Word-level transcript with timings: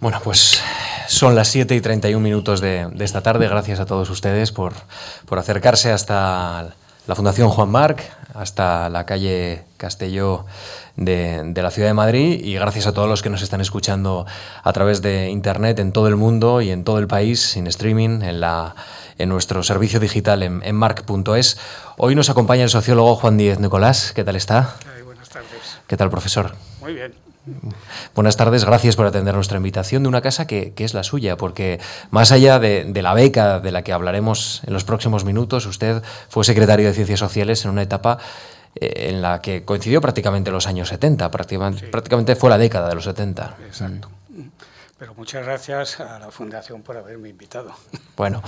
Bueno, 0.00 0.18
pues 0.24 0.62
son 1.08 1.34
las 1.34 1.48
7 1.48 1.74
y 1.74 1.80
31 1.82 2.20
minutos 2.24 2.62
de, 2.62 2.88
de 2.90 3.04
esta 3.04 3.20
tarde. 3.20 3.46
Gracias 3.48 3.80
a 3.80 3.86
todos 3.86 4.08
ustedes 4.08 4.50
por, 4.50 4.72
por, 5.26 5.38
acercarse 5.38 5.92
hasta 5.92 6.70
la 7.06 7.14
Fundación 7.14 7.50
Juan 7.50 7.68
Marc, 7.68 8.02
hasta 8.32 8.88
la 8.88 9.04
calle 9.04 9.62
Castelló 9.76 10.46
de, 10.96 11.42
de, 11.52 11.62
la 11.62 11.70
ciudad 11.70 11.88
de 11.88 11.94
Madrid 11.94 12.40
y 12.42 12.54
gracias 12.54 12.86
a 12.86 12.94
todos 12.94 13.10
los 13.10 13.20
que 13.20 13.28
nos 13.28 13.42
están 13.42 13.60
escuchando 13.60 14.24
a 14.62 14.72
través 14.72 15.02
de 15.02 15.28
Internet 15.28 15.78
en 15.80 15.92
todo 15.92 16.08
el 16.08 16.16
mundo 16.16 16.62
y 16.62 16.70
en 16.70 16.82
todo 16.82 16.98
el 16.98 17.06
país, 17.06 17.58
en 17.58 17.66
streaming, 17.66 18.22
en, 18.22 18.40
la, 18.40 18.74
en 19.18 19.28
nuestro 19.28 19.62
servicio 19.62 20.00
digital 20.00 20.42
en, 20.42 20.62
en 20.64 20.76
marc.es. 20.76 21.58
Hoy 21.98 22.14
nos 22.14 22.30
acompaña 22.30 22.62
el 22.62 22.70
sociólogo 22.70 23.16
Juan 23.16 23.36
Díez 23.36 23.58
Nicolás. 23.58 24.12
¿Qué 24.14 24.24
tal 24.24 24.36
está? 24.36 24.76
Ay, 24.96 25.02
buenas 25.02 25.28
tardes. 25.28 25.78
¿Qué 25.86 25.98
tal, 25.98 26.08
profesor? 26.08 26.54
Muy 26.80 26.94
bien. 26.94 27.29
Buenas 28.14 28.36
tardes, 28.36 28.64
gracias 28.64 28.96
por 28.96 29.06
atender 29.06 29.34
nuestra 29.34 29.56
invitación 29.56 30.02
de 30.02 30.08
una 30.08 30.20
casa 30.20 30.46
que, 30.46 30.72
que 30.74 30.84
es 30.84 30.94
la 30.94 31.02
suya, 31.02 31.36
porque 31.36 31.80
más 32.10 32.32
allá 32.32 32.58
de, 32.58 32.84
de, 32.84 33.02
la 33.02 33.14
beca 33.14 33.60
de 33.60 33.72
la 33.72 33.82
que 33.82 33.92
hablaremos 33.92 34.62
en 34.66 34.72
los 34.72 34.84
próximos 34.84 35.24
minutos, 35.24 35.66
usted 35.66 36.02
fue 36.28 36.44
secretario 36.44 36.86
de 36.86 36.94
Ciencias 36.94 37.20
Sociales 37.20 37.64
en 37.64 37.70
una 37.70 37.82
etapa 37.82 38.18
eh, 38.74 39.08
en 39.10 39.20
la 39.20 39.40
que 39.40 39.64
coincidió 39.64 40.00
prácticamente 40.00 40.50
los 40.50 40.66
años 40.66 40.88
70, 40.88 41.30
prácticamente, 41.30 41.86
sí. 41.86 41.90
prácticamente 41.90 42.36
fue 42.36 42.50
la 42.50 42.58
década 42.58 42.88
de 42.88 42.94
los 42.94 43.04
70. 43.04 43.56
Exacto. 43.66 44.10
Pero 45.00 45.14
muchas 45.14 45.44
gracias 45.46 45.98
a 45.98 46.18
la 46.18 46.30
Fundación 46.30 46.82
por 46.82 46.96
haberme 46.96 47.30
invitado. 47.30 47.72
Bueno, 48.18 48.42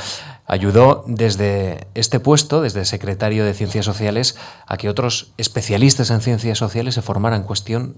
ayudó 0.47 1.03
desde 1.07 1.87
este 1.95 2.21
puesto, 2.21 2.61
desde 2.61 2.85
secretario 2.85 3.47
de 3.47 3.55
Ciencias 3.55 3.87
Sociales, 3.87 4.37
a 4.67 4.77
que 4.77 4.91
otros 4.91 5.33
especialistas 5.39 6.11
en 6.11 6.21
ciencias 6.21 6.59
sociales 6.59 6.95
se 6.95 7.01
formaran 7.01 7.45
cuestión 7.45 7.97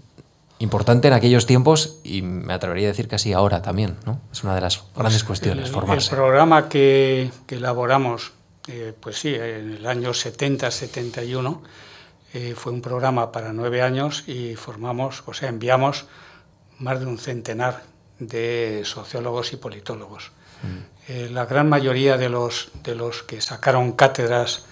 importante 0.64 1.08
en 1.08 1.14
aquellos 1.14 1.46
tiempos 1.46 1.98
y 2.02 2.22
me 2.22 2.52
atrevería 2.52 2.88
a 2.88 2.90
decir 2.90 3.06
casi 3.06 3.32
ahora 3.32 3.62
también, 3.62 3.96
¿no? 4.04 4.20
Es 4.32 4.42
una 4.42 4.54
de 4.54 4.60
las 4.60 4.82
grandes 4.96 5.22
pues 5.22 5.24
cuestiones, 5.24 5.66
el, 5.66 5.72
formarse. 5.72 6.10
El 6.10 6.16
programa 6.16 6.68
que, 6.68 7.30
que 7.46 7.56
elaboramos, 7.56 8.32
eh, 8.66 8.92
pues 8.98 9.18
sí, 9.20 9.34
en 9.34 9.72
el 9.72 9.86
año 9.86 10.10
70-71, 10.10 11.60
eh, 12.32 12.54
fue 12.56 12.72
un 12.72 12.82
programa 12.82 13.30
para 13.30 13.52
nueve 13.52 13.80
años 13.80 14.24
y 14.26 14.56
formamos, 14.56 15.22
o 15.26 15.34
sea, 15.34 15.48
enviamos 15.48 16.06
más 16.78 16.98
de 16.98 17.06
un 17.06 17.18
centenar 17.18 17.84
de 18.18 18.82
sociólogos 18.84 19.52
y 19.52 19.56
politólogos. 19.56 20.32
Mm. 20.62 20.94
Eh, 21.08 21.28
la 21.30 21.46
gran 21.46 21.68
mayoría 21.68 22.16
de 22.16 22.28
los, 22.28 22.70
de 22.82 22.94
los 22.94 23.22
que 23.22 23.40
sacaron 23.40 23.92
cátedras 23.92 24.64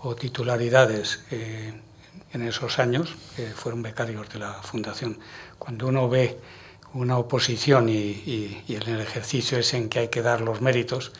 o 0.00 0.14
titularidades 0.14 1.20
eh, 1.30 1.74
en 2.32 2.42
esos 2.42 2.78
años 2.78 3.14
eh, 3.38 3.52
fueron 3.54 3.82
becarios 3.82 4.28
de 4.30 4.38
la 4.38 4.54
Fundación. 4.54 5.18
Cuando 5.64 5.86
uno 5.86 6.10
ve 6.10 6.38
una 6.92 7.16
oposición 7.16 7.88
y, 7.88 7.94
y, 7.94 8.64
el 8.68 9.00
ejercicio 9.00 9.56
es 9.56 9.72
en 9.72 9.88
que 9.88 10.00
hay 10.00 10.08
que 10.08 10.20
dar 10.20 10.42
los 10.42 10.60
méritos, 10.60 11.10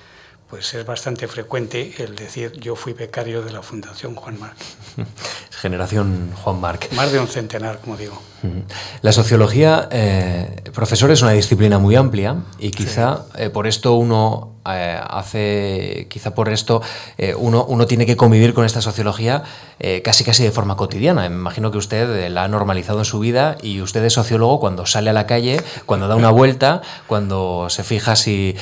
pues 0.51 0.75
es 0.75 0.85
bastante 0.85 1.29
frecuente 1.29 1.95
el 1.97 2.15
decir 2.15 2.53
yo 2.61 2.77
fui 2.77 2.93
becario 2.93 3.41
de 3.41 3.53
la 3.53 3.63
Fundación 3.63 4.15
Juan 4.15 4.39
Marc. 4.39 4.59
Generación 5.51 6.31
Juan 6.35 6.61
Marc. 6.61 6.93
Más 6.93 7.11
de 7.11 7.21
un 7.21 7.27
centenar, 7.27 7.81
como 7.81 7.97
digo. 7.97 8.21
La 9.03 9.13
sociología, 9.13 9.89
eh, 9.91 10.63
profesor, 10.73 11.11
es 11.11 11.23
una 11.23 11.33
disciplina 11.33 11.79
muy 11.79 11.97
amplia 11.97 12.37
y 12.59 12.71
quizá 12.71 13.25
sí. 13.35 13.43
eh, 13.43 13.51
por 13.51 13.67
esto 13.67 13.95
uno 13.95 14.55
eh, 14.67 14.99
hace, 15.03 16.07
quizá 16.09 16.35
por 16.35 16.49
esto 16.49 16.81
uno, 17.37 17.67
uno, 17.67 17.87
tiene 17.87 18.07
que 18.07 18.17
convivir 18.17 18.55
con 18.55 18.65
esta 18.65 18.81
sociología 18.81 19.43
casi 20.03 20.25
casi 20.25 20.43
de 20.43 20.51
forma 20.51 20.77
cotidiana. 20.77 21.29
Me 21.29 21.37
imagino 21.37 21.71
que 21.71 21.77
usted 21.77 22.31
la 22.31 22.45
ha 22.45 22.49
normalizado 22.49 23.01
en 23.01 23.05
su 23.05 23.19
vida 23.19 23.59
y 23.61 23.83
usted 23.83 24.03
es 24.05 24.15
sociólogo 24.15 24.61
cuando 24.61 24.87
sale 24.87 25.11
a 25.11 25.13
la 25.13 25.27
calle, 25.27 25.61
cuando 25.85 26.09
da 26.09 26.17
una 26.17 26.31
vuelta, 26.31 26.81
cuando 27.07 27.67
se 27.69 27.85
fija 27.85 28.17
si 28.17 28.57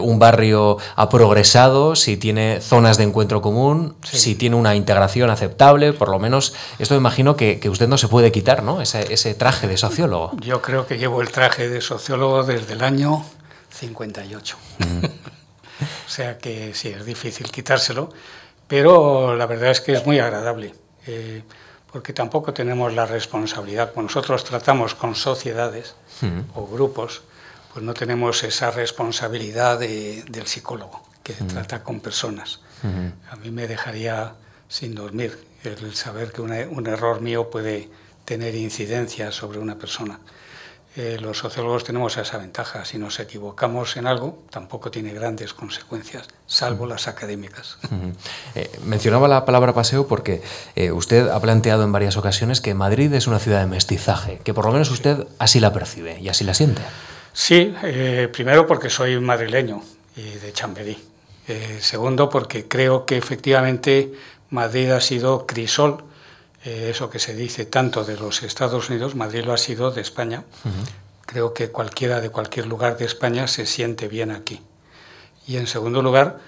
un 0.00 0.18
barrio 0.18 0.78
ha 0.96 1.08
progresado, 1.10 1.96
si 1.96 2.16
tiene 2.16 2.60
zonas 2.62 2.96
de 2.96 3.04
encuentro 3.04 3.42
común, 3.42 3.94
sí. 4.04 4.18
si 4.18 4.34
tiene 4.34 4.56
una 4.56 4.74
integración 4.74 5.28
aceptable, 5.28 5.92
por 5.92 6.08
lo 6.08 6.18
menos 6.18 6.54
esto 6.78 6.94
me 6.94 6.98
imagino 6.98 7.36
que, 7.36 7.60
que 7.60 7.68
usted 7.68 7.88
no 7.88 7.98
se 7.98 8.08
puede 8.08 8.32
quitar, 8.32 8.62
¿no? 8.62 8.80
Ese, 8.80 9.12
ese 9.12 9.21
traje 9.34 9.68
de 9.68 9.76
sociólogo. 9.76 10.32
Yo 10.40 10.60
creo 10.60 10.86
que 10.86 10.98
llevo 10.98 11.22
el 11.22 11.30
traje 11.30 11.68
de 11.68 11.80
sociólogo 11.80 12.42
desde 12.42 12.74
el 12.74 12.82
año 12.82 13.24
58. 13.70 14.56
Mm. 14.78 15.04
o 16.06 16.10
sea 16.10 16.38
que 16.38 16.74
sí, 16.74 16.88
es 16.88 17.04
difícil 17.04 17.50
quitárselo, 17.50 18.10
pero 18.66 19.36
la 19.36 19.46
verdad 19.46 19.70
es 19.70 19.80
que 19.80 19.92
es 19.92 20.04
muy 20.06 20.18
agradable, 20.18 20.74
eh, 21.06 21.42
porque 21.90 22.12
tampoco 22.12 22.52
tenemos 22.52 22.92
la 22.94 23.06
responsabilidad. 23.06 23.92
Cuando 23.92 24.08
nosotros 24.08 24.44
tratamos 24.44 24.94
con 24.94 25.14
sociedades 25.14 25.94
mm. 26.20 26.40
o 26.54 26.66
grupos, 26.66 27.22
pues 27.72 27.84
no 27.84 27.94
tenemos 27.94 28.42
esa 28.42 28.70
responsabilidad 28.70 29.78
de, 29.78 30.24
del 30.28 30.46
psicólogo, 30.46 31.02
que 31.22 31.34
mm. 31.34 31.46
trata 31.46 31.82
con 31.82 32.00
personas. 32.00 32.60
A 33.30 33.36
mí 33.36 33.52
me 33.52 33.68
dejaría 33.68 34.34
sin 34.68 34.96
dormir 34.96 35.38
el 35.62 35.94
saber 35.94 36.32
que 36.32 36.42
una, 36.42 36.66
un 36.68 36.88
error 36.88 37.20
mío 37.20 37.48
puede 37.48 37.88
tener 38.32 38.54
incidencia 38.54 39.30
sobre 39.30 39.58
una 39.58 39.76
persona. 39.76 40.18
Eh, 40.96 41.18
los 41.20 41.36
sociólogos 41.36 41.84
tenemos 41.84 42.16
esa 42.16 42.38
ventaja. 42.38 42.82
Si 42.86 42.96
nos 42.96 43.20
equivocamos 43.20 43.98
en 43.98 44.06
algo, 44.06 44.38
tampoco 44.48 44.90
tiene 44.90 45.12
grandes 45.12 45.52
consecuencias, 45.52 46.28
salvo 46.46 46.86
las 46.86 47.08
académicas. 47.08 47.76
Uh 47.84 47.94
-huh. 47.94 48.14
eh, 48.54 48.70
mencionaba 48.86 49.28
la 49.28 49.44
palabra 49.44 49.74
paseo 49.74 50.06
porque 50.06 50.40
eh, 50.76 50.92
usted 50.92 51.28
ha 51.28 51.38
planteado 51.40 51.84
en 51.84 51.92
varias 51.92 52.16
ocasiones 52.16 52.62
que 52.62 52.72
Madrid 52.72 53.12
es 53.12 53.26
una 53.26 53.38
ciudad 53.38 53.60
de 53.60 53.66
mestizaje, 53.66 54.40
que 54.42 54.54
por 54.54 54.64
lo 54.64 54.72
menos 54.72 54.90
usted 54.90 55.26
así 55.38 55.60
la 55.60 55.74
percibe 55.74 56.18
y 56.18 56.30
así 56.30 56.42
la 56.44 56.54
siente. 56.54 56.80
Sí, 57.34 57.74
eh, 57.82 58.30
primero 58.32 58.66
porque 58.66 58.88
soy 58.88 59.20
madrileño 59.20 59.82
y 60.16 60.22
de 60.22 60.52
Chamberí. 60.54 60.96
Eh, 61.48 61.78
segundo, 61.80 62.30
porque 62.30 62.66
creo 62.66 63.04
que 63.04 63.18
efectivamente 63.18 64.12
Madrid 64.48 64.90
ha 64.90 65.00
sido 65.00 65.46
crisol 65.46 66.04
eh, 66.64 66.88
eso 66.90 67.10
que 67.10 67.18
se 67.18 67.34
dice 67.34 67.66
tanto 67.66 68.04
de 68.04 68.16
los 68.16 68.42
Estados 68.42 68.90
Unidos, 68.90 69.14
Madrid 69.14 69.44
lo 69.44 69.52
ha 69.52 69.58
sido 69.58 69.90
de 69.90 70.00
España. 70.00 70.44
Uh 70.64 70.68
-huh. 70.68 70.88
Creo 71.26 71.54
que 71.54 71.70
cualquiera 71.70 72.20
de 72.20 72.30
cualquier 72.30 72.66
lugar 72.66 72.96
de 72.96 73.04
España 73.04 73.46
se 73.46 73.66
siente 73.66 74.08
bien 74.08 74.30
aquí. 74.30 74.60
Y 75.46 75.56
en 75.56 75.66
segundo 75.66 76.02
lugar, 76.02 76.38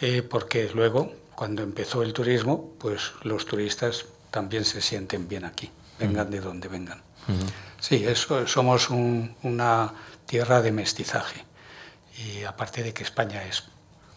eh, 0.00 0.22
porque 0.22 0.70
luego, 0.74 1.12
cuando 1.34 1.62
empezó 1.62 2.02
el 2.02 2.12
turismo, 2.12 2.74
pues 2.78 3.12
los 3.22 3.46
turistas 3.46 4.06
también 4.30 4.64
se 4.64 4.80
sienten 4.80 5.28
bien 5.28 5.44
aquí, 5.44 5.70
vengan 5.98 6.26
uh 6.26 6.28
-huh. 6.28 6.32
de 6.32 6.40
donde 6.40 6.68
vengan. 6.68 7.02
Uh 7.28 7.32
-huh. 7.32 7.50
Sí, 7.80 8.04
eso, 8.04 8.46
somos 8.46 8.90
un, 8.90 9.34
una 9.42 9.92
tierra 10.26 10.60
de 10.62 10.72
mestizaje. 10.72 11.44
Y 12.18 12.44
aparte 12.44 12.82
de 12.82 12.92
que 12.92 13.02
España 13.02 13.42
es 13.44 13.64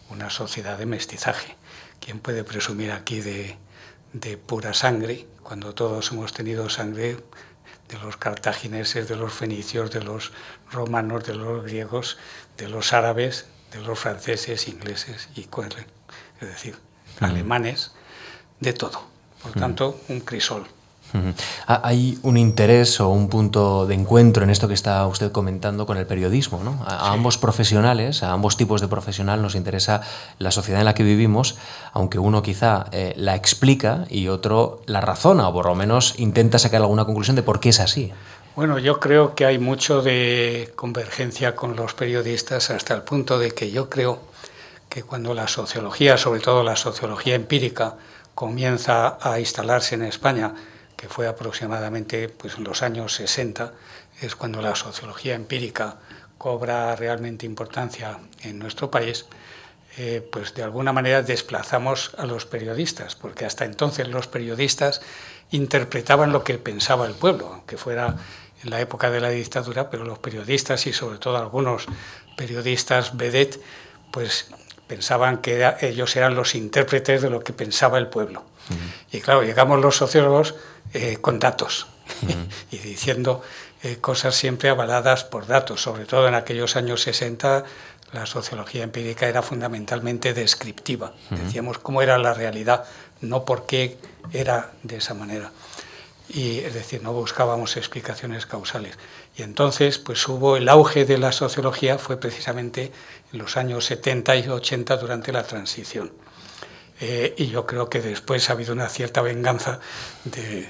una 0.09 0.29
sociedad 0.29 0.77
de 0.77 0.85
mestizaje, 0.85 1.55
¿quién 1.99 2.19
puede 2.19 2.43
presumir 2.43 2.91
aquí 2.91 3.21
de, 3.21 3.57
de 4.13 4.37
pura 4.37 4.73
sangre, 4.73 5.25
cuando 5.45 5.75
todos 5.75 6.11
hemos 6.11 6.33
tenido 6.33 6.71
sangre 6.71 7.17
de 7.87 7.99
los 7.99 8.17
cartagineses, 8.17 9.07
de 9.07 9.15
los 9.15 9.31
fenicios, 9.31 9.91
de 9.91 10.03
los 10.03 10.31
romanos, 10.71 11.23
de 11.23 11.35
los 11.35 11.63
griegos, 11.63 12.17
de 12.57 12.67
los 12.67 12.93
árabes, 12.93 13.45
de 13.71 13.79
los 13.81 13.99
franceses, 13.99 14.67
ingleses 14.67 15.29
y 15.35 15.47
es 16.41 16.47
decir, 16.47 16.75
alemanes, 17.19 17.91
de 18.59 18.73
todo. 18.73 19.07
Por 19.43 19.51
tanto, 19.51 20.01
un 20.07 20.21
crisol. 20.21 20.65
-huh. 21.13 21.33
Hay 21.67 22.17
un 22.23 22.37
interés 22.37 22.99
o 22.99 23.09
un 23.09 23.29
punto 23.29 23.85
de 23.85 23.95
encuentro 23.95 24.43
en 24.43 24.49
esto 24.49 24.67
que 24.67 24.73
está 24.73 25.05
usted 25.07 25.31
comentando 25.31 25.85
con 25.85 25.97
el 25.97 26.05
periodismo. 26.05 26.61
¿no? 26.63 26.83
A, 26.85 26.89
sí. 26.89 26.95
a, 26.99 27.11
ambos 27.13 27.37
profesionales, 27.37 28.23
a 28.23 28.31
ambos 28.31 28.57
tipos 28.57 28.81
de 28.81 28.87
profesional 28.87 29.41
nos 29.41 29.55
interesa 29.55 30.01
la 30.39 30.51
sociedad 30.51 30.81
en 30.81 30.85
la 30.85 30.93
que 30.93 31.03
vivimos, 31.03 31.55
aunque 31.93 32.19
uno 32.19 32.41
quizá 32.41 32.85
eh, 32.91 33.13
la 33.17 33.35
explica 33.35 34.05
y 34.09 34.27
otro 34.27 34.81
la 34.85 35.01
razona 35.01 35.47
o 35.47 35.53
por 35.53 35.65
lo 35.65 35.75
menos 35.75 36.15
intenta 36.17 36.59
sacar 36.59 36.81
alguna 36.81 37.05
conclusión 37.05 37.35
de 37.35 37.43
por 37.43 37.59
qué 37.59 37.69
es 37.69 37.79
así. 37.79 38.11
Bueno, 38.55 38.79
yo 38.79 39.01
creo 39.01 39.35
que 39.35 39.45
hay 39.45 39.59
mucho 39.59 40.01
de 40.01 40.71
convergencia 40.77 41.55
con 41.55 41.75
los 41.75 41.93
periodistas 41.93 42.69
hasta 42.69 42.93
el 42.93 43.01
punto 43.01 43.37
de 43.37 43.51
que 43.51 43.69
yo 43.69 43.89
creo 43.89 44.21
que 44.87 45.03
cuando 45.03 45.33
la 45.33 45.49
sociología, 45.49 46.17
sobre 46.17 46.39
todo 46.39 46.63
la 46.63 46.77
sociología 46.77 47.35
empírica, 47.35 47.95
comienza 48.33 49.17
a 49.21 49.41
instalarse 49.41 49.95
en 49.95 50.03
España, 50.03 50.53
que 50.95 51.09
fue 51.09 51.27
aproximadamente 51.27 52.29
pues, 52.29 52.55
en 52.57 52.63
los 52.63 52.81
años 52.81 53.13
60, 53.15 53.73
es 54.21 54.35
cuando 54.35 54.61
la 54.61 54.75
sociología 54.75 55.35
empírica 55.35 55.97
cobra 56.37 56.95
realmente 56.95 57.45
importancia 57.45 58.19
en 58.41 58.59
nuestro 58.59 58.91
país, 58.91 59.25
eh, 59.97 60.27
pues 60.31 60.53
de 60.53 60.63
alguna 60.63 60.91
manera 60.91 61.21
desplazamos 61.21 62.11
a 62.17 62.25
los 62.25 62.45
periodistas, 62.45 63.15
porque 63.15 63.45
hasta 63.45 63.65
entonces 63.65 64.07
los 64.07 64.27
periodistas 64.27 65.01
interpretaban 65.51 66.31
lo 66.31 66.43
que 66.43 66.57
pensaba 66.57 67.05
el 67.07 67.13
pueblo, 67.13 67.47
aunque 67.53 67.77
fuera 67.77 68.15
en 68.63 68.69
la 68.69 68.81
época 68.81 69.09
de 69.09 69.21
la 69.21 69.29
dictadura, 69.29 69.89
pero 69.89 70.03
los 70.03 70.19
periodistas 70.19 70.85
y 70.87 70.93
sobre 70.93 71.17
todo 71.17 71.37
algunos 71.37 71.85
periodistas 72.35 73.15
vedette, 73.15 73.61
pues 74.11 74.47
pensaban 74.87 75.37
que 75.37 75.55
era, 75.55 75.77
ellos 75.81 76.15
eran 76.15 76.35
los 76.35 76.55
intérpretes 76.55 77.21
de 77.21 77.29
lo 77.29 77.43
que 77.43 77.53
pensaba 77.53 77.97
el 77.97 78.07
pueblo. 78.07 78.43
Uh 78.69 78.73
-huh. 78.73 79.17
Y 79.17 79.21
claro, 79.21 79.43
llegamos 79.43 79.79
los 79.79 79.95
sociólogos 79.95 80.55
eh, 80.93 81.17
con 81.21 81.39
datos 81.39 81.87
uh 82.21 82.25
-huh. 82.27 82.47
y 82.71 82.77
diciendo 82.77 83.41
eh, 83.83 83.97
cosas 83.97 84.35
siempre 84.35 84.69
avaladas 84.69 85.23
por 85.23 85.47
datos, 85.47 85.81
sobre 85.81 86.05
todo 86.05 86.27
en 86.27 86.35
aquellos 86.35 86.75
años 86.75 87.01
60 87.01 87.65
la 88.15 88.25
sociología 88.25 88.83
empírica 88.83 89.27
era 89.27 89.41
fundamentalmente 89.41 90.33
descriptiva. 90.33 91.13
Decíamos 91.29 91.79
cómo 91.79 92.01
era 92.01 92.17
la 92.17 92.33
realidad, 92.33 92.85
no 93.21 93.43
por 93.45 93.65
qué 93.65 93.97
era 94.31 94.71
de 94.83 94.97
esa 94.97 95.13
manera. 95.13 95.51
Y 96.29 96.59
es 96.59 96.73
decir, 96.73 97.03
no 97.03 97.13
buscábamos 97.13 97.77
explicaciones 97.77 98.45
causales. 98.45 98.97
Y 99.37 99.43
entonces, 99.43 99.99
pues 99.99 100.27
hubo 100.27 100.57
el 100.57 100.69
auge 100.69 101.05
de 101.05 101.17
la 101.17 101.31
sociología 101.31 101.97
fue 101.97 102.17
precisamente 102.17 102.91
en 103.33 103.39
los 103.39 103.57
años 103.57 103.85
70 103.85 104.35
y 104.37 104.47
80 104.47 104.97
durante 104.97 105.31
la 105.31 105.43
transición. 105.43 106.11
Eh, 106.99 107.33
y 107.37 107.47
yo 107.47 107.65
creo 107.65 107.89
que 107.89 108.01
después 108.01 108.49
ha 108.49 108.53
habido 108.53 108.73
una 108.73 108.87
cierta 108.87 109.21
venganza 109.21 109.79
de, 110.23 110.69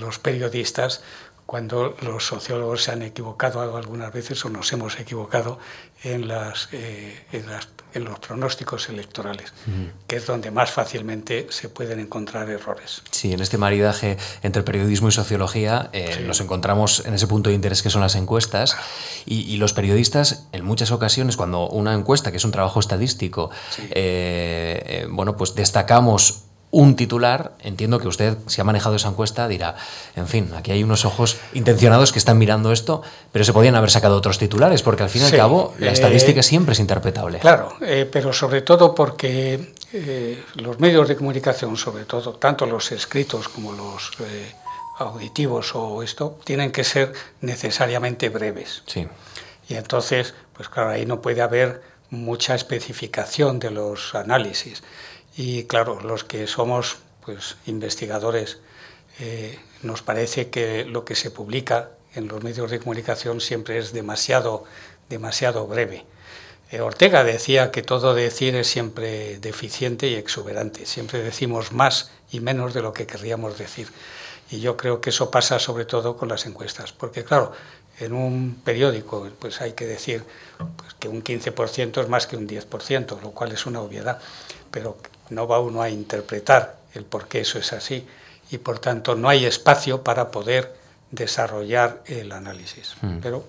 los 0.00 0.18
periodistas 0.18 1.02
cuando 1.44 1.96
los 2.02 2.26
sociólogos 2.26 2.84
se 2.84 2.92
han 2.92 3.02
equivocado 3.02 3.76
algunas 3.76 4.12
veces 4.12 4.44
o 4.44 4.50
nos 4.50 4.72
hemos 4.72 4.98
equivocado 4.98 5.58
en, 6.02 6.26
las, 6.26 6.68
eh, 6.72 7.26
en, 7.32 7.46
los 8.04 8.18
pronósticos 8.18 8.88
electorales, 8.88 9.52
que 10.06 10.16
es 10.16 10.26
donde 10.26 10.50
más 10.50 10.70
fácilmente 10.70 11.46
se 11.50 11.68
pueden 11.68 11.98
encontrar 12.00 12.48
errores. 12.50 13.02
Sí, 13.10 13.32
en 13.32 13.40
este 13.40 13.58
maridaje 13.58 14.16
entre 14.42 14.62
periodismo 14.62 15.08
y 15.08 15.12
sociología 15.12 15.90
eh, 15.92 16.22
nos 16.26 16.40
encontramos 16.40 17.04
en 17.06 17.14
ese 17.14 17.26
punto 17.26 17.50
de 17.50 17.56
interés 17.56 17.82
que 17.82 17.90
son 17.90 18.02
las 18.02 18.14
encuestas. 18.14 18.76
Y, 19.24 19.56
los 19.56 19.72
periodistas 19.72 20.46
en 20.52 20.64
muchas 20.64 20.90
ocasiones 20.90 21.36
cuando 21.36 21.68
una 21.68 21.94
encuesta, 21.94 22.30
que 22.30 22.36
es 22.36 22.44
un 22.44 22.52
trabajo 22.52 22.78
estadístico, 22.78 23.50
eh, 23.90 25.06
bueno, 25.10 25.36
pues 25.36 25.54
destacamos 25.54 26.45
un 26.76 26.94
titular, 26.94 27.52
entiendo 27.60 27.98
que 27.98 28.06
usted, 28.06 28.36
si 28.48 28.60
ha 28.60 28.64
manejado 28.64 28.96
esa 28.96 29.08
encuesta, 29.08 29.48
dirá, 29.48 29.76
en 30.14 30.28
fin, 30.28 30.50
aquí 30.54 30.72
hay 30.72 30.84
unos 30.84 31.06
ojos 31.06 31.38
intencionados 31.54 32.12
que 32.12 32.18
están 32.18 32.36
mirando 32.36 32.70
esto, 32.70 33.00
pero 33.32 33.46
se 33.46 33.54
podían 33.54 33.76
haber 33.76 33.90
sacado 33.90 34.14
otros 34.14 34.36
titulares, 34.36 34.82
porque 34.82 35.02
al 35.02 35.08
fin 35.08 35.22
y 35.22 35.24
al 35.24 35.30
cabo 35.30 35.72
la 35.78 35.90
estadística 35.90 36.40
eh, 36.40 36.42
siempre 36.42 36.74
es 36.74 36.78
interpretable. 36.78 37.38
Claro, 37.38 37.76
eh, 37.80 38.06
pero 38.12 38.30
sobre 38.34 38.60
todo 38.60 38.94
porque 38.94 39.72
eh, 39.94 40.44
los 40.56 40.78
medios 40.78 41.08
de 41.08 41.16
comunicación, 41.16 41.78
sobre 41.78 42.04
todo, 42.04 42.34
tanto 42.34 42.66
los 42.66 42.92
escritos 42.92 43.48
como 43.48 43.72
los 43.72 44.10
auditivos 44.98 45.74
o 45.74 46.02
esto, 46.02 46.38
tienen 46.44 46.72
que 46.72 46.84
ser 46.84 47.14
necesariamente 47.40 48.28
breves. 48.28 48.82
Sí. 48.84 49.08
Y 49.70 49.76
entonces, 49.76 50.34
pues 50.52 50.68
claro, 50.68 50.90
ahí 50.90 51.06
no 51.06 51.22
puede 51.22 51.40
haber 51.40 51.80
mucha 52.10 52.54
especificación 52.54 53.60
de 53.60 53.70
los 53.70 54.14
análisis. 54.14 54.82
Y 55.36 55.64
claro, 55.64 56.00
los 56.00 56.24
que 56.24 56.46
somos 56.46 56.96
pues, 57.24 57.56
investigadores, 57.66 58.58
eh, 59.20 59.58
nos 59.82 60.02
parece 60.02 60.50
que 60.50 60.84
lo 60.84 61.04
que 61.04 61.14
se 61.14 61.30
publica 61.30 61.90
en 62.14 62.28
los 62.28 62.42
medios 62.42 62.70
de 62.70 62.78
comunicación 62.78 63.40
siempre 63.40 63.78
es 63.78 63.92
demasiado, 63.92 64.64
demasiado 65.08 65.66
breve. 65.66 66.04
Eh, 66.70 66.80
Ortega 66.80 67.22
decía 67.22 67.70
que 67.70 67.82
todo 67.82 68.14
decir 68.14 68.56
es 68.56 68.66
siempre 68.66 69.38
deficiente 69.38 70.08
y 70.08 70.14
exuberante. 70.14 70.86
Siempre 70.86 71.22
decimos 71.22 71.72
más 71.72 72.10
y 72.30 72.40
menos 72.40 72.74
de 72.74 72.82
lo 72.82 72.92
que 72.92 73.06
querríamos 73.06 73.58
decir. 73.58 73.88
Y 74.50 74.60
yo 74.60 74.76
creo 74.76 75.00
que 75.00 75.10
eso 75.10 75.30
pasa 75.30 75.58
sobre 75.58 75.84
todo 75.84 76.16
con 76.16 76.28
las 76.28 76.46
encuestas. 76.46 76.92
Porque 76.92 77.24
claro, 77.24 77.52
en 78.00 78.12
un 78.12 78.60
periódico 78.64 79.28
pues 79.38 79.60
hay 79.60 79.72
que 79.72 79.86
decir 79.86 80.24
pues, 80.76 80.94
que 80.94 81.08
un 81.08 81.22
15% 81.22 82.02
es 82.02 82.08
más 82.08 82.26
que 82.26 82.36
un 82.36 82.48
10%, 82.48 83.20
lo 83.20 83.30
cual 83.30 83.52
es 83.52 83.66
una 83.66 83.80
obviedad. 83.80 84.20
Pero 84.70 84.96
no 85.30 85.46
va 85.46 85.60
uno 85.60 85.82
a 85.82 85.90
interpretar 85.90 86.76
el 86.94 87.04
por 87.04 87.28
qué 87.28 87.40
eso 87.40 87.58
es 87.58 87.72
así 87.72 88.06
y 88.50 88.58
por 88.58 88.78
tanto 88.78 89.14
no 89.14 89.28
hay 89.28 89.44
espacio 89.44 90.02
para 90.02 90.30
poder 90.30 90.74
desarrollar 91.10 92.02
el 92.06 92.32
análisis. 92.32 92.94
Mm. 93.02 93.18
Pero 93.22 93.44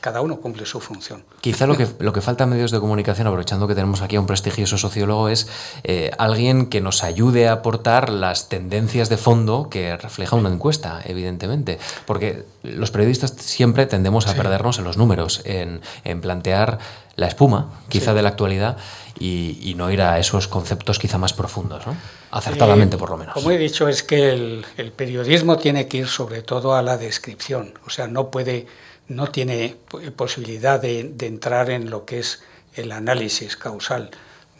cada 0.00 0.20
uno 0.20 0.40
cumple 0.40 0.66
su 0.66 0.80
función. 0.80 1.24
Quizá 1.40 1.66
lo 1.66 1.76
que, 1.76 1.86
lo 1.98 2.12
que 2.12 2.20
falta 2.20 2.44
en 2.44 2.50
medios 2.50 2.70
de 2.70 2.80
comunicación, 2.80 3.26
aprovechando 3.26 3.68
que 3.68 3.74
tenemos 3.74 4.02
aquí 4.02 4.16
a 4.16 4.20
un 4.20 4.26
prestigioso 4.26 4.78
sociólogo, 4.78 5.28
es 5.28 5.48
eh, 5.84 6.10
alguien 6.18 6.66
que 6.66 6.80
nos 6.80 7.02
ayude 7.02 7.48
a 7.48 7.52
aportar 7.52 8.10
las 8.10 8.48
tendencias 8.48 9.08
de 9.08 9.16
fondo 9.16 9.68
que 9.70 9.96
refleja 9.96 10.36
una 10.36 10.48
encuesta, 10.48 11.00
evidentemente. 11.04 11.78
Porque 12.06 12.44
los 12.62 12.90
periodistas 12.90 13.34
siempre 13.38 13.86
tendemos 13.86 14.26
a 14.26 14.34
perdernos 14.34 14.78
en 14.78 14.84
los 14.84 14.96
números, 14.96 15.42
en, 15.44 15.80
en 16.04 16.20
plantear 16.20 16.78
la 17.16 17.26
espuma, 17.26 17.70
quizá 17.88 18.14
de 18.14 18.22
la 18.22 18.30
actualidad, 18.30 18.78
y, 19.18 19.74
no 19.76 19.90
ir 19.90 20.00
a 20.00 20.18
esos 20.18 20.48
conceptos 20.48 20.98
quizá 20.98 21.18
más 21.18 21.32
profundos, 21.32 21.86
¿no? 21.86 21.96
acertadamente 22.30 22.96
por 22.96 23.10
lo 23.10 23.18
menos. 23.18 23.34
Como 23.34 23.50
he 23.50 23.58
dicho, 23.58 23.88
es 23.88 24.02
que 24.02 24.30
el, 24.30 24.92
periodismo 24.96 25.58
tiene 25.58 25.86
que 25.86 25.98
ir 25.98 26.08
sobre 26.08 26.42
todo 26.42 26.74
a 26.74 26.82
la 26.82 26.96
descripción, 26.96 27.74
o 27.86 27.90
sea, 27.90 28.06
no 28.06 28.30
puede, 28.30 28.66
no 29.10 29.26
tiene 29.26 29.76
posibilidad 30.14 30.80
de, 30.80 31.00
entrar 31.18 31.68
en 31.68 31.90
lo 31.90 32.04
que 32.04 32.20
es 32.20 32.44
el 32.74 32.92
análisis 32.92 33.56
causal 33.56 34.10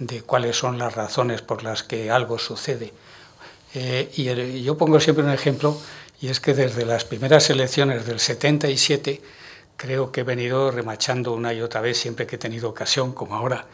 de 0.01 0.23
cuáles 0.23 0.57
son 0.57 0.77
las 0.77 0.95
razones 0.95 1.41
por 1.41 1.63
las 1.63 1.85
que 1.85 2.11
algo 2.11 2.37
sucede. 2.37 2.93
Eh, 3.75 4.11
y 4.17 4.63
yo 4.65 4.77
pongo 4.77 4.99
siempre 4.99 5.25
un 5.25 5.31
ejemplo, 5.31 5.81
y 6.21 6.29
es 6.29 6.41
que 6.41 6.53
desde 6.53 6.85
las 6.85 7.05
primeras 7.05 7.49
elecciones 7.49 8.07
del 8.07 8.19
77, 8.19 9.23
creo 9.77 10.11
que 10.11 10.23
he 10.23 10.25
venido 10.25 10.73
remachando 10.73 11.33
una 11.33 11.55
y 11.55 11.63
otra 11.63 11.81
vez 11.81 11.99
siempre 11.99 12.27
que 12.27 12.35
he 12.35 12.39
tenido 12.39 12.69
ocasión, 12.69 13.13
como 13.13 13.37
ahora, 13.37 13.67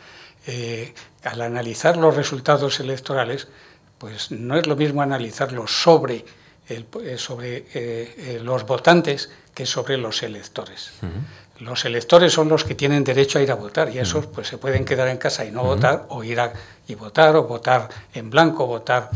eh, 0.46 0.93
al 1.25 1.40
analizar 1.40 1.96
los 1.96 2.14
resultados 2.14 2.81
electorales, 2.81 3.49
pues 3.96 4.31
no 4.31 4.58
es 4.58 4.67
lo 4.67 4.76
mismo 4.76 5.00
analizarlos 5.00 5.82
sobre, 5.82 6.26
el, 6.68 6.86
eh, 7.02 7.18
sobre 7.18 7.66
eh, 7.74 8.40
los 8.42 8.66
votantes 8.66 9.30
que 9.54 9.66
sobre 9.66 9.96
los 9.96 10.22
electores. 10.22 10.92
Los 11.58 11.86
electores 11.86 12.32
son 12.32 12.48
los 12.48 12.64
que 12.64 12.74
tienen 12.74 13.02
derecho 13.02 13.38
a 13.38 13.42
ir 13.42 13.50
a 13.50 13.54
votar 13.54 13.88
y 13.94 13.98
esos 13.98 14.26
pues 14.26 14.48
se 14.48 14.58
pueden 14.58 14.84
quedar 14.84 15.08
en 15.08 15.16
casa 15.16 15.44
y 15.44 15.50
no 15.50 15.62
votar 15.62 16.04
o 16.10 16.22
ir 16.22 16.38
a 16.38 16.52
y 16.86 16.94
votar 16.94 17.34
o 17.36 17.44
votar 17.44 17.88
en 18.12 18.28
blanco, 18.28 18.66
votar 18.66 19.08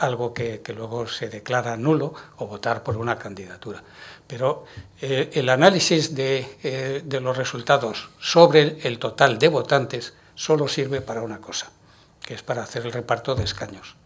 algo 0.00 0.34
que, 0.34 0.62
que, 0.62 0.72
luego 0.72 1.06
se 1.06 1.28
declara 1.28 1.76
nulo 1.76 2.12
o 2.38 2.48
votar 2.48 2.82
por 2.82 2.96
una 2.96 3.16
candidatura. 3.16 3.84
Pero 4.26 4.64
el 5.00 5.48
análisis 5.48 6.12
de, 6.16 7.02
de, 7.04 7.20
los 7.20 7.36
resultados 7.36 8.10
sobre 8.18 8.78
el 8.82 8.98
total 8.98 9.38
de 9.38 9.46
votantes 9.46 10.14
solo 10.34 10.66
sirve 10.66 11.00
para 11.00 11.22
una 11.22 11.40
cosa, 11.40 11.70
que 12.20 12.34
es 12.34 12.42
para 12.42 12.64
hacer 12.64 12.84
el 12.84 12.92
reparto 12.92 13.36
de 13.36 13.44
escaños. 13.44 13.99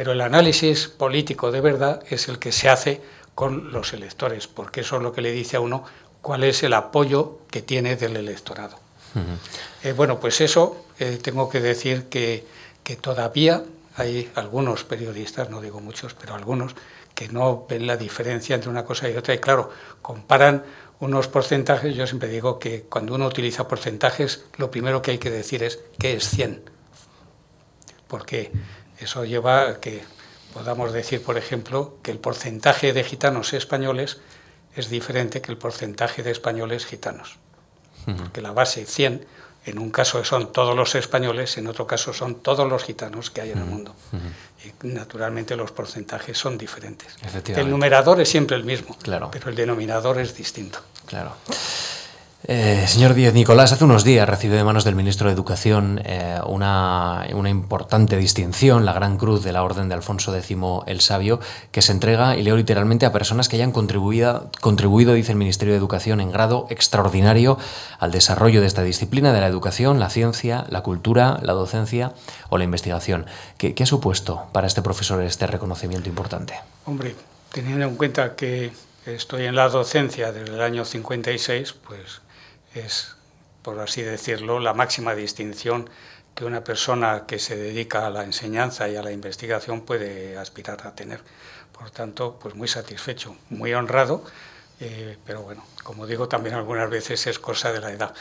Pero 0.00 0.12
el 0.12 0.22
análisis 0.22 0.88
político 0.88 1.52
de 1.52 1.60
verdad 1.60 2.02
es 2.08 2.28
el 2.28 2.38
que 2.38 2.52
se 2.52 2.70
hace 2.70 3.02
con 3.34 3.70
los 3.70 3.92
electores, 3.92 4.46
porque 4.46 4.80
eso 4.80 4.96
es 4.96 5.02
lo 5.02 5.12
que 5.12 5.20
le 5.20 5.30
dice 5.30 5.58
a 5.58 5.60
uno 5.60 5.84
cuál 6.22 6.42
es 6.42 6.62
el 6.62 6.72
apoyo 6.72 7.40
que 7.50 7.60
tiene 7.60 7.96
del 7.96 8.16
electorado. 8.16 8.78
Eh, 9.82 9.92
bueno, 9.92 10.18
pues 10.18 10.40
eso 10.40 10.86
eh, 10.98 11.18
tengo 11.20 11.50
que 11.50 11.60
decir 11.60 12.04
que, 12.04 12.46
que 12.82 12.96
todavía 12.96 13.62
hay 13.94 14.30
algunos 14.36 14.84
periodistas, 14.84 15.50
no 15.50 15.60
digo 15.60 15.80
muchos, 15.80 16.14
pero 16.14 16.34
algunos, 16.34 16.74
que 17.14 17.28
no 17.28 17.66
ven 17.68 17.86
la 17.86 17.98
diferencia 17.98 18.54
entre 18.54 18.70
una 18.70 18.86
cosa 18.86 19.06
y 19.10 19.16
otra. 19.18 19.34
Y 19.34 19.38
claro, 19.38 19.68
comparan 20.00 20.64
unos 21.00 21.28
porcentajes, 21.28 21.94
yo 21.94 22.06
siempre 22.06 22.30
digo 22.30 22.58
que 22.58 22.84
cuando 22.84 23.16
uno 23.16 23.26
utiliza 23.26 23.68
porcentajes, 23.68 24.46
lo 24.56 24.70
primero 24.70 25.02
que 25.02 25.10
hay 25.10 25.18
que 25.18 25.30
decir 25.30 25.62
es 25.62 25.78
qué 25.98 26.14
es 26.14 26.26
100. 26.26 26.70
Porque 28.08 28.50
eso 29.00 29.24
lleva 29.24 29.68
a 29.68 29.80
que 29.80 30.02
podamos 30.52 30.92
decir, 30.92 31.22
por 31.22 31.38
ejemplo, 31.38 31.96
que 32.02 32.10
el 32.10 32.18
porcentaje 32.18 32.92
de 32.92 33.04
gitanos 33.04 33.52
españoles 33.52 34.18
es 34.76 34.88
diferente 34.90 35.40
que 35.40 35.50
el 35.50 35.58
porcentaje 35.58 36.22
de 36.22 36.30
españoles 36.30 36.86
gitanos. 36.86 37.36
Porque 38.04 38.40
la 38.40 38.52
base 38.52 38.86
100, 38.86 39.24
en 39.66 39.78
un 39.78 39.90
caso 39.90 40.24
son 40.24 40.52
todos 40.52 40.74
los 40.74 40.94
españoles, 40.94 41.58
en 41.58 41.66
otro 41.66 41.86
caso 41.86 42.12
son 42.12 42.36
todos 42.36 42.68
los 42.68 42.82
gitanos 42.82 43.30
que 43.30 43.42
hay 43.42 43.50
en 43.50 43.58
el 43.58 43.64
mundo. 43.64 43.94
Y 44.64 44.86
naturalmente 44.86 45.54
los 45.54 45.70
porcentajes 45.70 46.36
son 46.36 46.58
diferentes. 46.58 47.16
El 47.46 47.70
numerador 47.70 48.20
es 48.20 48.28
siempre 48.28 48.56
el 48.56 48.64
mismo, 48.64 48.96
claro. 48.98 49.30
pero 49.30 49.50
el 49.50 49.54
denominador 49.54 50.18
es 50.18 50.34
distinto. 50.34 50.80
Claro. 51.06 51.34
Eh, 52.52 52.84
señor 52.88 53.14
Díez 53.14 53.32
Nicolás, 53.32 53.70
hace 53.70 53.84
unos 53.84 54.02
días 54.02 54.28
recibió 54.28 54.56
de 54.56 54.64
manos 54.64 54.82
del 54.82 54.96
ministro 54.96 55.28
de 55.28 55.34
Educación 55.34 56.02
eh, 56.04 56.40
una, 56.44 57.24
importante 57.30 58.16
distinción, 58.16 58.84
la 58.84 58.92
Gran 58.92 59.18
Cruz 59.18 59.44
de 59.44 59.52
la 59.52 59.62
Orden 59.62 59.88
de 59.88 59.94
Alfonso 59.94 60.34
X 60.34 60.56
el 60.86 61.00
Sabio, 61.00 61.38
que 61.70 61.80
se 61.80 61.92
entrega, 61.92 62.36
y 62.36 62.42
leo 62.42 62.56
literalmente, 62.56 63.06
a 63.06 63.12
personas 63.12 63.48
que 63.48 63.54
hayan 63.54 63.70
contribuido, 63.70 64.50
contribuido, 64.60 65.14
dice 65.14 65.30
el 65.30 65.38
Ministerio 65.38 65.74
de 65.74 65.78
Educación, 65.78 66.20
en 66.20 66.32
grado 66.32 66.66
extraordinario 66.70 67.56
al 68.00 68.10
desarrollo 68.10 68.60
de 68.60 68.66
esta 68.66 68.82
disciplina 68.82 69.32
de 69.32 69.42
la 69.42 69.46
educación, 69.46 70.00
la 70.00 70.10
ciencia, 70.10 70.64
la 70.70 70.80
cultura, 70.80 71.38
la 71.42 71.52
docencia 71.52 72.14
o 72.48 72.58
la 72.58 72.64
investigación. 72.64 73.26
¿Qué, 73.58 73.74
qué 73.74 73.84
ha 73.84 73.86
supuesto 73.86 74.48
para 74.50 74.66
este 74.66 74.82
profesor 74.82 75.22
este 75.22 75.46
reconocimiento 75.46 76.08
importante? 76.08 76.54
Hombre, 76.84 77.14
teniendo 77.52 77.86
en 77.86 77.94
cuenta 77.94 78.34
que 78.34 78.72
estoy 79.06 79.44
en 79.44 79.54
la 79.54 79.68
docencia 79.68 80.32
desde 80.32 80.52
el 80.52 80.60
año 80.60 80.84
56, 80.84 81.74
pues 81.86 82.22
es, 82.74 83.16
por 83.62 83.78
así 83.80 84.02
decirlo, 84.02 84.60
la 84.60 84.74
máxima 84.74 85.14
distinción 85.14 85.88
que 86.34 86.44
una 86.44 86.62
persona 86.62 87.24
que 87.26 87.38
se 87.38 87.56
dedica 87.56 88.06
a 88.06 88.10
la 88.10 88.24
enseñanza 88.24 88.88
y 88.88 88.96
a 88.96 89.02
la 89.02 89.12
investigación 89.12 89.82
puede 89.82 90.38
aspirar 90.38 90.86
a 90.86 90.94
tener. 90.94 91.20
Por 91.76 91.90
tanto, 91.90 92.38
pues 92.40 92.54
muy 92.54 92.68
satisfecho, 92.68 93.36
muy 93.48 93.74
honrado 93.74 94.24
Eh, 94.82 95.18
pero 95.26 95.42
bueno, 95.42 95.62
como 95.84 96.06
digo, 96.06 96.26
también 96.26 96.54
algunas 96.54 96.88
veces 96.88 97.26
es 97.26 97.38
cosa 97.38 97.70
de 97.70 97.80
la 97.80 97.92
edad. 97.92 98.14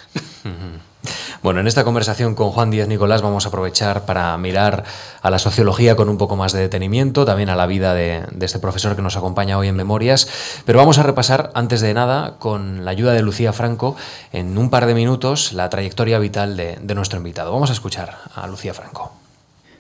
Bueno, 1.41 1.62
en 1.62 1.67
esta 1.67 1.86
conversación 1.86 2.36
con 2.36 2.50
Juan 2.50 2.69
Díaz 2.69 2.89
Nicolás 2.89 3.22
vamos 3.22 3.46
a 3.46 3.48
aprovechar 3.48 4.05
para 4.05 4.38
mirar 4.38 4.84
a 5.22 5.29
la 5.29 5.39
sociología 5.39 5.96
con 5.96 6.10
un 6.10 6.17
poco 6.17 6.36
más 6.36 6.51
de 6.51 6.60
detenimiento, 6.60 7.24
también 7.24 7.48
a 7.48 7.55
la 7.55 7.65
vida 7.65 7.93
de, 7.93 8.24
este 8.41 8.60
profesor 8.60 8.98
que 8.98 9.01
nos 9.01 9.15
acompaña 9.15 9.58
hoy 9.58 9.69
en 9.69 9.75
Memorias, 9.77 10.27
pero 10.65 10.79
vamos 10.79 10.98
a 10.98 11.03
repasar 11.03 11.51
antes 11.53 11.79
de 11.79 11.93
nada, 11.93 12.36
con 12.39 12.84
la 12.84 12.91
ayuda 12.91 13.13
de 13.13 13.22
Lucía 13.22 13.53
Franco, 13.53 13.96
en 14.34 14.58
un 14.58 14.69
par 14.69 14.86
de 14.86 14.93
minutos, 14.93 15.53
la 15.53 15.69
trayectoria 15.69 16.19
vital 16.19 16.58
de, 16.58 16.77
de 16.81 16.96
nuestro 16.96 17.17
invitado. 17.17 17.53
Vamos 17.53 17.69
a 17.69 17.74
escuchar 17.74 18.17
a 18.36 18.46
Lucía 18.46 18.74
Franco. 18.74 19.13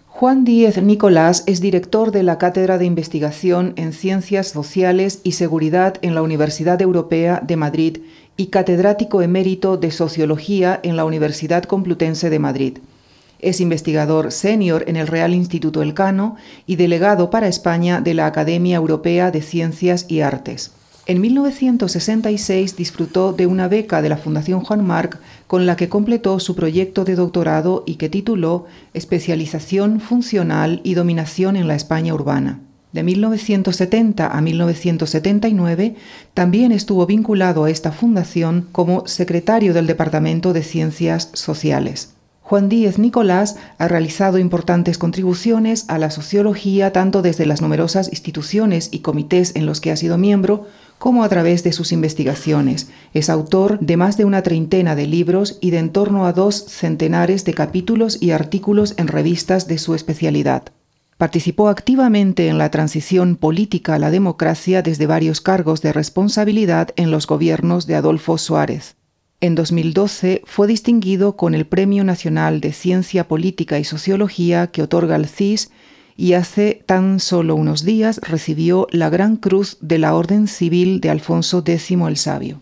Juan 0.07 0.45
Díez 0.45 0.81
Nicolás 0.81 1.43
es 1.45 1.61
director 1.61 2.11
de 2.11 2.23
la 2.23 2.37
Cátedra 2.37 2.77
de 2.77 2.85
Investigación 2.85 3.73
en 3.75 3.93
Ciencias 3.93 4.47
Sociales 4.47 5.19
y 5.23 5.33
Seguridad 5.33 5.95
en 6.01 6.15
la 6.15 6.21
Universidad 6.21 6.81
Europea 6.81 7.41
de 7.45 7.55
Madrid 7.55 7.97
y 8.39 8.47
catedrático 8.47 9.21
emérito 9.21 9.75
de 9.75 9.91
Sociología 9.91 10.79
en 10.83 10.95
la 10.95 11.03
Universidad 11.03 11.65
Complutense 11.65 12.29
de 12.29 12.39
Madrid. 12.39 12.77
Es 13.39 13.59
investigador 13.59 14.31
senior 14.31 14.85
en 14.87 14.95
el 14.95 15.07
Real 15.07 15.33
Instituto 15.33 15.81
Elcano 15.81 16.37
y 16.65 16.77
delegado 16.77 17.31
para 17.31 17.49
España 17.49 17.99
de 17.99 18.13
la 18.13 18.27
Academia 18.27 18.77
Europea 18.77 19.29
de 19.31 19.41
Ciencias 19.41 20.05
y 20.07 20.21
Artes. 20.21 20.71
En 21.05 21.19
1966 21.19 22.77
disfrutó 22.77 23.33
de 23.33 23.45
una 23.45 23.67
beca 23.67 24.01
de 24.01 24.07
la 24.07 24.15
Fundación 24.15 24.61
Juan 24.61 24.87
Marc 24.87 25.19
con 25.45 25.65
la 25.65 25.75
que 25.75 25.89
completó 25.89 26.39
su 26.39 26.55
proyecto 26.55 27.03
de 27.03 27.15
doctorado 27.15 27.83
y 27.85 27.95
que 27.95 28.07
tituló 28.07 28.67
Especialización 28.93 29.99
Funcional 29.99 30.79
y 30.85 30.93
Dominación 30.93 31.57
en 31.57 31.67
la 31.67 31.75
España 31.75 32.13
Urbana. 32.13 32.61
De 32.91 33.03
1970 33.03 34.27
a 34.27 34.41
1979 34.41 35.95
también 36.33 36.71
estuvo 36.71 37.05
vinculado 37.05 37.65
a 37.65 37.69
esta 37.69 37.91
fundación 37.91 38.67
como 38.71 39.05
secretario 39.05 39.75
del 39.75 39.85
Departamento 39.85 40.53
de 40.53 40.63
Ciencias 40.63 41.29
Sociales. 41.33 42.15
Juan 42.41 42.67
Díez 42.67 42.97
Nicolás 42.97 43.57
ha 43.77 43.87
realizado 43.87 44.39
importantes 44.39 44.97
contribuciones 44.97 45.85
a 45.87 45.99
la 45.99 46.09
sociología 46.09 46.91
tanto 46.91 47.21
desde 47.21 47.45
las 47.45 47.61
numerosas 47.61 48.09
instituciones 48.09 48.89
y 48.91 49.01
comités 49.01 49.55
en 49.55 49.67
los 49.67 49.79
que 49.81 49.91
ha 49.91 49.95
sido 49.95 50.17
miembro 50.17 50.65
como 50.97 51.23
a 51.23 51.29
través 51.29 51.63
de 51.63 51.73
sus 51.73 51.91
investigaciones. 51.91 52.89
Es 53.13 53.29
autor 53.29 53.77
de 53.81 53.97
más 53.97 54.17
de 54.17 54.25
una 54.25 54.41
treintena 54.41 54.95
de 54.95 55.05
libros 55.05 55.59
y 55.61 55.69
de 55.69 55.77
en 55.77 55.91
torno 55.91 56.25
a 56.25 56.33
dos 56.33 56.55
centenares 56.55 57.45
de 57.45 57.53
capítulos 57.53 58.17
y 58.19 58.31
artículos 58.31 58.95
en 58.97 59.09
revistas 59.09 59.67
de 59.67 59.77
su 59.77 59.93
especialidad. 59.93 60.63
Participó 61.19 61.67
activamente 61.67 62.47
en 62.47 62.57
la 62.57 62.71
transición 62.71 63.35
política 63.35 63.95
a 63.95 63.99
la 63.99 64.09
democracia 64.09 64.81
desde 64.81 65.05
varios 65.05 65.41
cargos 65.41 65.81
de 65.81 65.91
responsabilidad 65.91 66.91
en 66.95 67.11
los 67.11 67.27
gobiernos 67.27 67.85
de 67.87 67.95
Adolfo 67.95 68.37
Suárez. 68.37 68.95
En 69.41 69.53
2012 69.53 70.43
fue 70.45 70.65
distinguido 70.65 71.35
con 71.35 71.55
el 71.55 71.65
Premio 71.65 72.05
Nacional 72.05 72.61
de 72.61 72.71
Ciencia 72.71 73.27
Política 73.27 73.79
y 73.79 73.83
Sociología 73.83 74.67
que 74.67 74.81
otorga 74.81 75.17
el 75.17 75.27
CIS 75.27 75.71
y 76.15 76.33
hace 76.33 76.83
tan 76.85 77.19
solo 77.19 77.55
unos 77.55 77.83
días 77.83 78.21
recibió 78.23 78.87
la 78.91 79.09
Gran 79.09 79.35
Cruz 79.35 79.77
de 79.81 79.97
la 79.97 80.15
Orden 80.15 80.47
Civil 80.47 81.01
de 81.01 81.09
Alfonso 81.09 81.61
X 81.65 81.91
el 81.91 82.15
Sabio. 82.15 82.61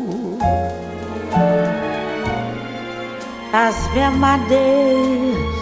I 3.53 3.73
spend 3.73 4.17
my 4.17 4.37
days 4.47 5.61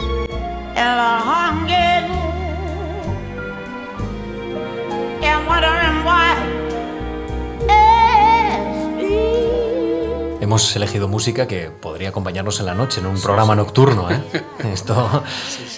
Hemos 10.41 10.75
elegido 10.75 11.07
música 11.07 11.47
que 11.47 11.69
podría 11.69 12.09
acompañarnos 12.09 12.59
en 12.59 12.65
la 12.65 12.73
noche, 12.73 13.01
en 13.01 13.05
un 13.05 13.21
programa 13.21 13.55
nocturno. 13.55 14.09
¿eh? 14.09 14.19
Esto, 14.73 15.23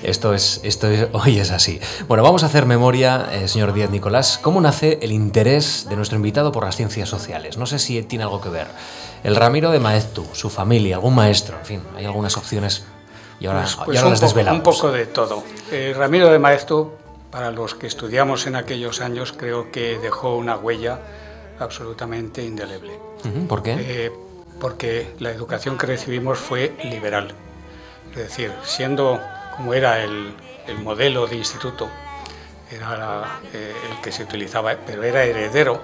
esto, 0.03 0.33
es, 0.33 0.61
esto 0.63 0.87
hoy 1.11 1.39
es 1.39 1.51
así. 1.51 1.79
Bueno, 2.07 2.23
vamos 2.23 2.43
a 2.43 2.45
hacer 2.45 2.65
memoria, 2.65 3.27
eh, 3.31 3.47
señor 3.47 3.73
Díaz 3.73 3.89
Nicolás. 3.89 4.39
¿Cómo 4.41 4.61
nace 4.61 4.99
el 5.01 5.11
interés 5.11 5.87
de 5.89 5.95
nuestro 5.95 6.15
invitado 6.15 6.51
por 6.51 6.63
las 6.63 6.77
ciencias 6.77 7.09
sociales? 7.09 7.57
No 7.57 7.65
sé 7.65 7.79
si 7.79 8.01
tiene 8.03 8.23
algo 8.23 8.39
que 8.39 8.49
ver 8.49 8.67
el 9.23 9.35
Ramiro 9.35 9.71
de 9.71 9.79
Maeztu, 9.79 10.25
su 10.33 10.49
familia, 10.49 10.95
algún 10.95 11.15
maestro, 11.15 11.57
en 11.59 11.65
fin, 11.65 11.81
hay 11.95 12.05
algunas 12.05 12.37
opciones 12.37 12.85
y 13.39 13.47
ahora, 13.47 13.61
pues, 13.61 13.77
pues 13.85 14.03
las 14.03 14.21
desvelamos. 14.21 14.59
Un 14.59 14.63
poco 14.63 14.91
de 14.91 15.07
todo. 15.07 15.43
Eh, 15.71 15.93
Ramiro 15.97 16.31
de 16.31 16.39
Maeztu, 16.39 16.91
para 17.31 17.51
los 17.51 17.75
que 17.75 17.87
estudiamos 17.87 18.45
en 18.45 18.55
aquellos 18.55 19.01
años, 19.01 19.33
creo 19.35 19.71
que 19.71 19.97
dejó 19.99 20.35
una 20.35 20.57
huella 20.57 20.99
absolutamente 21.59 22.43
indeleble. 22.43 22.99
¿Por 23.47 23.63
qué? 23.63 23.75
Eh, 23.79 24.11
porque 24.59 25.15
la 25.19 25.31
educación 25.31 25.77
que 25.77 25.87
recibimos 25.87 26.37
fue 26.37 26.75
liberal. 26.83 27.33
Es 28.11 28.17
decir, 28.17 28.51
siendo 28.63 29.19
como 29.55 29.73
era 29.73 30.03
el, 30.03 30.35
modelo 30.83 31.27
de 31.27 31.35
instituto, 31.35 31.89
era 32.71 33.39
eh, 33.53 33.73
el 33.89 34.01
que 34.01 34.11
se 34.11 34.23
utilizaba, 34.23 34.75
pero 34.85 35.03
era 35.03 35.23
heredero 35.23 35.81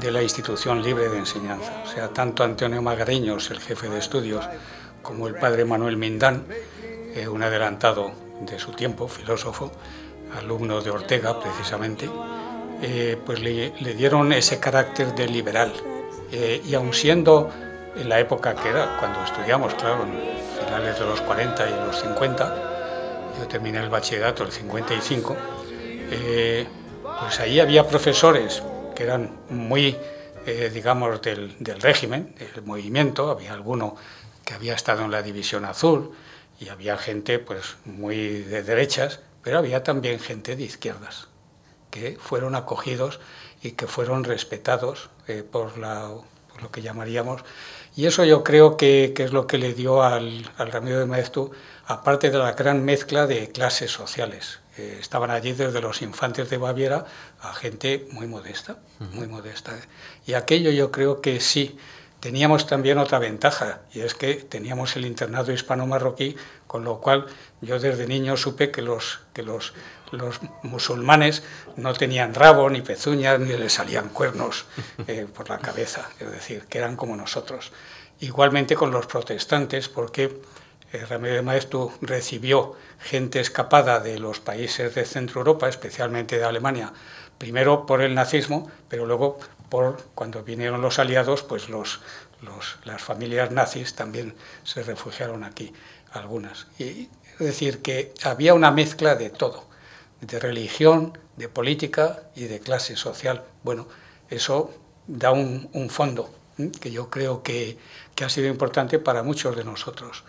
de 0.00 0.10
la 0.10 0.22
institución 0.22 0.82
libre 0.82 1.08
de 1.08 1.18
enseñanza. 1.18 1.72
O 1.84 1.88
sea, 1.88 2.08
tanto 2.08 2.44
Antonio 2.44 2.80
Magariños, 2.82 3.50
el 3.50 3.60
jefe 3.60 3.88
de 3.88 3.98
estudios, 3.98 4.48
como 5.02 5.26
el 5.26 5.34
padre 5.34 5.64
Manuel 5.64 5.96
Mindán, 5.96 6.44
eh, 7.14 7.26
un 7.26 7.42
adelantado 7.42 8.12
de 8.42 8.58
su 8.58 8.72
tiempo, 8.72 9.08
filósofo, 9.08 9.72
alumno 10.36 10.80
de 10.80 10.90
Ortega 10.90 11.40
precisamente, 11.40 12.08
eh, 12.82 13.16
pues 13.24 13.40
le, 13.40 13.70
dieron 13.94 14.32
ese 14.32 14.60
carácter 14.60 15.14
de 15.14 15.26
liberal. 15.26 15.72
Eh, 16.30 16.62
y 16.64 16.74
aun 16.74 16.92
siendo 16.92 17.50
en 17.96 18.08
la 18.08 18.20
época 18.20 18.54
que 18.54 18.68
era, 18.68 18.98
cuando 19.00 19.24
estudiamos, 19.24 19.74
claro, 19.74 20.04
en 20.04 20.64
finales 20.64 20.98
de 20.98 21.06
los 21.06 21.20
40 21.22 21.68
y 21.68 21.86
los 21.86 22.00
50, 22.00 23.34
yo 23.40 23.48
terminé 23.48 23.78
el 23.78 23.88
bachillerato 23.88 24.44
el 24.44 24.52
55, 24.52 25.36
pues 27.20 27.40
ahí 27.40 27.58
había 27.60 27.86
profesores 27.86 28.62
que 28.98 29.04
eran 29.04 29.30
muy, 29.48 29.96
eh, 30.44 30.72
digamos, 30.74 31.22
del, 31.22 31.54
régimen, 31.80 32.34
del 32.36 32.64
movimiento. 32.64 33.30
Había 33.30 33.52
alguno 33.52 33.94
que 34.44 34.54
había 34.54 34.74
estado 34.74 35.04
en 35.04 35.12
la 35.12 35.22
División 35.22 35.64
Azul 35.64 36.10
y 36.58 36.68
había 36.68 36.96
gente 36.96 37.38
pues 37.38 37.76
muy 37.84 38.42
de 38.42 38.64
derechas, 38.64 39.20
pero 39.44 39.58
había 39.58 39.84
también 39.84 40.18
gente 40.18 40.56
de 40.56 40.64
izquierdas 40.64 41.28
que 41.92 42.18
fueron 42.20 42.56
acogidos 42.56 43.20
y 43.62 43.72
que 43.72 43.86
fueron 43.86 44.24
respetados 44.24 45.10
eh, 45.28 45.44
por, 45.48 45.78
lo 45.78 46.24
que 46.72 46.82
llamaríamos. 46.82 47.44
Y 47.94 48.06
eso 48.06 48.24
yo 48.24 48.42
creo 48.42 48.76
que, 48.76 49.14
es 49.16 49.32
lo 49.32 49.46
que 49.46 49.58
le 49.58 49.74
dio 49.74 50.02
al, 50.02 50.50
al 50.56 50.72
Ramiro 50.72 50.98
de 50.98 51.06
Maeztu, 51.06 51.52
aparte 51.86 52.30
de 52.30 52.38
la 52.38 52.50
gran 52.52 52.84
mezcla 52.84 53.28
de 53.28 53.52
clases 53.52 53.92
sociales 53.92 54.58
estaban 54.78 55.30
allí 55.30 55.52
desde 55.52 55.80
los 55.80 56.02
infantes 56.02 56.50
de 56.50 56.56
Baviera 56.56 57.06
a 57.40 57.52
gente 57.54 58.06
muy 58.12 58.26
modesta, 58.26 58.78
muy 59.12 59.26
modesta. 59.26 59.72
Y 60.26 60.34
aquello 60.34 60.70
yo 60.70 60.90
creo 60.90 61.20
que 61.20 61.40
sí. 61.40 61.78
Teníamos 62.20 62.66
también 62.66 62.98
otra 62.98 63.20
ventaja, 63.20 63.82
y 63.92 64.00
es 64.00 64.14
que 64.14 64.34
teníamos 64.34 64.96
el 64.96 65.06
internado 65.06 65.52
hispano-marroquí, 65.52 66.34
con 66.66 66.82
lo 66.82 67.00
cual 67.00 67.26
yo 67.60 67.78
desde 67.78 68.08
niño 68.08 68.36
supe 68.36 68.72
que 68.72 68.82
los, 68.82 69.20
que 69.32 69.44
los, 69.44 69.72
los 70.10 70.40
musulmanes 70.64 71.44
no 71.76 71.92
tenían 71.92 72.34
rabo, 72.34 72.70
ni 72.70 72.82
pezuñas, 72.82 73.38
ni 73.38 73.56
les 73.56 73.72
salían 73.72 74.08
cuernos 74.08 74.66
eh, 75.06 75.28
por 75.32 75.48
la 75.48 75.58
cabeza, 75.58 76.10
es 76.18 76.28
decir, 76.32 76.64
que 76.68 76.78
eran 76.78 76.96
como 76.96 77.14
nosotros. 77.14 77.70
Igualmente 78.18 78.74
con 78.74 78.90
los 78.90 79.06
protestantes, 79.06 79.88
porque 79.88 80.40
Ramiro 80.92 81.34
de 81.34 81.42
Maeztu 81.42 81.92
recibió 82.00 82.74
gente 82.98 83.40
escapada 83.40 84.00
de 84.00 84.18
los 84.18 84.40
países 84.40 84.94
de 84.94 85.04
Centro 85.04 85.40
Europa, 85.40 85.68
especialmente 85.68 86.38
de 86.38 86.44
Alemania, 86.44 86.92
primero 87.36 87.86
por 87.86 88.02
el 88.02 88.14
nazismo, 88.14 88.70
pero 88.88 89.06
luego 89.06 89.38
por 89.68 90.02
cuando 90.14 90.42
vinieron 90.42 90.80
los 90.80 90.98
aliados, 90.98 91.42
pues 91.42 91.68
las 91.68 93.02
familias 93.02 93.50
nazis 93.50 93.94
también 93.94 94.34
se 94.64 94.82
refugiaron 94.82 95.44
aquí, 95.44 95.72
algunas. 96.12 96.66
Y 96.78 97.08
Es 97.38 97.46
decir, 97.46 97.82
que 97.82 98.12
había 98.24 98.54
una 98.54 98.72
mezcla 98.72 99.14
de 99.14 99.30
todo, 99.30 99.68
de 100.20 100.40
religión, 100.40 101.16
de 101.36 101.48
política 101.48 102.24
y 102.34 102.44
de 102.44 102.58
clase 102.58 102.96
social. 102.96 103.44
Bueno, 103.62 103.86
eso 104.28 104.72
da 105.06 105.30
un, 105.30 105.88
fondo 105.88 106.30
que 106.80 106.90
yo 106.90 107.10
creo 107.10 107.42
que, 107.44 107.78
ha 108.20 108.28
sido 108.28 108.48
importante 108.48 108.98
para 108.98 109.22
muchos 109.22 109.56
de 109.56 109.62
nosotros. 109.62 110.24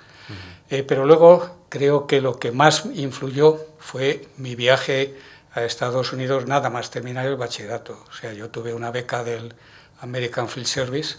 Eh, 0.69 0.83
pero 0.83 1.05
luego 1.05 1.65
creo 1.69 2.07
que 2.07 2.21
lo 2.21 2.39
que 2.39 2.51
más 2.51 2.85
influyó 2.93 3.57
fue 3.79 4.27
mi 4.37 4.55
viaje 4.55 5.15
a 5.53 5.63
Estados 5.63 6.13
Unidos 6.13 6.45
nada 6.45 6.69
más 6.69 6.91
terminar 6.91 7.25
el 7.25 7.35
bachillerato. 7.35 8.03
O 8.09 8.13
sea, 8.13 8.33
yo 8.33 8.49
tuve 8.49 8.73
una 8.73 8.91
beca 8.91 9.23
del 9.23 9.53
American 10.01 10.47
Field 10.47 10.67
Service, 10.67 11.17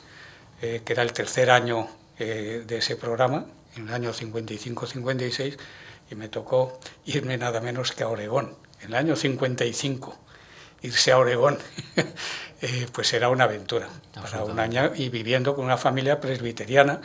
eh, 0.62 0.82
que 0.84 0.92
era 0.92 1.02
el 1.02 1.12
tercer 1.12 1.50
año 1.50 1.88
eh, 2.18 2.64
de 2.66 2.78
ese 2.78 2.96
programa, 2.96 3.44
en 3.76 3.88
el 3.88 3.94
año 3.94 4.12
55-56, 4.12 5.56
y 6.10 6.14
me 6.14 6.28
tocó 6.28 6.78
irme 7.06 7.36
nada 7.38 7.60
menos 7.60 7.92
que 7.92 8.02
a 8.02 8.08
Oregón, 8.08 8.54
en 8.80 8.88
el 8.88 8.94
año 8.94 9.16
55. 9.16 10.16
Irse 10.82 11.12
a 11.12 11.18
Oregón, 11.18 11.58
eh, 12.62 12.86
pues 12.92 13.12
era 13.12 13.28
una 13.28 13.44
aventura 13.44 13.88
para 14.14 14.44
un 14.44 14.58
año 14.58 14.92
y 14.94 15.10
viviendo 15.10 15.54
con 15.54 15.66
una 15.66 15.76
familia 15.76 16.20
presbiteriana 16.20 17.02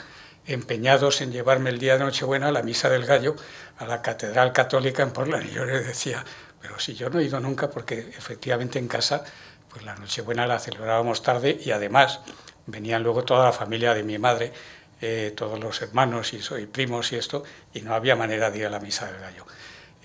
empeñados 0.48 1.22
en 1.22 1.32
llevarme 1.32 1.70
el 1.70 1.80
día 1.80 1.98
de 1.98 2.04
Nochebuena 2.04 2.48
a 2.48 2.52
la 2.52 2.64
Misa 2.64 2.90
del 2.90 3.06
Gallo, 3.06 3.36
a 3.78 3.86
la 3.86 4.02
Catedral 4.02 4.54
Católica 4.54 5.04
en 5.04 5.12
Portland. 5.12 5.46
Y 5.50 5.54
yo 5.54 5.66
les 5.66 5.86
decía, 5.86 6.24
pero 6.62 6.80
si 6.80 6.96
yo 6.96 7.10
no 7.10 7.20
he 7.20 7.24
ido 7.24 7.40
nunca, 7.40 7.70
porque 7.70 8.00
efectivamente 8.00 8.80
en 8.80 8.88
casa, 8.88 9.24
pues 9.70 9.84
la 9.84 9.96
Nochebuena 9.96 10.48
la 10.48 10.60
celebrábamos 10.60 11.24
tarde 11.24 11.60
y 11.64 11.72
además 11.72 12.22
venían 12.66 13.04
luego 13.04 13.24
toda 13.24 13.46
la 13.46 13.52
familia 13.52 13.94
de 13.94 14.04
mi 14.04 14.18
madre, 14.18 14.54
eh, 15.02 15.34
todos 15.36 15.60
los 15.60 15.82
hermanos 15.82 16.34
y 16.34 16.42
soy 16.42 16.66
primos 16.68 17.12
y 17.12 17.18
esto, 17.18 17.44
y 17.74 17.82
no 17.82 17.94
había 17.94 18.16
manera 18.16 18.50
de 18.50 18.60
ir 18.60 18.66
a 18.66 18.70
la 18.70 18.80
Misa 18.80 19.06
del 19.08 19.20
Gallo. 19.20 19.46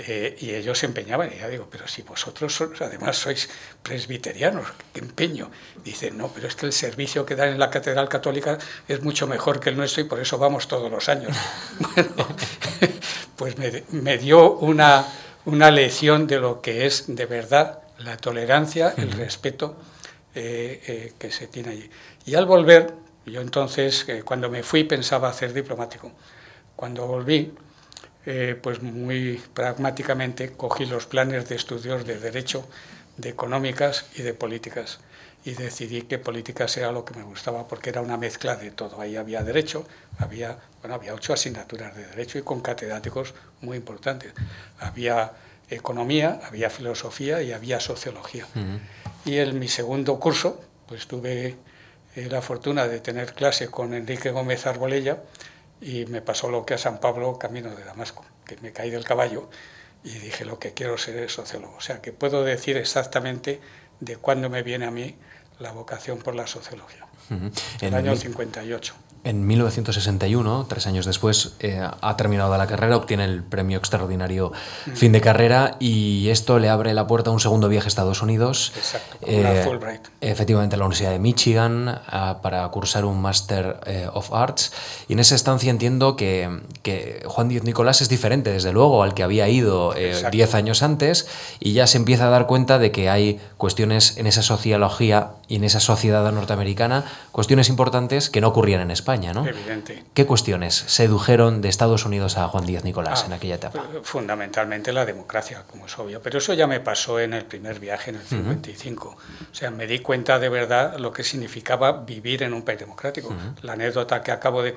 Eh, 0.03 0.35
y 0.41 0.55
ellos 0.55 0.79
se 0.79 0.87
empeñaban, 0.87 1.31
y 1.31 1.39
ya 1.39 1.49
digo, 1.49 1.69
pero 1.71 1.87
si 1.87 2.01
vosotros 2.01 2.59
además 2.81 3.19
sois 3.19 3.51
presbiterianos, 3.83 4.67
qué 4.95 5.01
empeño. 5.01 5.51
Dicen, 5.85 6.17
no, 6.17 6.29
pero 6.29 6.49
es 6.49 6.55
que 6.55 6.65
el 6.65 6.73
servicio 6.73 7.27
que 7.27 7.37
dan 7.37 7.51
en 7.51 7.59
la 7.59 7.69
Catedral 7.69 8.09
Católica 8.09 8.57
es 8.89 9.03
mucho 9.03 9.27
mejor 9.27 9.61
que 9.61 9.69
el 9.69 9.77
nuestro 9.77 10.01
y 10.01 10.05
por 10.05 10.19
eso 10.19 10.39
vamos 10.39 10.69
todos 10.69 10.91
los 10.91 11.11
años. 11.11 11.37
bueno, 11.95 12.27
pues 13.37 13.57
me, 13.91 14.17
dio 14.17 14.53
una, 14.55 15.07
una, 15.45 15.71
lección 15.71 16.27
de 16.27 16.41
lo 16.41 16.63
que 16.63 16.87
es 16.87 17.05
de 17.15 17.27
verdad 17.27 17.83
la 17.99 18.17
tolerancia, 18.17 18.95
el 18.97 19.13
respeto 19.13 19.77
eh, 20.35 20.81
eh, 20.87 21.13
que 21.19 21.31
se 21.31 21.47
tiene 21.49 21.73
allí. 21.73 21.91
Y 22.25 22.37
al 22.37 22.47
volver, 22.47 22.95
yo 23.27 23.43
entonces, 23.43 24.07
cuando 24.25 24.49
me 24.49 24.63
fui, 24.63 24.85
pensaba 24.85 25.29
hacer 25.29 25.53
diplomático. 25.53 26.11
Cuando 26.75 27.07
volví, 27.07 27.53
eh, 28.27 28.59
pues 28.61 28.83
muy 28.83 29.43
pragmáticamente 29.55 30.53
cogí 30.53 30.87
los 30.87 31.07
planes 31.07 31.49
de 31.49 31.57
estudios 31.57 32.05
de 32.07 32.19
Derecho, 32.19 32.67
de 33.17 33.31
Económicas 33.31 34.07
y 34.17 34.23
de 34.23 34.35
Políticas 34.35 35.01
y 35.45 35.53
decidí 35.55 36.03
que 36.03 36.19
políticas 36.19 36.77
era 36.77 36.93
lo 36.93 37.05
que 37.05 37.15
me 37.15 37.23
gustaba 37.23 37.67
porque 37.67 37.91
era 37.91 38.03
una 38.03 38.17
mezcla 38.17 38.57
de 38.57 38.71
todo. 38.71 39.01
Ahí 39.01 39.17
había 39.17 39.43
derecho, 39.43 39.87
había, 40.19 40.59
bueno, 40.81 40.95
había 40.95 41.15
ocho 41.15 41.33
asignaturas 41.33 41.97
de 41.97 42.07
derecho 42.07 42.39
y 42.39 42.43
con 42.43 42.61
catedráticos 42.61 43.35
muy 43.63 43.77
importantes. 43.79 44.33
Había 44.79 45.33
economía, 45.71 46.41
había 46.45 46.69
filosofía 46.69 47.43
y 47.43 47.53
había 47.53 47.81
sociología. 47.81 48.47
Y 49.25 49.39
en 49.39 49.59
mi 49.59 49.69
segundo 49.69 50.19
curso, 50.19 50.61
pues 50.87 51.07
tuve 51.07 51.57
eh, 52.17 52.29
la 52.29 52.43
fortuna 52.43 52.87
de 52.87 53.01
tener 53.01 53.33
clase 53.33 53.69
con 53.69 53.95
Enrique 53.95 54.31
Gómez 54.31 54.67
Arbolella, 54.67 55.23
y 55.81 56.07
me 56.07 56.23
pasó 56.23 56.51
lo 56.51 56.67
que 56.67 56.75
a 56.75 56.79
San 56.79 57.01
Pablo 57.01 57.39
camino 57.39 57.75
de 57.75 57.85
Damasco, 57.85 58.25
que 58.45 58.57
me 58.59 58.73
caí 58.73 58.91
del 58.91 59.05
caballo 59.05 59.49
y 60.05 60.11
dije 60.11 60.45
lo 60.45 60.59
que 60.59 60.73
quiero 60.73 60.99
ser 60.99 61.17
es 61.19 61.33
sociólogo. 61.33 61.77
O 61.77 61.81
sea 61.81 62.01
que 62.01 62.13
puedo 62.13 62.45
decir 62.45 62.77
exactamente 62.77 63.61
de 64.01 64.17
cuándo 64.17 64.51
me 64.51 64.63
viene 64.63 64.87
a 64.87 64.91
mí 64.91 65.17
la 65.59 65.73
vocación 65.73 66.19
por 66.19 66.35
la 66.35 66.47
sociología. 66.47 67.07
En 67.31 67.53
el 67.81 67.95
año 67.95 68.17
58. 68.17 68.95
En 69.23 69.47
1961, 69.47 70.67
tres 70.69 70.87
años 70.87 71.05
después, 71.05 71.55
eh, 71.61 71.87
ha 72.01 72.17
terminado 72.17 72.57
la 72.57 72.67
carrera, 72.67 72.97
obtiene 72.97 73.25
el 73.25 73.43
premio 73.43 73.77
extraordinario 73.77 74.53
mm. 74.87 74.93
fin 74.93 75.13
de 75.13 75.21
carrera 75.21 75.77
y 75.79 76.29
esto 76.31 76.59
le 76.59 76.71
abre 76.71 76.95
la 76.95 77.07
puerta 77.07 77.29
a 77.29 77.33
un 77.33 77.41
segundo 77.41 77.69
viaje 77.69 77.87
a 77.87 77.89
Estados 77.89 78.23
Unidos. 78.23 78.73
Exacto, 78.77 79.19
eh, 79.27 79.63
Fulbright. 79.65 80.09
Efectivamente, 80.23 80.77
a 80.77 80.79
la 80.79 80.87
Universidad 80.87 81.11
de 81.11 81.19
Michigan 81.19 82.01
para 82.43 82.67
cursar 82.69 83.05
un 83.05 83.21
Master 83.21 83.81
eh, 83.85 84.09
of 84.13 84.33
Arts. 84.33 84.73
Y 85.09 85.13
en 85.13 85.19
esa 85.19 85.35
estancia 85.35 85.71
entiendo 85.71 86.17
que, 86.17 86.61
que, 86.83 87.23
Juan 87.27 87.49
Díaz 87.49 87.65
Nicolás 87.65 88.01
es 88.01 88.09
diferente, 88.09 88.51
desde 88.53 88.73
luego, 88.73 89.03
al 89.03 89.15
que 89.15 89.23
había 89.23 89.49
ido 89.49 89.95
diez 90.31 90.55
años 90.55 90.83
antes 90.83 91.29
y 91.59 91.73
ya 91.73 91.87
se 91.87 91.99
empieza 91.99 92.27
a 92.27 92.31
dar 92.31 92.47
cuenta 92.47 92.79
de 92.79 92.93
que 92.93 93.11
hay 93.11 93.41
cuestiones 93.57 94.17
en 94.17 94.27
esa 94.27 94.43
sociología 94.43 95.33
y 95.49 95.57
en 95.57 95.65
esa 95.65 95.81
sociedad 95.81 96.31
norteamericana, 96.33 97.05
cuestiones 97.33 97.69
importantes 97.69 98.31
que 98.31 98.41
no 98.41 98.49
ocurrían 98.49 98.81
en 98.81 98.91
España. 98.91 99.33
¿no? 99.33 99.47
Evidente. 99.47 100.05
¿Qué 100.15 100.27
cuestiones 100.27 100.75
sedujeron 100.87 101.61
de 101.61 101.69
Estados 101.69 102.05
Unidos 102.05 102.37
a 102.37 102.49
Juan 102.49 102.67
Díaz 102.67 102.85
Nicolás 102.85 103.23
ah, 103.23 103.27
en 103.27 103.33
aquella 103.33 103.57
etapa? 103.57 103.83
Pues, 103.91 104.07
fundamentalmente 104.07 104.93
la 104.93 105.05
democracia, 105.05 105.65
como 105.69 105.87
es 105.87 105.99
obvio, 105.99 106.21
pero 106.23 106.39
eso 106.39 106.55
ya 106.55 106.67
me 106.67 106.81
pasó 106.81 107.21
en 107.21 107.35
el 107.35 107.45
primer 107.45 107.81
viaje, 107.81 108.11
en 108.11 108.17
el 108.17 108.23
55. 108.23 109.09
O 109.09 109.55
sea, 109.55 109.71
me 109.71 109.87
di 109.87 109.99
cuenta 109.99 110.39
de 110.39 110.49
verdad 110.49 110.99
lo 110.99 111.13
que 111.13 111.25
significaba 111.25 111.93
vivir 111.93 112.43
en 112.43 112.55
un 112.55 112.63
país 112.63 112.79
democrático. 112.79 113.35
La 113.63 113.73
anécdota 113.73 114.23
que 114.23 114.33
acabo 114.33 114.63
de, 114.63 114.75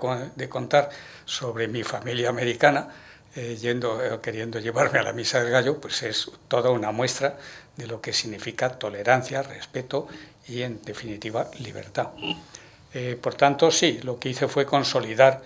contar 0.49 0.89
sobre 1.25 1.67
mi 1.67 1.83
familia 1.83 2.29
americana, 2.29 2.87
eh, 3.35 3.57
yendo, 3.59 4.03
eh, 4.03 4.19
queriendo 4.21 4.59
llevarme 4.59 4.99
a 4.99 5.03
la 5.03 5.13
misa 5.13 5.41
del 5.41 5.51
gallo, 5.51 5.79
pues 5.79 6.03
es 6.03 6.31
toda 6.47 6.69
una 6.69 6.91
muestra 6.91 7.37
de 7.77 7.87
lo 7.87 8.01
que 8.01 8.13
significa 8.13 8.77
tolerancia, 8.77 9.41
respeto 9.41 10.07
y, 10.47 10.61
en 10.61 10.81
definitiva, 10.83 11.49
libertad. 11.59 12.09
Eh, 12.93 13.17
por 13.19 13.35
tanto, 13.35 13.71
sí, 13.71 13.99
lo 14.03 14.19
que 14.19 14.29
hice 14.29 14.47
fue 14.47 14.65
consolidar 14.65 15.41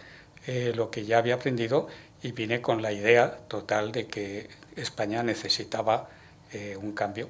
eh, 0.46 0.74
lo 0.76 0.92
que 0.92 1.06
ya 1.06 1.18
había 1.18 1.36
aprendido 1.36 1.88
y 2.22 2.32
vine 2.32 2.62
con 2.62 2.82
la 2.82 2.92
idea 2.92 3.38
total 3.48 3.92
de 3.92 4.08
que 4.08 4.50
España 4.76 5.24
necesitaba 5.24 6.10
eh, 6.52 6.78
un 6.78 6.94
cambio 6.94 7.30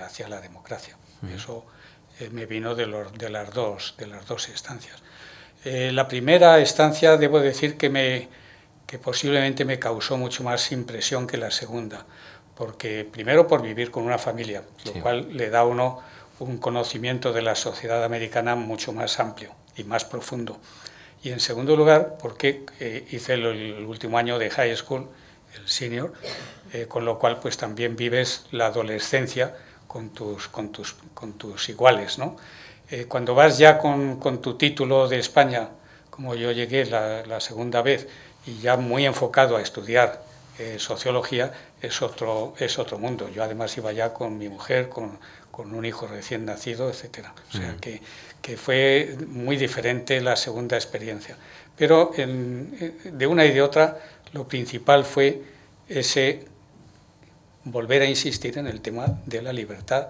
hacia 0.00 0.28
la 0.28 0.40
democracia. 0.40 0.96
Eso 1.34 1.64
me 2.30 2.46
vino 2.46 2.76
de, 2.76 2.86
de, 3.18 3.28
las 3.28 3.52
dos, 3.52 3.96
de 3.98 4.06
las 4.06 4.24
dos 4.24 4.48
estancias. 5.64 5.92
la 5.94 6.08
primera 6.08 6.58
estancia, 6.58 7.16
debo 7.16 7.40
decir 7.40 7.76
que, 7.76 7.88
me, 7.88 8.28
que 8.86 8.98
posiblemente 8.98 9.64
me 9.64 9.78
causó 9.78 10.16
mucho 10.16 10.44
más 10.44 10.72
impresión 10.72 11.26
que 11.26 11.36
la 11.36 11.50
segunda, 11.50 12.06
porque 12.54 13.04
primero 13.10 13.46
por 13.46 13.62
vivir 13.62 13.90
con 13.90 14.04
una 14.04 14.18
familia, 14.18 14.62
lo 14.84 14.92
cual 15.00 15.36
le 15.36 15.50
da 15.50 15.60
a 15.60 15.64
uno 15.64 16.02
un 16.38 16.58
conocimiento 16.58 17.32
de 17.32 17.42
la 17.42 17.54
sociedad 17.54 18.04
americana 18.04 18.54
mucho 18.56 18.92
más 18.92 19.20
amplio 19.20 19.52
y 19.76 19.84
más 19.84 20.04
profundo. 20.04 20.58
Y 21.22 21.30
en 21.30 21.40
segundo 21.40 21.74
lugar, 21.76 22.16
porque 22.20 22.64
eh, 22.80 23.06
hice 23.10 23.34
el, 23.34 23.84
último 23.86 24.18
año 24.18 24.38
de 24.38 24.50
high 24.50 24.76
school, 24.76 25.08
el 25.56 25.68
senior, 25.68 26.12
eh, 26.72 26.86
con 26.86 27.04
lo 27.04 27.18
cual 27.18 27.38
pues 27.40 27.56
también 27.56 27.96
vives 27.96 28.46
la 28.50 28.66
adolescencia 28.66 29.56
con 29.86 30.10
tus, 30.10 30.48
con 30.48 30.70
tus, 30.70 30.94
con 31.14 31.34
tus 31.34 31.68
iguales. 31.68 32.18
¿no? 32.18 32.36
Eh, 32.90 33.06
cuando 33.06 33.34
vas 33.34 33.58
ya 33.58 33.78
con, 33.78 34.18
con, 34.18 34.40
tu 34.42 34.56
título 34.56 35.08
de 35.08 35.18
España, 35.18 35.70
como 36.10 36.34
yo 36.34 36.52
llegué 36.52 36.84
la, 36.84 37.24
la 37.26 37.40
segunda 37.40 37.82
vez, 37.82 38.08
y 38.46 38.58
ya 38.58 38.76
muy 38.76 39.06
enfocado 39.06 39.56
a 39.56 39.62
estudiar 39.62 40.22
sociología, 40.78 41.52
es 41.82 42.00
otro, 42.00 42.54
es 42.58 42.78
otro 42.78 42.98
mundo. 42.98 43.28
Yo 43.28 43.42
además 43.42 43.76
iba 43.76 43.92
ya 43.92 44.12
con 44.12 44.38
mi 44.38 44.48
mujer, 44.48 44.88
con, 44.88 45.18
con 45.50 45.74
un 45.74 45.84
hijo 45.84 46.06
recién 46.06 46.44
nacido, 46.44 46.88
etcétera. 46.90 47.34
O 47.48 47.56
sea 47.56 47.76
que, 47.80 48.00
que, 48.40 48.56
fue 48.56 49.16
muy 49.28 49.56
diferente 49.56 50.20
la 50.20 50.36
segunda 50.36 50.76
experiencia. 50.76 51.36
Pero 51.76 52.12
de 52.16 53.26
una 53.26 53.44
y 53.44 53.52
de 53.52 53.62
otra, 53.62 53.98
lo 54.32 54.46
principal 54.46 55.04
fue 55.04 55.42
ese 55.88 56.44
volver 57.64 58.02
a 58.02 58.06
insistir 58.06 58.58
en 58.58 58.66
el 58.66 58.80
tema 58.80 59.06
de 59.26 59.42
la 59.42 59.52
libertad 59.52 60.08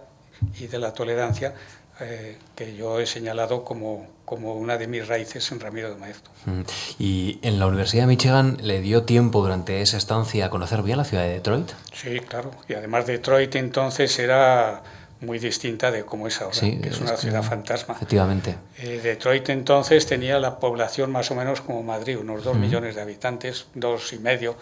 y 0.59 0.67
de 0.67 0.79
la 0.79 0.93
tolerancia 0.93 1.55
eh, 2.01 2.39
que 2.57 2.77
yo 2.77 2.99
he 2.99 3.07
señalado 3.07 3.65
como, 3.65 4.07
como 4.25 4.55
una 4.55 4.79
de 4.79 4.89
mis 4.89 5.07
raíces 5.07 5.51
en 5.53 5.61
Ramiro 5.61 5.91
de 5.91 5.97
Maeztu. 5.97 6.31
¿Y 6.99 7.39
en 7.43 7.59
la 7.59 7.67
Universidad 7.67 8.03
de 8.03 8.07
Michigan 8.09 8.59
le 8.63 8.81
dio 8.81 9.05
tiempo 9.05 9.43
durante 9.43 9.81
esa 9.81 9.97
estancia 9.97 10.47
a 10.47 10.51
conocer 10.51 10.83
bien 10.83 10.99
la 10.99 11.05
ciudad 11.05 11.25
de 11.25 11.31
Detroit? 11.31 11.71
Sí, 11.93 12.21
claro. 12.21 12.51
Y 12.69 12.75
además 12.75 13.07
Detroit 13.07 13.55
entonces 13.57 14.19
era 14.19 14.83
muy 15.21 15.39
distinta 15.39 15.91
de 15.91 16.05
cómo 16.05 16.27
es 16.27 16.41
ahora, 16.41 16.59
que 16.61 16.89
es 16.89 17.01
una 17.01 17.17
ciudad 17.17 17.43
fantasma. 17.43 17.95
Efectivamente. 17.95 18.57
Eh, 18.79 19.01
Detroit 19.03 19.49
entonces 19.49 20.07
tenía 20.07 20.39
la 20.39 20.59
población 20.59 21.11
más 21.11 21.31
o 21.31 21.35
menos 21.35 21.61
como 21.61 21.83
Madrid, 21.83 22.19
unos 22.19 22.45
dos 22.45 22.57
millones 22.57 22.95
de 22.95 23.03
habitantes, 23.03 23.67
dos 23.75 24.13
y 24.13 24.19
medio 24.19 24.57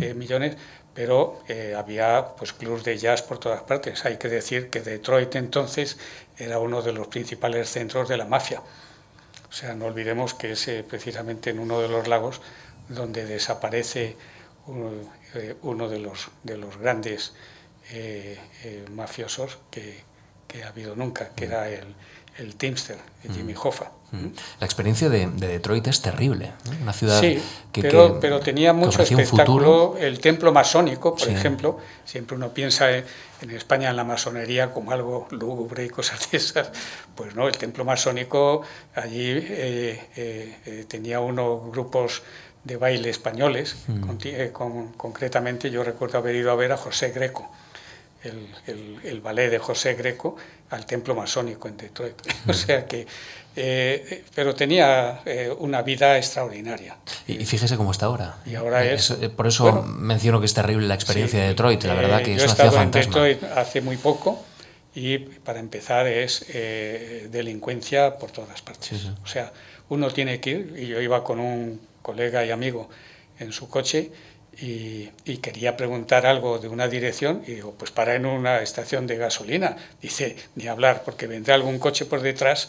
eh, 0.00 0.14
millones, 0.14 0.56
pero 0.98 1.40
eh, 1.46 1.76
había 1.78 2.34
pues 2.36 2.52
clubs 2.52 2.82
de 2.82 2.98
jazz 2.98 3.22
por 3.22 3.38
todas 3.38 3.62
partes. 3.62 4.04
Hay 4.04 4.16
que 4.16 4.26
decir 4.26 4.68
que 4.68 4.80
Detroit 4.80 5.36
entonces 5.36 5.96
era 6.36 6.58
uno 6.58 6.82
de 6.82 6.92
los 6.92 7.06
principales 7.06 7.70
centros 7.70 8.08
de 8.08 8.16
la 8.16 8.24
mafia. 8.24 8.62
O 9.48 9.52
sea, 9.52 9.74
no 9.74 9.86
olvidemos 9.86 10.34
que 10.34 10.50
es 10.50 10.68
precisamente 10.88 11.50
en 11.50 11.60
uno 11.60 11.80
de 11.80 11.86
los 11.88 12.08
lagos 12.08 12.40
donde 12.88 13.26
desaparece 13.26 14.16
uno, 14.66 15.88
de, 15.88 15.98
los, 16.00 16.30
de 16.42 16.56
los 16.56 16.76
grandes 16.78 17.32
mafiosos 18.90 19.58
que, 19.70 20.02
que, 20.48 20.64
ha 20.64 20.68
habido 20.70 20.96
nunca, 20.96 21.28
que 21.28 21.44
era 21.44 21.68
el, 21.68 21.94
el 22.38 22.56
Teamster, 22.56 22.98
Jimmy 23.32 23.54
Hoffa. 23.54 23.92
La 24.58 24.64
experiencia 24.64 25.10
de, 25.10 25.26
Detroit 25.26 25.86
es 25.86 26.00
terrible, 26.00 26.52
una 26.80 26.94
ciudad 26.94 27.20
que, 27.20 27.42
pero, 27.82 28.18
pero 28.18 28.40
tenía 28.40 28.72
mucho 28.72 29.02
espectáculo. 29.02 29.96
El 29.98 30.18
templo 30.18 30.50
masónico, 30.50 31.14
por 31.14 31.28
ejemplo, 31.28 31.78
siempre 32.06 32.36
uno 32.36 32.48
piensa 32.48 32.90
en 32.90 33.50
España 33.50 33.90
en 33.90 33.96
la 33.96 34.04
masonería 34.04 34.72
como 34.72 34.92
algo 34.92 35.28
lúgubre 35.30 35.84
y 35.84 35.90
cosas 35.90 36.30
de 36.30 36.38
esas. 36.38 36.70
Pues 37.14 37.34
no, 37.34 37.48
el 37.48 37.58
templo 37.58 37.84
masónico 37.84 38.62
allí 38.94 39.30
eh, 39.30 40.08
eh, 40.16 40.56
eh, 40.64 40.84
tenía 40.88 41.20
unos 41.20 41.70
grupos 41.70 42.22
de 42.64 42.76
baile 42.76 43.10
españoles, 43.10 43.76
concretamente 44.96 45.70
yo 45.70 45.84
recuerdo 45.84 46.18
haber 46.18 46.34
ido 46.34 46.50
a 46.50 46.54
ver 46.54 46.72
a 46.72 46.76
José 46.76 47.10
Greco 47.10 47.50
el, 48.24 49.00
el, 49.04 49.20
ballet 49.20 49.50
de 49.50 49.58
José 49.58 49.94
Greco 49.94 50.36
al 50.70 50.86
templo 50.86 51.14
masónico 51.14 51.68
en 51.68 51.76
Detroit. 51.76 52.14
o 52.48 52.52
sea 52.52 52.86
que, 52.86 53.06
eh, 53.60 54.24
pero 54.34 54.54
tenía 54.54 55.20
eh, 55.26 55.52
una 55.58 55.82
vida 55.82 56.16
extraordinaria. 56.16 56.96
Y, 57.26 57.44
fíjese 57.44 57.76
cómo 57.76 57.90
está 57.90 58.06
ahora. 58.06 58.36
Y 58.46 58.54
ahora 58.54 58.84
es. 58.84 59.12
por 59.36 59.46
eso 59.48 59.82
menciono 59.82 60.38
que 60.38 60.46
es 60.46 60.54
terrible 60.54 60.86
la 60.86 60.94
experiencia 60.94 61.40
de 61.40 61.48
Detroit, 61.48 61.82
la 61.84 61.94
verdad 61.94 62.22
que 62.22 62.36
yo 62.36 62.44
es 62.44 62.44
una 62.44 62.54
ciudad 62.54 62.82
en 62.82 62.90
Detroit 62.90 63.42
hace 63.42 63.80
muy 63.80 63.96
poco 63.96 64.44
y 64.94 65.18
para 65.18 65.60
empezar 65.60 66.06
es 66.06 66.46
eh, 66.48 67.28
delincuencia 67.30 68.16
por 68.16 68.30
todas 68.30 68.62
partes. 68.62 69.06
O 69.22 69.26
sea, 69.26 69.52
uno 69.88 70.10
tiene 70.10 70.40
que 70.40 70.50
ir, 70.50 70.74
y 70.78 70.86
yo 70.86 71.00
iba 71.00 71.24
con 71.24 71.40
un 71.40 71.80
colega 72.02 72.44
y 72.44 72.50
amigo 72.50 72.88
en 73.38 73.52
su 73.52 73.68
coche 73.68 74.10
y, 74.60 75.10
quería 75.40 75.76
preguntar 75.76 76.26
algo 76.26 76.58
de 76.58 76.66
una 76.66 76.88
dirección 76.88 77.44
y 77.46 77.54
digo, 77.54 77.74
pues 77.78 77.92
para 77.92 78.16
en 78.16 78.26
una 78.26 78.60
estación 78.60 79.06
de 79.06 79.16
gasolina. 79.16 79.76
Dice, 80.02 80.36
ni 80.56 80.66
hablar, 80.66 81.02
porque 81.04 81.28
vendrá 81.28 81.54
algún 81.54 81.78
coche 81.78 82.06
por 82.06 82.20
detrás, 82.20 82.68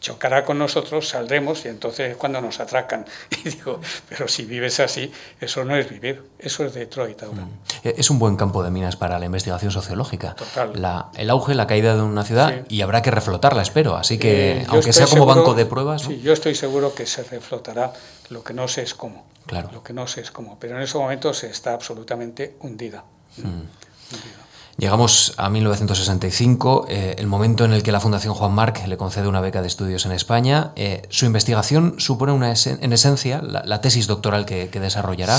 chocará 0.00 0.44
con 0.44 0.58
nosotros, 0.58 1.08
saldremos 1.08 1.64
y 1.66 1.68
entonces 1.68 2.12
es 2.12 2.16
cuando 2.16 2.40
nos 2.40 2.58
atracan. 2.60 3.04
Y 3.44 3.48
digo, 3.48 3.80
pero 4.08 4.28
si 4.28 4.44
vives 4.44 4.80
así, 4.80 5.10
eso 5.40 5.64
no 5.64 5.76
es 5.76 5.88
vivir, 5.88 6.22
eso 6.38 6.64
es 6.64 6.74
Detroit 6.74 7.22
ahora. 7.22 7.42
Mm. 7.42 7.60
Es 7.84 8.10
un 8.10 8.18
buen 8.18 8.36
campo 8.36 8.62
de 8.62 8.70
minas 8.70 8.96
para 8.96 9.18
la 9.18 9.26
investigación 9.26 9.70
sociológica. 9.70 10.34
Total. 10.34 10.72
La, 10.80 11.10
el 11.14 11.30
auge, 11.30 11.54
la 11.54 11.66
caída 11.66 11.94
de 11.94 12.02
una 12.02 12.24
ciudad 12.24 12.66
y 12.68 12.82
habrá 12.82 13.02
que 13.02 13.10
reflotarla, 13.10 13.62
espero. 13.62 13.96
Así 13.96 14.18
que, 14.18 14.58
eh, 14.58 14.66
aunque 14.68 14.92
sea 14.92 15.06
como 15.06 15.26
banco 15.26 15.54
de 15.54 15.64
pruebas... 15.66 16.02
Sí, 16.02 16.20
yo 16.20 16.32
estoy 16.32 16.54
seguro 16.54 16.94
que 16.94 17.06
se 17.06 17.22
reflotará, 17.22 17.92
lo 18.28 18.42
que 18.42 18.52
no 18.52 18.68
sé 18.68 18.82
es 18.82 18.94
cómo. 18.94 19.26
Claro. 19.46 19.70
Lo 19.72 19.82
que 19.82 19.92
no 19.92 20.06
sé 20.06 20.20
es 20.20 20.30
cómo, 20.30 20.58
pero 20.58 20.76
en 20.76 20.82
ese 20.82 20.98
momento 20.98 21.32
se 21.34 21.48
está 21.48 21.72
absolutamente 21.72 22.56
hundida. 22.60 23.04
Mm. 23.36 23.46
hundida. 23.46 24.49
Llegamos 24.80 25.34
a 25.36 25.50
1965, 25.50 26.86
eh, 26.88 27.14
el 27.18 27.26
momento 27.26 27.66
en 27.66 27.74
el 27.74 27.82
que 27.82 27.92
la 27.92 28.00
Fundación 28.00 28.32
Juan 28.32 28.52
Marc 28.52 28.86
le 28.86 28.96
concede 28.96 29.28
una 29.28 29.42
beca 29.42 29.60
de 29.60 29.66
estudios 29.66 30.06
en 30.06 30.12
España. 30.12 30.72
Eh, 30.74 31.02
su 31.10 31.26
investigación 31.26 31.96
supone 31.98 32.32
una 32.32 32.50
en 32.50 32.92
esencia 32.94 33.42
la, 33.42 33.80
tesis 33.82 34.06
doctoral 34.06 34.46
que, 34.46 34.68
desarrollará. 34.68 35.38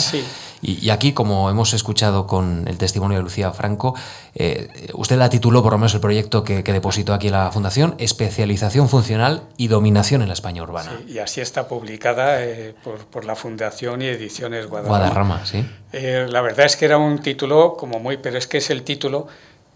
Y, 0.62 0.92
aquí, 0.92 1.14
como 1.14 1.50
hemos 1.50 1.74
escuchado 1.74 2.28
con 2.28 2.68
el 2.68 2.78
testimonio 2.78 3.18
de 3.18 3.24
Lucía 3.24 3.52
Franco, 3.52 3.96
eh, 4.36 4.92
usted 4.94 5.18
la 5.18 5.30
tituló, 5.30 5.64
por 5.64 5.72
lo 5.72 5.80
menos 5.80 5.96
el 5.96 6.02
proyecto 6.02 6.44
que, 6.44 6.62
depositó 6.62 7.12
aquí 7.16 7.30
la 7.30 7.52
Fundación, 7.52 7.96
Especialización 7.98 8.90
Funcional 8.90 9.42
y 9.58 9.70
Dominación 9.70 10.22
en 10.22 10.28
la 10.28 10.36
España 10.36 10.62
Urbana. 10.62 11.02
y 11.08 11.18
así 11.18 11.42
está 11.42 11.68
publicada 11.68 12.38
por, 12.84 13.26
la 13.26 13.36
Fundación 13.36 14.04
y 14.04 14.06
Ediciones 14.06 14.68
Guadarrama. 14.68 15.00
Guadarrama, 15.00 15.46
sí. 15.48 15.66
La 15.94 16.42
verdad 16.42 16.66
es 16.66 16.76
que 16.78 16.86
era 16.86 16.98
un 16.98 17.22
título 17.22 17.76
como 17.78 18.00
muy, 18.00 18.18
pero 18.18 18.38
es 18.38 18.48
que 18.48 18.60
es 18.60 18.70
el 18.70 18.84
título 18.84 19.28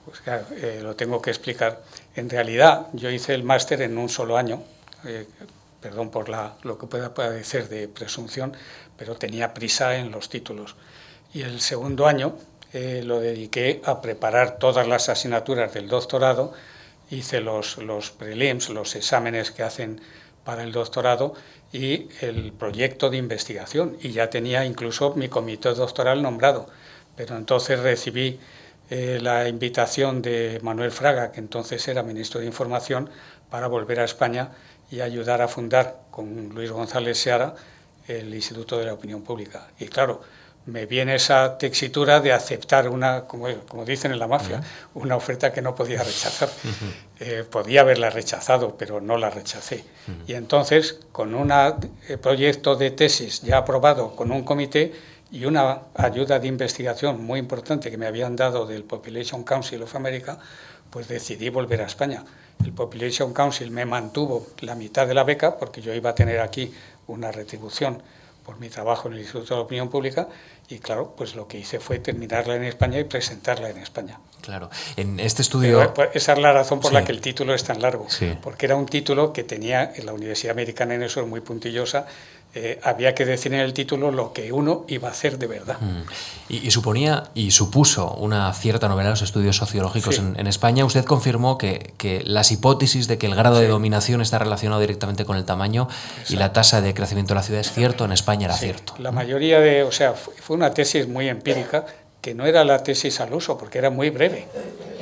pues 0.05 0.21
eh, 0.61 0.79
lo 0.83 0.95
tengo 0.95 1.21
que 1.21 1.31
explicar. 1.31 1.81
En 2.15 2.29
realidad, 2.29 2.87
yo 2.93 3.09
hice 3.09 3.33
el 3.33 3.43
máster 3.43 3.81
en 3.81 3.97
un 3.97 4.07
solo 4.07 4.37
año, 4.37 4.61
eh, 5.03 5.25
perdón 5.81 6.11
por 6.11 6.29
la, 6.29 6.55
lo 6.61 6.77
que 6.77 6.85
pueda 6.85 7.13
parecer 7.13 7.67
de 7.69 7.87
presunción, 7.87 8.53
pero 8.97 9.15
tenía 9.15 9.53
prisa 9.53 9.95
en 9.97 10.11
los 10.11 10.29
títulos. 10.29 10.75
Y 11.33 11.41
el 11.41 11.59
segundo 11.59 12.05
año 12.05 12.37
eh, 12.71 13.01
lo 13.03 13.19
dediqué 13.19 13.81
a 13.83 14.01
preparar 14.01 14.59
todas 14.59 14.87
las 14.87 15.09
asignaturas 15.09 15.73
del 15.73 15.87
doctorado, 15.87 16.53
hice 17.09 17.41
los, 17.41 17.77
los 17.79 18.11
prelims, 18.11 18.69
los 18.69 18.95
exámenes 18.95 19.51
que 19.51 19.63
hacen 19.63 20.01
para 20.43 20.63
el 20.63 20.71
doctorado 20.71 21.33
y 21.75 22.07
el 22.21 22.53
proyecto 22.53 23.09
de 23.09 23.17
investigación. 23.17 23.97
Y 24.01 24.11
ya 24.11 24.29
tenía 24.29 24.65
incluso 24.65 25.13
mi 25.15 25.27
comité 25.27 25.73
doctoral 25.73 26.21
nombrado, 26.21 26.67
pero 27.17 27.35
entonces 27.35 27.79
recibí 27.79 28.39
eh, 28.89 29.19
la 29.21 29.49
invitación 29.49 30.21
de 30.21 30.59
Manuel 30.63 30.91
Fraga, 30.91 31.31
que 31.31 31.39
entonces 31.39 31.85
era 31.87 32.01
ministro 32.01 32.39
de 32.39 32.45
Información, 32.45 33.09
para 33.49 33.67
volver 33.67 33.99
a 33.99 34.05
España 34.05 34.51
y 34.89 35.01
ayudar 35.01 35.41
a 35.41 35.47
fundar 35.47 36.01
con 36.11 36.49
Luis 36.49 36.71
González 36.71 37.17
Seara 37.17 37.55
el 38.07 38.33
Instituto 38.33 38.77
de 38.77 38.85
la 38.85 38.93
Opinión 38.93 39.23
Pública. 39.23 39.67
Y 39.79 39.87
claro, 39.87 40.21
me 40.65 40.85
viene 40.85 41.15
esa 41.15 41.57
texitura 41.57 42.19
de 42.21 42.33
aceptar 42.33 42.89
una, 42.89 43.21
como, 43.21 43.47
como 43.67 43.85
dicen 43.85 44.11
en 44.11 44.19
la 44.19 44.27
mafia, 44.27 44.61
una 44.93 45.15
oferta 45.15 45.53
que 45.53 45.61
no 45.61 45.75
podía 45.75 46.03
rechazar. 46.03 46.49
Eh, 47.19 47.45
podía 47.49 47.79
haberla 47.79 48.09
rechazado, 48.09 48.75
pero 48.77 48.99
no 48.99 49.17
la 49.17 49.29
rechacé. 49.29 49.85
Y 50.27 50.33
entonces, 50.33 50.99
con 51.13 51.33
un 51.33 51.53
proyecto 52.21 52.75
de 52.75 52.91
tesis 52.91 53.41
ya 53.41 53.59
aprobado 53.59 54.17
con 54.17 54.33
un 54.33 54.43
comité, 54.43 54.91
y 55.31 55.45
una 55.45 55.81
ayuda 55.95 56.39
de 56.39 56.47
investigación 56.47 57.23
muy 57.23 57.39
importante 57.39 57.89
que 57.89 57.97
me 57.97 58.07
habían 58.07 58.35
dado 58.35 58.65
del 58.65 58.83
Population 58.83 59.43
Council 59.43 59.81
of 59.81 59.95
America, 59.95 60.37
pues 60.89 61.07
decidí 61.07 61.49
volver 61.49 61.81
a 61.81 61.85
España. 61.85 62.23
El 62.63 62.71
Population 62.71 63.33
Council 63.33 63.69
me 63.71 63.85
mantuvo 63.85 64.47
la 64.61 64.75
mitad 64.75 65.07
de 65.07 65.13
la 65.13 65.23
beca 65.23 65.57
porque 65.57 65.81
yo 65.81 65.93
iba 65.93 66.11
a 66.11 66.15
tener 66.15 66.39
aquí 66.39 66.73
una 67.07 67.31
retribución 67.31 68.01
por 68.45 68.59
mi 68.59 68.69
trabajo 68.69 69.07
en 69.07 69.15
el 69.15 69.21
Instituto 69.21 69.55
de 69.55 69.59
la 69.59 69.61
Opinión 69.65 69.89
Pública 69.89 70.27
y 70.69 70.77
claro, 70.79 71.15
pues 71.17 71.35
lo 71.35 71.47
que 71.47 71.57
hice 71.57 71.79
fue 71.79 71.99
terminarla 71.99 72.55
en 72.55 72.63
España 72.63 72.99
y 72.99 73.03
presentarla 73.03 73.69
en 73.69 73.77
España. 73.77 74.19
Claro, 74.41 74.69
en 74.95 75.19
este 75.19 75.41
estudio... 75.41 75.93
Pues, 75.93 76.09
esa 76.13 76.33
es 76.33 76.39
la 76.39 76.53
razón 76.53 76.79
por 76.79 76.93
la 76.93 77.03
que 77.03 77.11
el 77.11 77.21
título 77.21 77.55
es 77.55 77.63
tan 77.63 77.81
largo, 77.81 78.07
porque 78.41 78.67
era 78.67 78.75
un 78.75 78.85
título 78.85 79.33
que 79.33 79.43
tenía 79.43 79.91
en 79.95 80.05
la 80.05 80.13
Universidad 80.13 80.51
Americana 80.51 80.93
en 80.93 81.03
eso 81.03 81.21
es 81.21 81.27
muy 81.27 81.41
puntillosa 81.41 82.05
eh, 82.57 82.79
había 82.83 83.13
que 83.13 83.25
decir 83.25 83.53
en 83.53 83.59
el 83.59 83.73
título 83.73 84.11
lo 84.11 84.31
que 84.31 84.53
uno 84.53 84.85
iba 84.87 85.09
a 85.09 85.11
hacer 85.11 85.37
de 85.37 85.45
verdad. 85.45 85.77
Mm. 85.81 86.03
Y, 86.47 86.71
suponía 86.71 87.25
y 87.35 87.51
supuso 87.51 88.13
una 88.13 88.53
cierta 88.53 88.87
novedad 88.87 89.07
en 89.07 89.11
los 89.11 89.23
estudios 89.23 89.57
sociológicos 89.57 90.19
en, 90.19 90.47
España. 90.47 90.85
Usted 90.85 91.03
confirmó 91.03 91.57
que, 91.57 91.91
que, 91.97 92.21
las 92.23 92.53
hipótesis 92.53 93.09
de 93.09 93.17
que 93.17 93.25
el 93.25 93.35
grado 93.35 93.59
de 93.59 93.67
dominación 93.67 94.21
está 94.21 94.39
relacionado 94.39 94.79
directamente 94.79 95.25
con 95.25 95.35
el 95.35 95.43
tamaño 95.43 95.89
y 96.29 96.37
la 96.37 96.53
tasa 96.53 96.79
de 96.79 96.93
crecimiento 96.93 97.33
de 97.33 97.39
la 97.39 97.43
ciudad 97.43 97.59
es 97.59 97.73
cierto, 97.73 98.05
en 98.05 98.13
España 98.13 98.45
era 98.45 98.55
cierto. 98.55 98.93
La 98.99 99.11
mayoría 99.11 99.59
de, 99.59 99.83
o 99.83 99.91
sea, 99.91 100.13
fue 100.13 100.55
una 100.55 100.73
tesis 100.73 101.09
muy 101.09 101.27
empírica 101.27 101.85
que 102.21 102.33
no 102.33 102.45
era 102.45 102.63
la 102.63 102.83
tesis 102.83 103.19
al 103.19 103.33
uso 103.33 103.57
porque 103.57 103.79
era 103.79 103.89
muy 103.89 104.09
breve. 104.11 104.47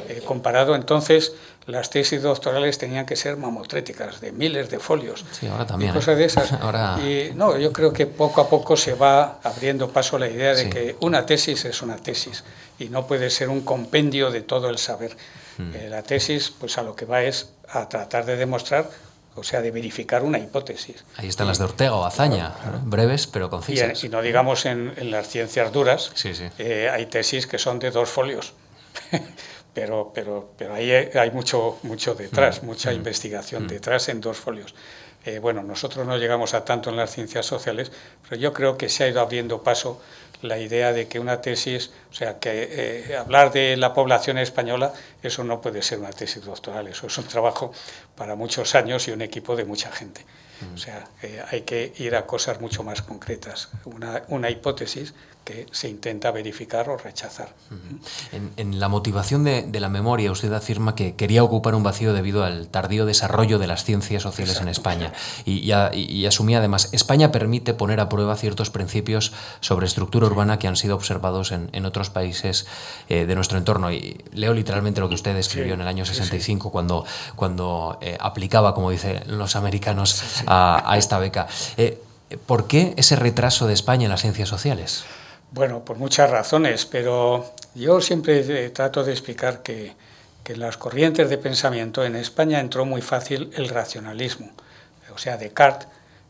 Eh, 0.09 0.21
comparado 0.25 0.75
entonces 0.75 1.33
las 1.65 1.89
tesis 1.89 2.21
doctorales 2.21 2.77
tenían 2.77 3.05
que 3.05 3.15
ser 3.15 3.37
mamotréticas, 3.37 4.19
de 4.19 4.31
miles 4.31 4.69
de 4.69 4.79
folios. 4.79 5.25
Sí, 5.31 5.47
ahora 5.47 5.65
también. 5.65 5.91
Y 5.91 5.93
cosas 5.93 6.17
de 6.17 6.25
esas. 6.25 6.51
Y 7.03 7.31
no, 7.35 7.57
yo 7.57 7.71
creo 7.71 7.93
que 7.93 8.05
poco 8.05 8.41
a 8.41 8.49
poco 8.49 8.75
se 8.75 8.93
va 8.93 9.39
abriendo 9.43 9.89
paso 9.89 10.17
la 10.17 10.27
idea 10.27 10.53
de 10.53 10.69
que 10.69 10.95
una 10.99 11.25
tesis 11.25 11.65
es 11.65 11.81
una 11.81 11.95
tesis 11.97 12.43
y 12.79 12.89
no 12.89 13.07
puede 13.07 13.29
ser 13.29 13.49
un 13.49 13.61
compendio 13.61 14.31
de 14.31 14.41
todo 14.41 14.69
el 14.69 14.77
saber. 14.77 15.15
Hmm. 15.57 15.75
Eh, 15.75 15.87
la 15.89 16.03
tesis, 16.03 16.51
pues 16.57 16.77
a 16.77 16.83
lo 16.83 16.95
que 16.95 17.05
va 17.05 17.23
es 17.23 17.51
a 17.69 17.87
tratar 17.87 18.25
de 18.25 18.35
demostrar 18.35 18.89
o 19.35 19.43
sea, 19.43 19.61
de 19.61 19.71
verificar 19.71 20.23
una 20.23 20.37
hipótesis. 20.37 21.03
Ahí 21.17 21.27
están 21.27 21.47
las 21.47 21.57
de 21.57 21.65
Ortega 21.65 21.95
o 21.95 22.05
Azaña, 22.05 22.53
breves 22.83 23.25
pero 23.25 23.49
concisas. 23.49 24.03
Y, 24.03 24.09
no 24.09 24.21
digamos 24.21 24.65
en, 24.65 24.93
las 25.09 25.27
ciencias 25.27 25.71
duras, 25.71 26.11
eh, 26.59 26.89
hay 26.91 27.05
tesis 27.07 27.47
que 27.47 27.57
son 27.57 27.79
de 27.79 27.91
dos 27.91 28.09
folios. 28.09 28.53
pero, 29.73 30.11
pero, 30.13 30.51
pero 30.57 30.73
ahí 30.73 30.91
hay 30.91 31.31
mucho, 31.31 31.79
mucho 31.83 32.15
detrás, 32.15 32.61
mm, 32.61 32.65
mucha 32.65 32.91
mm, 32.91 32.95
investigación 32.95 33.63
mm. 33.65 33.67
detrás 33.67 34.09
en 34.09 34.21
dos 34.21 34.37
folios. 34.37 34.73
Eh, 35.25 35.39
bueno, 35.39 35.63
nosotros 35.63 36.05
no 36.05 36.17
llegamos 36.17 36.53
a 36.53 36.65
tanto 36.65 36.89
en 36.89 36.97
las 36.97 37.11
ciencias 37.11 37.45
sociales, 37.45 37.91
pero 38.27 38.41
yo 38.41 38.53
creo 38.53 38.77
que 38.77 38.89
se 38.89 39.05
ha 39.05 39.07
ido 39.07 39.21
abriendo 39.21 39.63
paso 39.63 40.01
la 40.41 40.59
idea 40.59 40.91
de 40.91 41.07
que 41.07 41.19
una 41.19 41.39
tesis, 41.39 41.91
o 42.11 42.13
sea, 42.13 42.39
que 42.39 43.07
eh, 43.09 43.15
hablar 43.15 43.53
de 43.53 43.77
la 43.77 43.93
población 43.93 44.37
española, 44.37 44.91
eso 45.21 45.45
no 45.45 45.61
puede 45.61 45.81
ser 45.81 45.99
una 45.99 46.11
tesis 46.11 46.43
doctoral, 46.43 46.87
eso 46.87 47.07
es 47.07 47.17
un 47.17 47.23
trabajo 47.25 47.71
para 48.15 48.35
muchos 48.35 48.75
años 48.75 49.07
y 49.07 49.11
un 49.11 49.21
equipo 49.21 49.55
de 49.55 49.63
mucha 49.63 49.91
gente. 49.91 50.25
O 50.73 50.77
sea, 50.77 51.09
eh, 51.21 51.43
hay 51.51 51.61
que 51.61 51.93
ir 51.97 52.15
a 52.15 52.25
cosas 52.25 52.61
mucho 52.61 52.83
más 52.83 53.01
concretas. 53.01 53.69
Una, 53.83 54.23
una 54.29 54.49
hipótesis 54.49 55.13
que 55.43 55.67
se 55.71 55.89
intenta 55.89 56.31
verificar 56.31 56.89
o 56.89 56.97
rechazar. 56.97 57.49
En, 58.31 58.79
la 58.79 58.87
motivación 58.87 59.43
de, 59.43 59.79
la 59.79 59.89
memoria, 59.89 60.31
usted 60.31 60.51
afirma 60.53 60.95
que 60.95 61.15
quería 61.15 61.43
ocupar 61.43 61.75
un 61.75 61.83
vacío 61.83 62.13
debido 62.13 62.43
al 62.43 62.67
tardío 62.67 63.05
desarrollo 63.05 63.59
de 63.59 63.67
las 63.67 63.83
ciencias 63.83 64.23
sociales 64.23 64.61
en 64.61 64.69
España. 64.69 65.11
Y, 65.45 65.71
asumía 66.25 66.59
además, 66.59 66.89
España 66.93 67.31
permite 67.31 67.73
poner 67.73 67.99
a 67.99 68.09
prueba 68.09 68.35
ciertos 68.37 68.69
principios 68.69 69.33
sobre 69.59 69.85
estructura 69.85 70.27
urbana 70.27 70.59
que 70.59 70.67
han 70.67 70.77
sido 70.77 70.95
observados 70.95 71.51
en, 71.51 71.85
otros 71.85 72.09
países 72.09 72.65
eh, 73.09 73.25
de 73.25 73.35
nuestro 73.35 73.57
entorno. 73.57 73.91
Y 73.91 74.17
leo 74.31 74.53
literalmente 74.53 75.01
lo 75.01 75.09
que 75.09 75.15
usted 75.15 75.35
escribió 75.35 75.73
en 75.73 75.81
el 75.81 75.87
año 75.87 76.05
65 76.05 76.71
cuando, 76.71 77.05
cuando 77.35 77.97
eh, 78.01 78.17
aplicaba, 78.19 78.73
como 78.73 78.91
dicen 78.91 79.21
los 79.27 79.57
americanos, 79.57 80.23
a, 80.47 80.95
esta 80.97 81.19
beca. 81.19 81.47
Eh, 81.75 82.01
¿Por 82.45 82.67
qué 82.67 82.93
ese 82.97 83.15
retraso 83.15 83.67
de 83.67 83.73
España 83.73 84.05
en 84.05 84.09
las 84.09 84.21
ciencias 84.21 84.49
sociales? 84.49 85.03
Bueno, 85.53 85.85
por 85.85 85.97
muchas 85.97 86.31
razones, 86.31 86.87
pero 86.87 87.53
yo 87.75 88.01
siempre 88.01 88.71
trato 88.71 89.03
de 89.03 89.11
explicar 89.11 89.61
que, 89.61 89.93
en 90.45 90.59
las 90.59 90.77
corrientes 90.77 91.29
de 91.29 91.37
pensamiento 91.37 92.03
en 92.03 92.15
España 92.15 92.59
entró 92.59 92.85
muy 92.85 93.03
fácil 93.03 93.51
el 93.53 93.69
racionalismo. 93.69 94.49
O 95.13 95.19
sea, 95.19 95.37
Descartes 95.37 95.87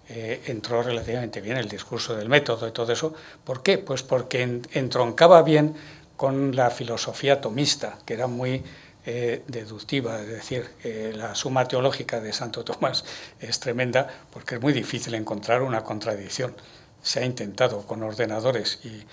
eh, 0.10 0.42
entró 0.48 0.84
relativamente 0.84 1.40
bien 1.40 1.56
el 1.56 1.70
discurso 1.70 2.18
del 2.18 2.28
método 2.28 2.68
y 2.68 2.72
todo 2.74 2.92
eso. 2.92 3.14
¿Por 3.46 3.64
qué? 3.64 3.78
Pues 3.78 4.04
porque 4.04 4.60
entroncaba 4.74 5.42
bien 5.42 5.74
con 6.18 6.54
la 6.54 6.70
filosofía 6.70 7.40
tomista, 7.40 7.98
que 8.06 8.16
era 8.16 8.28
muy 8.28 8.62
eh, 9.06 9.42
deductiva, 9.48 10.20
es 10.20 10.28
decir, 10.28 10.70
eh, 10.84 11.14
la 11.16 11.34
suma 11.34 11.66
teológica 11.66 12.20
de 12.20 12.34
Santo 12.34 12.66
Tomás 12.66 13.06
es 13.40 13.58
tremenda 13.62 14.06
porque 14.34 14.56
es 14.56 14.62
muy 14.62 14.74
difícil 14.74 15.16
encontrar 15.16 15.62
una 15.62 15.82
contradicción 15.82 16.54
se 17.04 17.20
ha 17.20 17.26
intentado 17.26 17.86
con 17.86 18.02
ordenadores 18.02 18.80
y, 18.84 19.06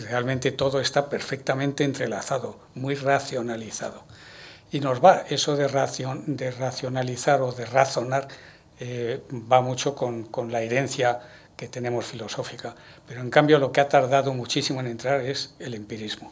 realmente 0.00 0.52
todo 0.52 0.78
está 0.78 1.08
perfectamente 1.08 1.82
entrelazado, 1.82 2.60
muy 2.74 2.94
racionalizado. 2.94 4.04
Y 4.70 4.80
nos 4.80 5.02
va, 5.02 5.24
eso 5.30 5.56
de, 5.56 5.66
de 6.26 6.50
racionalizar 6.50 7.40
o 7.40 7.52
de 7.52 7.64
razonar, 7.64 8.28
eh, 8.78 9.22
va 9.32 9.62
mucho 9.62 9.94
con, 9.96 10.52
la 10.52 10.60
herencia 10.60 11.20
que 11.56 11.66
tenemos 11.66 12.04
filosófica. 12.04 12.74
Pero 13.06 13.22
en 13.22 13.30
cambio 13.30 13.58
lo 13.58 13.72
que 13.72 13.80
ha 13.80 13.88
tardado 13.88 14.34
muchísimo 14.34 14.80
en 14.80 14.88
entrar 14.88 15.22
es 15.22 15.54
el 15.58 15.72
empirismo. 15.72 16.30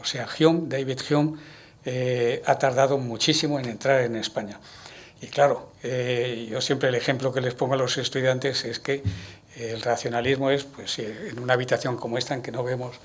O 0.00 0.04
sea, 0.04 0.28
Hume, 0.38 0.68
David 0.68 1.00
Hume, 1.10 1.38
eh, 1.84 2.42
ha 2.46 2.56
tardado 2.58 2.96
muchísimo 2.96 3.58
en 3.58 3.64
entrar 3.66 4.02
en 4.02 4.14
España. 4.14 4.60
Y 5.22 5.28
claro, 5.28 5.72
eh, 5.84 6.48
yo 6.50 6.60
siempre 6.60 6.88
el 6.88 6.96
ejemplo 6.96 7.32
que 7.32 7.40
les 7.40 7.54
pongo 7.54 7.74
a 7.74 7.76
los 7.76 7.96
estudiantes 7.96 8.64
es 8.64 8.80
que 8.80 9.04
el 9.70 9.82
racionalismo 9.82 10.50
es, 10.50 10.64
pues, 10.64 10.98
en 10.98 11.38
una 11.38 11.54
habitación 11.54 11.96
como 11.96 12.18
esta 12.18 12.34
en 12.34 12.42
que 12.42 12.50
no 12.50 12.64
vemos, 12.64 12.96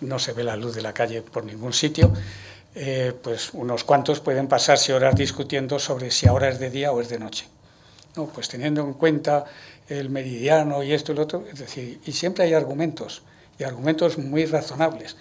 no 0.00 0.18
se 0.18 0.32
ve 0.32 0.44
la 0.44 0.56
luz 0.56 0.74
de 0.74 0.82
la 0.82 0.92
calle 0.92 1.22
por 1.22 1.44
ningún 1.44 1.72
sitio, 1.72 2.12
eh, 2.74 3.12
pues 3.22 3.50
unos 3.52 3.84
cuantos 3.84 4.20
pueden 4.20 4.46
pasarse 4.46 4.94
horas 4.94 5.16
discutiendo 5.16 5.78
sobre 5.78 6.10
si 6.10 6.28
ahora 6.28 6.48
es 6.48 6.58
de 6.58 6.70
día 6.70 6.92
o 6.92 7.00
es 7.00 7.08
de 7.08 7.18
noche. 7.18 7.46
No, 8.16 8.26
pues 8.26 8.48
teniendo 8.48 8.82
en 8.82 8.94
cuenta 8.94 9.44
el 9.88 10.10
meridiano 10.10 10.82
y 10.82 10.92
esto 10.92 11.12
y 11.12 11.16
lo 11.16 11.22
otro, 11.22 11.44
es 11.52 11.58
decir, 11.58 12.00
y 12.04 12.12
siempre 12.12 12.44
hay 12.44 12.54
argumentos, 12.54 13.22
y 13.58 13.64
argumentos 13.64 14.18
muy 14.18 14.46
razonables. 14.46 15.16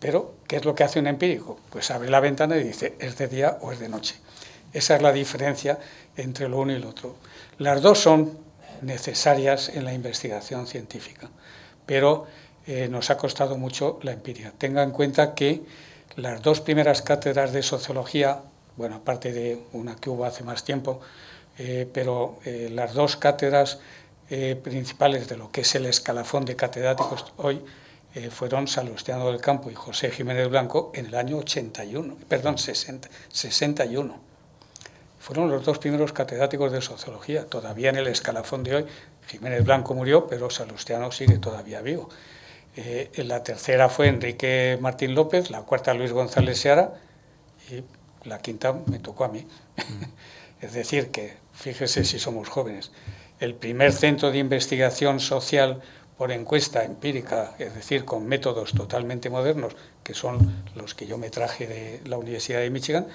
Pero, 0.00 0.34
¿qué 0.46 0.56
es 0.56 0.64
lo 0.64 0.74
que 0.74 0.84
hace 0.84 0.98
un 0.98 1.06
empírico? 1.06 1.58
Pues 1.70 1.90
abre 1.90 2.10
la 2.10 2.20
ventana 2.20 2.56
y 2.56 2.64
dice, 2.64 2.94
¿es 2.98 3.16
de 3.18 3.26
día 3.26 3.58
o 3.60 3.72
es 3.72 3.78
de 3.78 3.88
noche? 3.88 4.16
Esa 4.72 4.96
es 4.96 5.02
la 5.02 5.12
diferencia 5.12 5.78
entre 6.16 6.48
lo 6.48 6.58
uno 6.58 6.72
y 6.72 6.78
lo 6.78 6.90
otro. 6.90 7.16
Las 7.58 7.80
dos 7.80 7.98
son 7.98 8.38
necesarias 8.82 9.68
en 9.68 9.84
la 9.84 9.92
investigación 9.92 10.66
científica, 10.66 11.30
pero 11.86 12.26
eh, 12.66 12.88
nos 12.88 13.10
ha 13.10 13.16
costado 13.16 13.56
mucho 13.56 13.98
la 14.02 14.12
empiria. 14.12 14.52
Tenga 14.56 14.82
en 14.82 14.90
cuenta 14.90 15.34
que 15.34 15.62
las 16.16 16.42
dos 16.42 16.60
primeras 16.60 17.02
cátedras 17.02 17.52
de 17.52 17.62
sociología, 17.62 18.40
bueno, 18.76 18.96
aparte 18.96 19.32
de 19.32 19.62
una 19.72 19.96
que 19.96 20.10
hubo 20.10 20.24
hace 20.24 20.44
más 20.44 20.64
tiempo, 20.64 21.00
eh, 21.58 21.88
pero 21.92 22.38
eh, 22.44 22.68
las 22.72 22.94
dos 22.94 23.16
cátedras 23.16 23.80
principales 24.62 25.26
de 25.26 25.38
lo 25.38 25.50
que 25.50 25.62
es 25.62 25.74
el 25.74 25.86
escalafón 25.86 26.44
de 26.44 26.54
catedráticos 26.54 27.32
hoy 27.38 27.64
fueron 28.30 28.68
Salustiano 28.68 29.26
del 29.32 29.40
Campo 29.40 29.70
y 29.70 29.74
José 29.74 30.10
Jiménez 30.10 30.50
Blanco 30.50 30.92
en 30.94 31.06
el 31.06 31.14
año 31.14 31.38
81, 31.38 32.14
perdón, 32.28 32.58
60, 32.58 33.08
61 33.32 34.27
fueron 35.28 35.50
los 35.50 35.62
dos 35.62 35.78
primeros 35.78 36.14
catedráticos 36.14 36.72
de 36.72 36.80
sociología. 36.80 37.44
Todavía 37.44 37.90
en 37.90 37.96
el 37.96 38.06
escalafón 38.06 38.64
de 38.64 38.76
hoy, 38.76 38.86
Jiménez 39.26 39.62
Blanco 39.62 39.92
murió, 39.92 40.26
pero 40.26 40.48
Salustiano 40.48 41.12
sigue 41.12 41.36
todavía 41.36 41.82
vivo. 41.82 42.08
Eh, 42.76 43.10
la 43.16 43.42
tercera 43.42 43.90
fue 43.90 44.08
Enrique 44.08 44.78
Martín 44.80 45.14
López, 45.14 45.50
la 45.50 45.60
cuarta 45.60 45.92
Luis 45.92 46.12
González 46.12 46.58
Seara 46.58 46.94
y 47.70 47.84
la 48.26 48.38
quinta 48.38 48.74
me 48.86 49.00
tocó 49.00 49.24
a 49.24 49.28
mí. 49.28 49.46
Mm. 49.76 50.62
es 50.64 50.72
decir, 50.72 51.10
que 51.10 51.36
fíjese 51.52 52.04
si 52.04 52.18
somos 52.18 52.48
jóvenes. 52.48 52.90
El 53.38 53.54
primer 53.54 53.92
centro 53.92 54.30
de 54.30 54.38
investigación 54.38 55.20
social 55.20 55.82
por 56.16 56.32
encuesta 56.32 56.84
empírica, 56.84 57.54
es 57.58 57.74
decir, 57.74 58.06
con 58.06 58.26
métodos 58.26 58.72
totalmente 58.72 59.28
modernos, 59.28 59.76
que 60.02 60.14
son 60.14 60.64
los 60.74 60.94
que 60.94 61.06
yo 61.06 61.18
me 61.18 61.28
traje 61.28 61.66
de 61.66 62.00
la 62.06 62.16
Universidad 62.16 62.60
de 62.60 62.70
Michigan, 62.70 63.08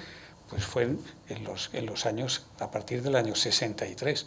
pues 0.50 0.64
fue 0.64 0.82
en, 0.82 1.44
los, 1.44 1.70
en 1.72 1.86
los 1.86 2.06
años, 2.06 2.46
a 2.60 2.70
partir 2.70 3.02
del 3.02 3.16
año 3.16 3.34
63. 3.34 4.26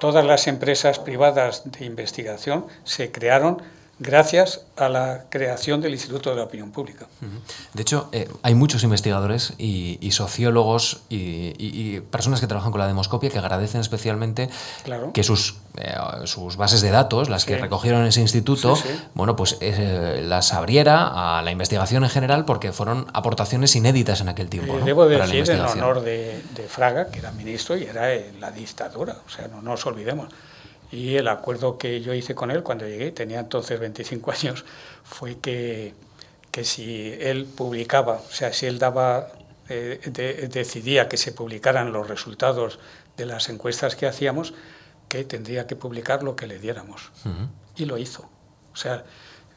Todas 0.00 0.24
las 0.24 0.46
empresas 0.46 0.98
privadas 0.98 1.62
de 1.70 1.84
investigación 1.84 2.66
se 2.84 3.10
crearon 3.12 3.62
gracias 3.98 4.64
a 4.76 4.88
la 4.88 5.24
creación 5.28 5.80
del 5.80 5.92
Instituto 5.92 6.30
de 6.30 6.36
la 6.36 6.44
Opinión 6.44 6.70
Pública. 6.70 7.06
De 7.74 7.82
hecho, 7.82 8.08
eh, 8.12 8.28
hay 8.42 8.54
muchos 8.54 8.84
investigadores 8.84 9.54
y, 9.58 10.10
sociólogos 10.12 11.02
y, 11.08 12.00
personas 12.10 12.40
que 12.40 12.46
trabajan 12.46 12.70
con 12.70 12.80
la 12.80 12.86
demoscopia 12.86 13.30
que 13.30 13.38
agradecen 13.38 13.80
especialmente 13.80 14.48
que 15.12 15.22
sus, 15.22 15.56
eh, 15.76 15.94
sus 16.24 16.56
bases 16.56 16.80
de 16.80 16.90
datos, 16.90 17.28
las 17.28 17.44
que 17.44 17.58
recogieron 17.58 18.02
en 18.02 18.08
ese 18.08 18.20
instituto, 18.20 18.78
bueno, 19.14 19.36
pues 19.36 19.58
eh, 19.60 20.22
las 20.24 20.52
abriera 20.52 21.38
a 21.38 21.42
la 21.42 21.50
investigación 21.50 22.04
en 22.04 22.10
general 22.10 22.44
porque 22.44 22.72
fueron 22.72 23.06
aportaciones 23.12 23.74
inéditas 23.76 24.20
en 24.20 24.28
aquel 24.28 24.48
tiempo. 24.48 24.78
Debo 24.84 25.06
decir 25.06 25.50
en 25.50 25.60
honor 25.60 26.00
de, 26.02 26.42
de, 26.54 26.62
Fraga, 26.68 27.10
que 27.10 27.18
era 27.18 27.32
ministro 27.32 27.76
y 27.76 27.84
era 27.84 28.12
en 28.12 28.40
la 28.40 28.50
dictadura, 28.50 29.16
o 29.26 29.30
sea, 29.30 29.48
no 29.48 29.60
nos 29.62 29.84
olvidemos. 29.86 30.28
Y 30.90 31.16
el 31.16 31.28
acuerdo 31.28 31.78
que 31.78 32.00
yo 32.00 32.14
hice 32.14 32.34
con 32.34 32.50
él 32.50 32.62
cuando 32.62 32.86
llegué, 32.86 33.10
tenía 33.12 33.40
entonces 33.40 33.78
25 33.78 34.30
años, 34.42 34.64
fue 35.04 35.38
que, 35.38 35.94
que 36.50 36.64
si 36.64 37.12
él 37.20 37.44
publicaba, 37.44 38.14
o 38.14 38.32
sea, 38.32 38.52
si 38.52 38.66
él 38.66 38.78
daba, 38.78 39.28
eh, 39.68 40.00
decidía 40.50 41.08
que 41.08 41.16
se 41.16 41.32
publicaran 41.32 41.92
los 41.92 42.08
resultados 42.08 42.78
de 43.16 43.26
las 43.26 43.48
encuestas 43.48 43.96
que 43.96 44.06
hacíamos, 44.06 44.54
que 45.08 45.24
tendría 45.24 45.66
que 45.66 45.76
publicar 45.76 46.22
lo 46.22 46.36
que 46.36 46.46
le 46.46 46.58
diéramos. 46.58 47.10
Y 47.76 47.84
lo 47.86 47.98
hizo. 47.98 48.28
O 48.72 48.76
sea, 48.76 49.04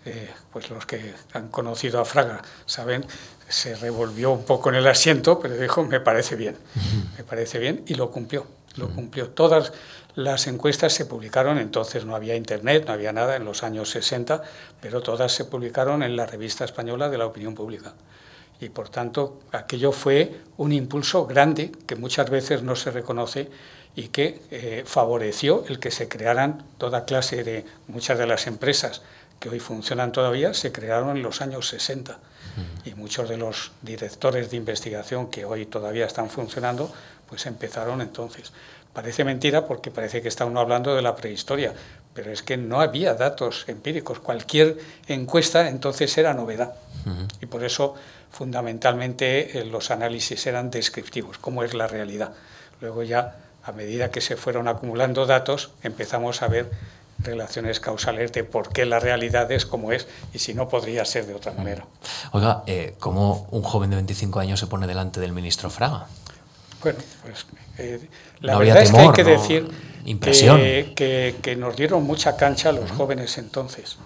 eh, 0.04 0.34
pues 0.52 0.72
los 0.72 0.88
que 0.88 1.14
han 1.34 1.50
conocido 1.50 2.00
a 2.00 2.06
Fraga 2.06 2.42
saben, 2.66 3.06
se 3.48 3.76
revolvió 3.76 4.32
un 4.32 4.46
poco 4.46 4.70
en 4.70 4.76
el 4.76 4.88
asiento, 4.88 5.40
pero 5.40 5.56
dijo, 5.56 5.84
me 5.84 6.00
parece 6.00 6.36
bien, 6.36 6.58
me 7.18 7.24
parece 7.24 7.60
bien, 7.60 7.84
y 7.86 7.94
lo 7.94 8.10
cumplió, 8.10 8.48
lo 8.78 8.90
cumplió. 8.90 9.30
Todas 9.30 9.74
las 10.16 10.48
encuestas 10.48 10.94
se 10.94 11.06
publicaron, 11.06 11.58
entonces 11.58 12.06
no 12.06 12.16
había 12.16 12.36
internet, 12.36 12.86
no 12.88 12.94
había 12.94 13.14
nada 13.14 13.36
en 13.36 13.46
los 13.46 13.64
años 13.64 13.90
60, 13.90 14.42
pero 14.82 15.02
todas 15.02 15.32
se 15.32 15.46
publicaron 15.46 16.04
en 16.04 16.16
la 16.16 16.26
revista 16.26 16.66
española 16.66 17.10
de 17.10 17.18
la 17.18 17.26
opinión 17.26 17.56
pública. 17.56 17.94
Y 18.60 18.70
por 18.70 18.90
tanto, 18.90 19.40
aquello 19.52 19.92
fue 19.92 20.42
un 20.58 20.72
impulso 20.72 21.26
grande 21.26 21.72
que 21.88 21.96
muchas 21.96 22.30
veces 22.30 22.62
no 22.62 22.76
se 22.76 22.92
reconoce 22.92 23.50
y 23.96 24.10
que 24.10 24.42
eh, 24.52 24.84
favoreció 24.86 25.66
el 25.68 25.80
que 25.80 25.92
se 25.92 26.08
crearan 26.08 26.64
toda 26.78 27.06
clase 27.06 27.44
de 27.44 27.66
muchas 27.88 28.18
de 28.18 28.28
las 28.28 28.48
empresas 28.48 29.02
que 29.40 29.50
hoy 29.50 29.60
funcionan 29.60 30.12
todavía, 30.12 30.54
se 30.54 30.72
crearon 30.72 31.18
en 31.18 31.24
los 31.24 31.42
años 31.42 31.68
60. 31.70 32.20
Y 32.86 32.94
muchos 32.96 33.30
de 33.30 33.38
los 33.38 33.72
directores 33.82 34.52
de 34.52 34.58
investigación 34.58 35.30
que 35.30 35.46
hoy 35.46 35.66
todavía 35.66 36.06
están 36.06 36.30
funcionando, 36.30 36.92
pues 37.28 37.46
empezaron 37.46 38.02
entonces. 38.02 38.52
Parece 38.94 39.24
mentira 39.24 39.66
porque 39.66 39.90
parece 39.90 40.22
que 40.22 40.28
está 40.28 40.46
uno 40.46 40.60
hablando 40.60 40.96
de 40.96 41.02
la 41.02 41.16
prehistoria, 41.16 41.74
pero 42.14 42.32
es 42.32 42.44
que 42.44 42.58
no 42.58 42.82
había 42.82 43.14
datos 43.14 43.64
empíricos. 43.68 44.20
Cualquier 44.20 44.78
encuesta 45.08 45.70
entonces 45.70 46.18
era 46.18 46.34
novedad. 46.34 46.74
Y 47.42 47.48
por 47.48 47.64
eso 47.64 47.96
fundamentalmente 48.32 49.60
eh, 49.60 49.66
los 49.66 49.90
análisis 49.92 50.46
eran 50.46 50.70
descriptivos, 50.70 51.38
cómo 51.38 51.64
es 51.64 51.74
la 51.74 51.88
realidad. 51.88 52.34
Luego 52.80 53.02
ya, 53.04 53.38
a 53.64 53.72
medida 53.72 54.12
que 54.12 54.22
se 54.22 54.36
fueron 54.36 54.68
acumulando 54.68 55.26
datos, 55.26 55.72
empezamos 55.82 56.42
a 56.42 56.48
ver 56.48 56.70
relaciones 57.24 57.80
causales 57.80 58.32
de 58.32 58.44
por 58.44 58.70
qué 58.70 58.86
la 58.86 59.00
realidad 59.00 59.52
es 59.52 59.66
como 59.66 59.92
es 59.92 60.08
y 60.34 60.40
si 60.40 60.54
no 60.54 60.68
podría 60.68 61.06
ser 61.06 61.26
de 61.26 61.34
otra 61.34 61.52
manera. 61.54 61.86
Oiga, 62.32 62.64
eh, 62.68 62.96
¿cómo 63.00 63.48
un 63.52 63.62
joven 63.64 63.90
de 63.90 63.96
25 63.98 64.40
años 64.40 64.60
se 64.60 64.68
pone 64.68 64.88
delante 64.88 65.20
del 65.20 65.32
ministro 65.32 65.70
Fraga? 65.70 66.08
Bueno, 66.82 67.00
pues 67.24 67.46
eh, 67.78 68.10
la 68.40 68.58
verdad 68.58 68.82
es 68.82 68.92
que 68.92 68.98
hay 68.98 69.12
que 69.12 69.24
decir 69.24 69.70
Que, 70.96 71.36
que, 71.42 71.56
nos 71.56 71.76
dieron 71.76 72.04
mucha 72.04 72.36
cancha 72.36 72.72
los 72.72 72.90
jóvenes 72.92 73.38
entonces. 73.38 73.98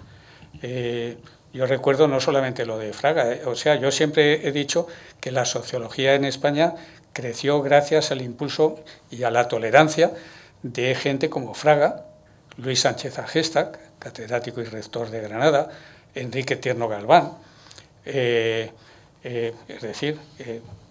Eh, 0.62 1.16
yo 1.54 1.66
recuerdo 1.66 2.06
no 2.06 2.20
solamente 2.20 2.66
lo 2.66 2.76
de 2.76 2.92
Fraga, 2.92 3.28
o 3.46 3.54
sea, 3.54 3.76
yo 3.76 3.90
siempre 3.90 4.46
he 4.46 4.52
dicho 4.52 4.86
que 5.20 5.30
la 5.30 5.46
sociología 5.46 6.14
en 6.14 6.26
España 6.26 6.74
creció 7.14 7.62
gracias 7.62 8.10
al 8.10 8.20
impulso 8.20 8.84
y 9.10 9.22
a 9.22 9.30
la 9.30 9.48
tolerancia 9.48 10.12
de 10.62 10.94
gente 10.94 11.30
como 11.30 11.54
Fraga, 11.54 12.04
Luis 12.58 12.80
Sánchez 12.80 13.18
Agestac, 13.18 13.78
catedrático 13.98 14.60
y 14.60 14.64
rector 14.64 15.10
de 15.10 15.20
Granada, 15.20 15.70
Enrique 16.14 16.56
Tierno 16.56 16.88
Galván. 16.88 17.32
Eh, 18.04 18.70
es 19.22 19.82
decir, 19.82 20.18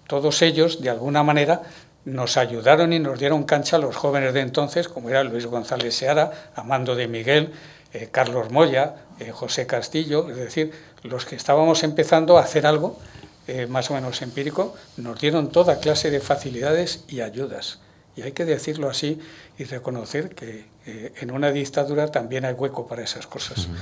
todos 0.08 0.42
ellos, 0.42 0.82
de 0.82 0.90
alguna 0.90 1.24
manera, 1.24 1.62
nos 2.06 2.38
ayudaron 2.38 2.94
y 2.94 3.00
nos 3.00 3.20
dieron 3.20 3.44
cancha 3.44 3.78
a 3.78 3.80
los 3.80 3.96
jóvenes 3.96 4.34
de 4.34 4.42
entonces, 4.42 4.88
como 4.88 5.10
era 5.10 5.24
Luis 5.24 5.48
González 5.48 5.96
Seara, 5.96 6.52
Amando 6.56 6.96
de 6.96 7.08
Miguel, 7.08 7.52
eh, 7.94 8.10
Carlos 8.12 8.52
Moya, 8.52 8.96
eh, 9.20 9.32
José 9.32 9.66
Castillo, 9.66 10.30
es 10.30 10.38
decir, 10.38 10.72
los 11.04 11.26
que 11.26 11.36
estábamos 11.36 11.84
empezando 11.84 12.38
a 12.38 12.42
hacer 12.42 12.68
algo 12.68 13.00
eh, 13.48 13.68
más 13.68 13.90
o 13.90 13.96
menos 13.96 14.22
empírico, 14.22 14.76
nos 14.98 15.20
dieron 15.20 15.50
toda 15.50 15.80
clase 15.80 16.12
de 16.12 16.20
facilidades 16.20 17.04
y 17.08 17.22
ayudas. 17.22 17.80
Y 18.16 18.22
hay 18.22 18.32
que 18.32 18.46
decirlo 18.46 18.90
así 18.90 19.20
y 19.58 19.64
reconocer 19.64 20.36
que 20.36 20.66
en 20.86 21.32
una 21.32 21.52
dictadura 21.52 22.12
también 22.12 22.46
hay 22.46 22.54
hueco 22.54 22.88
para 22.88 23.04
esas 23.04 23.28
cosas. 23.28 23.68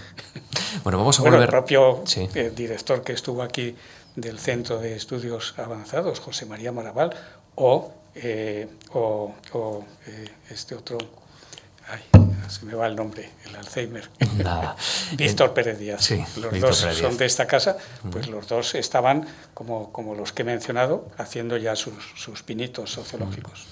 Bueno, 0.84 0.98
vamos 0.98 1.20
a 1.20 1.22
volver. 1.22 1.42
el 1.42 1.48
propio 1.50 2.04
director 2.56 3.04
que 3.04 3.14
estuvo 3.14 3.44
aquí 3.44 3.76
del 4.16 4.40
Centro 4.40 4.80
de 4.80 4.96
Estudios 4.96 5.54
Avanzados, 5.58 6.20
José 6.20 6.48
María 6.48 6.72
Maraval, 6.72 7.12
o 7.54 7.94
eh, 8.16 8.68
o, 8.94 9.34
eh, 10.06 10.30
este 10.52 10.76
otro, 10.76 10.98
ay, 11.90 12.02
se 12.48 12.66
me 12.66 12.76
va 12.76 12.88
el 12.88 12.96
nombre, 12.96 13.30
el 13.46 13.56
Alzheimer, 13.56 14.10
Víctor 15.18 15.54
Pérez 15.54 15.80
Díaz. 15.80 16.10
los 16.38 16.60
dos 16.60 16.78
son 16.78 17.18
de 17.18 17.26
esta 17.26 17.48
casa, 17.48 17.78
pues 18.12 18.28
los 18.28 18.48
dos 18.48 18.76
estaban, 18.76 19.28
como, 19.54 19.92
como 19.92 20.16
los 20.16 20.34
que 20.34 20.44
he 20.44 20.46
mencionado, 20.46 21.08
haciendo 21.18 21.58
ya 21.58 21.76
sus, 21.76 21.94
sus 22.16 22.44
pinitos 22.44 22.92
sociológicos. 22.92 23.68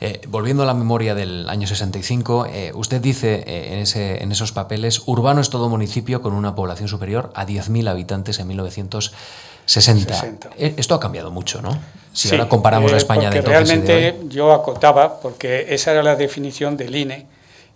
Eh, 0.00 0.20
volviendo 0.28 0.62
a 0.62 0.66
la 0.66 0.74
memoria 0.74 1.14
del 1.14 1.48
año 1.48 1.66
65, 1.66 2.46
usted 2.74 3.00
dice 3.00 3.44
en, 3.46 3.78
ese, 3.80 4.22
en 4.22 4.32
esos 4.32 4.52
papeles, 4.52 5.02
Urbano 5.06 5.40
es 5.40 5.50
todo 5.50 5.68
municipio 5.68 6.22
con 6.22 6.32
una 6.32 6.54
población 6.54 6.88
superior 6.88 7.32
a 7.34 7.46
10.000 7.46 7.88
habitantes 7.88 8.38
en 8.38 8.48
1960. 8.48 9.42
60. 9.66 10.50
Eh, 10.58 10.74
esto 10.76 10.94
ha 10.94 11.00
cambiado 11.00 11.30
mucho, 11.30 11.62
¿no? 11.62 11.78
Si 12.12 12.30
ahora 12.30 12.48
comparamos 12.48 12.90
la 12.90 12.96
eh, 12.96 12.98
España 12.98 13.30
de 13.30 13.38
entonces 13.38 13.68
Realmente 13.68 14.20
yo 14.28 14.52
acotaba, 14.52 15.20
porque 15.20 15.66
esa 15.70 15.92
era 15.92 16.02
la 16.02 16.16
definición 16.16 16.76
del 16.76 16.94
INE, 16.94 17.26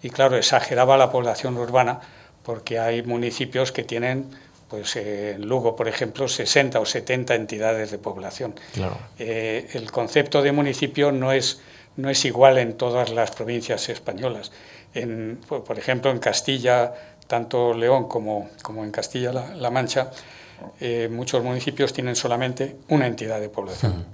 y 0.07 0.11
claro, 0.11 0.37
exageraba 0.37 0.97
la 0.97 1.11
población 1.11 1.57
urbana, 1.57 1.99
porque 2.45 2.79
hay 2.79 3.03
municipios 3.03 3.73
que 3.73 3.83
tienen, 3.83 4.31
pues 4.69 4.95
en 4.95 5.49
Lugo, 5.49 5.75
por 5.75 5.89
ejemplo, 5.89 6.29
60 6.29 6.79
o 6.79 6.87
70 6.87 7.35
entidades 7.35 7.91
de 7.91 7.99
población. 7.99 8.55
Claro. 8.73 8.97
Eh, 9.19 9.67
el 9.73 9.91
concepto 9.91 10.43
de 10.43 10.53
municipio 10.53 11.11
no 11.11 11.33
es, 11.33 11.59
no 11.97 12.09
es 12.09 12.25
igual 12.25 12.59
en 12.59 12.75
todas 12.75 13.11
las 13.11 13.33
provincias 13.33 13.89
españolas. 13.89 14.53
En, 14.95 15.41
por 15.49 15.77
ejemplo, 15.77 16.13
en 16.13 16.21
Castilla, 16.21 16.95
tanto 17.27 17.75
León 17.75 18.07
como, 18.07 18.51
como 18.63 18.85
en 18.85 18.93
Castilla-La 18.93 19.71
Mancha, 19.71 20.13
eh, 20.79 21.09
muchos 21.11 21.43
municipios 21.43 21.93
tienen 21.93 22.15
solamente 22.15 22.77
una 22.91 23.09
entidad 23.09 23.41
de 23.41 23.49
población. 23.49 24.07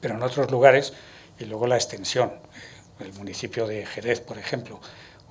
Pero 0.00 0.14
en 0.14 0.22
otros 0.22 0.48
lugares, 0.52 0.92
y 1.40 1.46
luego 1.46 1.66
la 1.66 1.74
extensión, 1.74 2.30
eh, 2.30 2.71
el 3.02 3.12
municipio 3.14 3.66
de 3.66 3.84
Jerez, 3.86 4.20
por 4.20 4.38
ejemplo, 4.38 4.80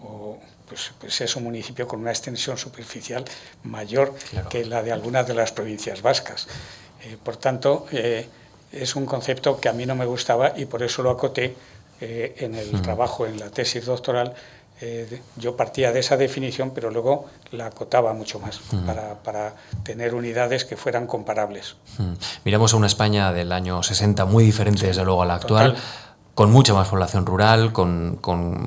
o, 0.03 0.37
pues, 0.67 0.91
pues, 0.99 1.21
es 1.21 1.35
un 1.35 1.43
municipio 1.43 1.87
con 1.87 2.01
una 2.01 2.11
extensión 2.11 2.57
superficial 2.57 3.25
mayor 3.63 4.13
que 4.49 4.65
la 4.65 4.81
de 4.83 4.91
algunas 4.91 5.27
de 5.27 5.33
las 5.33 5.51
provincias 5.51 6.01
vascas. 6.01 6.47
Eh, 7.03 7.17
por 7.23 7.37
tanto, 7.37 7.85
es 8.71 8.95
un 8.95 9.05
concepto 9.05 9.59
que 9.59 9.69
a 9.69 9.73
mí 9.73 9.85
no 9.85 9.95
me 9.95 10.05
gustaba 10.05 10.53
y 10.55 10.65
por 10.65 10.81
eso 10.83 11.03
lo 11.03 11.09
acoté 11.09 11.55
en 11.99 12.55
el 12.55 12.81
trabajo, 12.81 13.27
en 13.27 13.39
la 13.39 13.51
tesis 13.51 13.85
doctoral, 13.85 14.33
eh, 14.83 15.21
yo 15.35 15.55
partía 15.55 15.91
de 15.91 15.99
esa 15.99 16.17
definición, 16.17 16.71
pero 16.73 16.89
luego 16.89 17.27
la 17.51 17.67
acotaba 17.67 18.13
mucho 18.13 18.39
más 18.39 18.59
mm. 18.71 18.87
para, 19.23 19.53
tener 19.83 20.15
unidades 20.15 20.65
que 20.65 20.75
fueran 20.75 21.05
comparables. 21.05 21.75
Mm. 21.99 22.13
Miramos 22.45 22.73
a 22.73 22.77
una 22.77 22.87
España 22.87 23.31
del 23.31 23.51
año 23.51 23.83
60 23.83 24.25
muy 24.25 24.43
diferente, 24.43 24.87
desde 24.87 25.05
luego, 25.05 25.21
a 25.21 25.27
la 25.27 25.35
actual 25.35 25.77
con 26.41 26.51
mucha 26.51 26.73
más 26.73 26.87
población 26.87 27.27
rural, 27.27 27.71
con, 27.71 28.17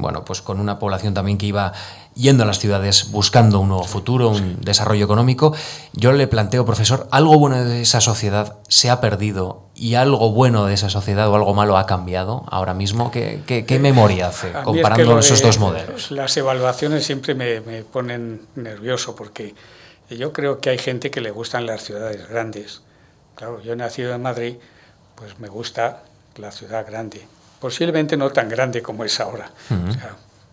bueno, 0.00 0.24
pues 0.24 0.42
con 0.42 0.60
una 0.60 0.78
población 0.78 1.12
también 1.12 1.38
que 1.38 1.46
iba 1.46 1.72
yendo 2.14 2.44
a 2.44 2.46
las 2.46 2.60
ciudades 2.60 3.10
buscando 3.10 3.58
un 3.58 3.66
nuevo 3.66 3.82
futuro, 3.82 4.28
un 4.28 4.60
desarrollo 4.60 5.04
económico. 5.04 5.52
Yo 5.92 6.12
le 6.12 6.28
planteo, 6.28 6.64
profesor, 6.64 7.08
algo 7.10 7.36
bueno 7.36 7.64
de 7.64 7.82
esa 7.82 8.00
sociedad 8.00 8.58
se 8.68 8.90
ha 8.90 9.00
perdido 9.00 9.64
y 9.74 9.94
algo 9.94 10.30
bueno 10.30 10.66
de 10.66 10.74
esa 10.74 10.88
sociedad 10.88 11.28
o 11.28 11.34
algo 11.34 11.52
malo 11.52 11.76
ha 11.76 11.84
cambiado 11.86 12.44
ahora 12.46 12.74
mismo. 12.74 13.10
¿Qué, 13.10 13.42
qué, 13.44 13.78
memoria 13.80 14.28
hace 14.28 14.52
comparando 14.62 15.18
esos 15.18 15.42
dos 15.42 15.58
modelos? 15.58 16.12
Las 16.12 16.36
evaluaciones 16.36 17.04
siempre 17.04 17.34
me, 17.34 17.60
me 17.60 17.82
ponen 17.82 18.42
nervioso 18.54 19.16
porque 19.16 19.56
yo 20.10 20.32
creo 20.32 20.60
que 20.60 20.70
hay 20.70 20.78
gente 20.78 21.10
que 21.10 21.20
le 21.20 21.32
gustan 21.32 21.66
las 21.66 21.82
ciudades 21.82 22.28
grandes. 22.28 22.82
Claro, 23.34 23.60
yo 23.60 23.72
he 23.72 23.76
nacido 23.76 24.14
en 24.14 24.22
Madrid, 24.22 24.54
pues 25.16 25.40
me 25.40 25.48
gusta 25.48 26.04
la 26.36 26.52
ciudad 26.52 26.86
grande 26.86 27.26
posiblemente 27.64 28.14
no 28.18 28.28
tan 28.28 28.46
grande 28.50 28.82
como 28.82 29.06
es 29.06 29.18
ahora. 29.20 29.50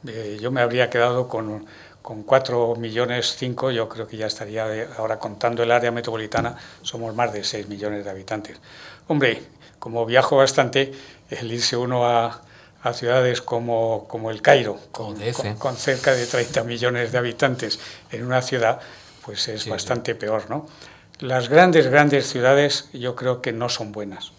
Eh, 0.08 0.38
yo 0.40 0.50
me 0.50 0.62
habría 0.62 0.90
quedado 0.90 1.28
con, 1.28 1.66
con 2.02 2.24
4 2.24 2.78
millones 2.78 3.36
5, 3.38 3.72
yo 3.72 3.90
creo 3.90 4.08
que 4.08 4.16
ya 4.16 4.28
estaría 4.28 4.88
ahora 4.98 5.20
contando 5.20 5.62
el 5.62 5.74
área 5.74 5.92
metropolitana, 5.92 6.56
somos 6.84 7.14
más 7.14 7.34
de 7.34 7.44
6 7.44 7.68
millones 7.68 8.06
de 8.06 8.12
habitantes. 8.12 8.62
Hombre, 9.10 9.44
como 9.78 10.06
viajo 10.06 10.38
bastante, 10.38 10.94
el 11.30 11.52
irse 11.52 11.76
uno 11.76 12.06
a, 12.06 12.44
a 12.82 12.94
ciudades 12.94 13.42
como, 13.42 14.08
como 14.08 14.32
el 14.32 14.42
Cairo, 14.42 14.80
con, 14.94 15.18
con, 15.60 15.76
cerca 15.76 16.14
de 16.14 16.26
30 16.26 16.64
millones 16.64 17.12
de 17.12 17.18
habitantes 17.18 17.78
en 18.10 18.26
una 18.26 18.42
ciudad, 18.42 18.80
pues 19.26 19.50
es 19.50 19.68
bastante 19.68 20.16
peor, 20.16 20.50
¿no? 20.50 20.66
Las 21.20 21.50
grandes, 21.50 21.88
grandes 21.88 22.30
ciudades 22.30 22.88
yo 22.94 23.18
creo 23.18 23.42
que 23.42 23.52
no 23.52 23.68
son 23.68 23.92
buenas. 23.92 24.32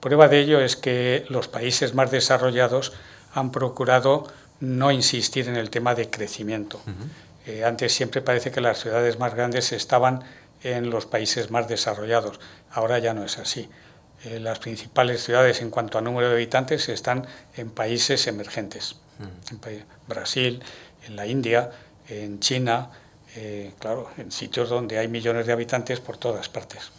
Prueba 0.00 0.28
de 0.28 0.40
ello 0.40 0.60
es 0.60 0.76
que 0.76 1.24
los 1.28 1.48
países 1.48 1.94
más 1.94 2.10
desarrollados 2.10 2.92
han 3.34 3.52
procurado 3.52 4.26
no 4.60 4.90
insistir 4.90 5.48
en 5.48 5.56
el 5.56 5.70
tema 5.70 5.94
de 5.94 6.10
crecimiento. 6.10 6.80
Eh, 7.46 7.64
antes 7.64 7.94
siempre 7.94 8.20
parece 8.20 8.50
que 8.50 8.60
las 8.60 8.80
ciudades 8.80 9.18
más 9.18 9.34
grandes 9.34 9.72
estaban 9.72 10.22
en 10.62 10.90
los 10.90 11.06
países 11.06 11.50
más 11.50 11.68
desarrollados. 11.68 12.38
Ahora 12.72 12.98
ya 12.98 13.14
no 13.14 13.24
es 13.24 13.38
así. 13.38 13.68
Eh, 14.24 14.38
las 14.38 14.58
principales 14.58 15.24
ciudades 15.24 15.62
en 15.62 15.70
cuanto 15.70 15.96
a 15.96 16.02
número 16.02 16.28
de 16.28 16.34
habitantes 16.34 16.88
están 16.88 17.26
en 17.56 17.70
países 17.70 18.26
emergentes. 18.26 18.96
En 19.50 19.84
Brasil, 20.06 20.62
en 21.06 21.16
la 21.16 21.26
India, 21.26 21.70
en 22.08 22.40
China, 22.40 22.90
eh, 23.36 23.72
claro, 23.78 24.10
en 24.16 24.32
sitios 24.32 24.68
donde 24.68 24.98
hay 24.98 25.08
millones 25.08 25.46
de 25.46 25.52
habitantes 25.52 26.00
por 26.00 26.16
todas 26.16 26.48
partes. 26.48 26.90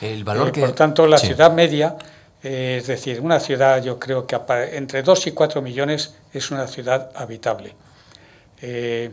El 0.00 0.24
valor 0.24 0.52
que... 0.52 0.60
Por 0.60 0.72
tanto, 0.72 1.06
la 1.06 1.18
ciudad 1.18 1.52
media 1.52 1.96
eh, 2.44 2.76
es 2.78 2.86
decir, 2.86 3.22
una 3.22 3.40
ciudad, 3.40 3.82
yo 3.82 3.98
creo 3.98 4.26
que 4.26 4.38
entre 4.72 5.02
2 5.02 5.28
y 5.28 5.32
4 5.32 5.62
millones 5.62 6.14
es 6.30 6.50
una 6.50 6.66
ciudad 6.66 7.10
habitable. 7.14 7.74
Eh, 8.60 9.10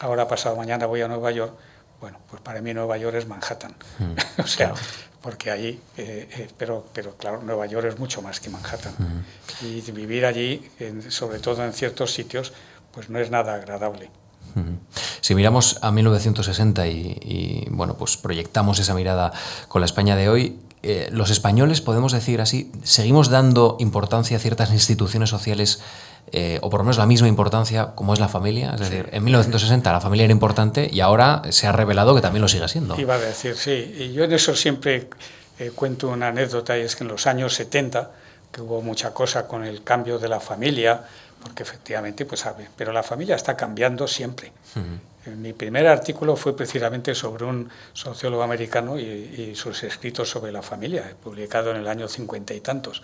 ahora, 0.00 0.26
pasado 0.26 0.56
mañana, 0.56 0.86
voy 0.86 1.00
a 1.00 1.06
Nueva 1.06 1.30
York. 1.30 1.54
Bueno, 2.00 2.18
pues 2.28 2.42
para 2.42 2.60
mí 2.60 2.74
Nueva 2.74 2.98
York 2.98 3.14
es 3.14 3.28
Manhattan. 3.28 3.76
Mm, 4.00 4.40
o 4.42 4.46
sea, 4.48 4.74
porque 5.22 5.52
allí, 5.52 5.80
eh, 5.96 6.48
pero, 6.58 6.84
pero 6.92 7.16
claro, 7.16 7.40
Nueva 7.40 7.66
York 7.66 7.86
es 7.86 8.00
mucho 8.00 8.20
más 8.20 8.40
que 8.40 8.50
Manhattan. 8.50 8.94
Mm. 8.98 9.64
Y 9.66 9.80
vivir 9.92 10.26
allí, 10.26 10.68
sobre 11.10 11.38
todo 11.38 11.64
en 11.64 11.72
ciertos 11.72 12.12
sitios, 12.12 12.52
pues 12.90 13.10
no 13.10 13.20
es 13.20 13.30
nada 13.30 13.54
agradable. 13.54 14.10
Mm. 14.56 14.74
Si 15.20 15.36
miramos 15.36 15.78
a 15.82 15.92
1960 15.92 16.84
y, 16.88 17.16
y, 17.22 17.68
bueno, 17.70 17.96
pues 17.96 18.16
proyectamos 18.16 18.80
esa 18.80 18.92
mirada 18.92 19.32
con 19.68 19.80
la 19.80 19.86
España 19.86 20.16
de 20.16 20.28
hoy, 20.28 20.58
eh, 20.86 21.08
los 21.10 21.30
españoles, 21.30 21.80
podemos 21.80 22.12
decir 22.12 22.42
así, 22.42 22.70
seguimos 22.82 23.30
dando 23.30 23.78
importancia 23.80 24.36
a 24.36 24.40
ciertas 24.40 24.70
instituciones 24.70 25.30
sociales, 25.30 25.80
eh, 26.30 26.58
o 26.60 26.68
por 26.68 26.80
lo 26.80 26.84
menos 26.84 26.98
la 26.98 27.06
misma 27.06 27.26
importancia 27.26 27.92
como 27.94 28.12
es 28.12 28.20
la 28.20 28.28
familia. 28.28 28.72
Es 28.74 28.80
decir, 28.80 29.08
en 29.10 29.24
1960 29.24 29.90
la 29.90 30.02
familia 30.02 30.24
era 30.24 30.32
importante 30.32 30.90
y 30.92 31.00
ahora 31.00 31.40
se 31.48 31.66
ha 31.66 31.72
revelado 31.72 32.14
que 32.14 32.20
también 32.20 32.42
lo 32.42 32.48
sigue 32.48 32.68
siendo. 32.68 33.00
Iba 33.00 33.14
a 33.14 33.18
decir, 33.18 33.56
sí. 33.56 33.94
Y 33.98 34.12
yo 34.12 34.24
en 34.24 34.32
eso 34.32 34.54
siempre 34.54 35.08
eh, 35.58 35.72
cuento 35.74 36.08
una 36.08 36.28
anécdota 36.28 36.76
y 36.76 36.82
es 36.82 36.96
que 36.96 37.04
en 37.04 37.08
los 37.08 37.26
años 37.26 37.54
70, 37.54 38.10
que 38.52 38.60
hubo 38.60 38.82
mucha 38.82 39.14
cosa 39.14 39.48
con 39.48 39.64
el 39.64 39.82
cambio 39.82 40.18
de 40.18 40.28
la 40.28 40.40
familia, 40.40 41.02
porque 41.42 41.62
efectivamente, 41.62 42.26
pues 42.26 42.42
sabe, 42.42 42.68
pero 42.76 42.92
la 42.92 43.02
familia 43.02 43.36
está 43.36 43.56
cambiando 43.56 44.06
siempre. 44.06 44.52
Mi 45.26 45.54
primer 45.54 45.86
artículo 45.86 46.36
fue 46.36 46.54
precisamente 46.54 47.14
sobre 47.14 47.46
un 47.46 47.70
sociólogo 47.94 48.42
americano 48.42 48.98
y, 48.98 49.54
sus 49.54 49.82
escritos 49.82 50.28
sobre 50.28 50.52
la 50.52 50.60
familia, 50.60 51.14
publicado 51.22 51.70
en 51.70 51.78
el 51.78 51.88
año 51.88 52.08
cincuenta 52.08 52.52
y 52.52 52.60
tantos. 52.60 53.02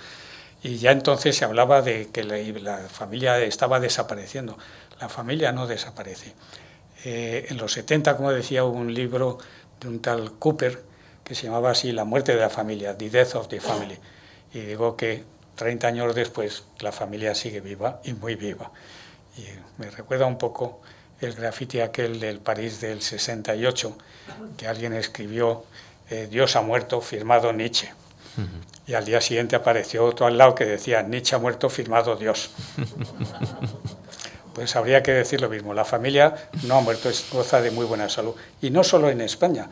Y 0.62 0.76
ya 0.76 0.92
entonces 0.92 1.36
se 1.36 1.46
hablaba 1.46 1.80
de 1.80 2.08
que 2.12 2.24
la, 2.24 2.76
familia 2.88 3.38
estaba 3.38 3.80
desapareciendo. 3.80 4.58
La 5.00 5.08
familia 5.08 5.52
no 5.52 5.66
desaparece. 5.66 6.34
Eh, 7.04 7.46
en 7.48 7.56
los 7.56 7.72
70, 7.72 8.16
como 8.18 8.32
decía, 8.32 8.64
hubo 8.64 8.76
un 8.76 8.92
libro 8.92 9.38
de 9.80 9.88
un 9.88 10.00
tal 10.00 10.32
Cooper 10.32 10.82
que 11.24 11.34
se 11.34 11.44
llamaba 11.46 11.70
así 11.70 11.92
La 11.92 12.04
muerte 12.04 12.34
de 12.34 12.40
la 12.40 12.50
familia, 12.50 12.98
The 12.98 13.08
Death 13.08 13.36
of 13.36 13.48
the 13.48 13.60
Family. 13.60 13.98
Y 14.52 14.60
digo 14.60 14.96
que 14.96 15.24
30 15.54 15.86
años 15.86 16.14
después 16.14 16.64
la 16.80 16.92
familia 16.92 17.34
sigue 17.34 17.60
viva 17.60 18.00
y 18.04 18.12
muy 18.12 18.34
viva. 18.34 18.70
Y 19.38 19.44
me 19.78 19.90
recuerda 19.90 20.26
un 20.26 20.36
poco 20.36 20.82
el 21.20 21.34
grafiti 21.34 21.80
aquel 21.80 22.18
del 22.20 22.38
París 22.38 22.80
del 22.80 23.02
68, 23.02 23.96
que 24.56 24.66
alguien 24.66 24.92
escribió 24.94 25.64
eh, 26.08 26.26
Dios 26.30 26.56
ha 26.56 26.62
muerto, 26.62 27.00
firmado 27.00 27.52
Nietzsche. 27.52 27.92
Y 28.86 28.94
al 28.94 29.04
día 29.04 29.20
siguiente 29.20 29.54
apareció 29.54 30.04
otro 30.04 30.26
al 30.26 30.38
lado 30.38 30.54
que 30.54 30.64
decía 30.64 31.02
Nietzsche 31.02 31.36
ha 31.36 31.38
muerto, 31.38 31.70
firmado 31.70 32.16
Dios. 32.16 32.50
Pues 34.52 34.74
habría 34.74 35.02
que 35.02 35.12
decir 35.12 35.40
lo 35.40 35.48
mismo. 35.48 35.74
La 35.74 35.84
familia 35.84 36.34
no 36.64 36.76
ha 36.76 36.80
muerto, 36.80 37.08
goza 37.32 37.60
de 37.60 37.70
muy 37.70 37.86
buena 37.86 38.08
salud. 38.08 38.34
Y 38.60 38.70
no 38.70 38.82
solo 38.82 39.08
en 39.08 39.20
España. 39.20 39.70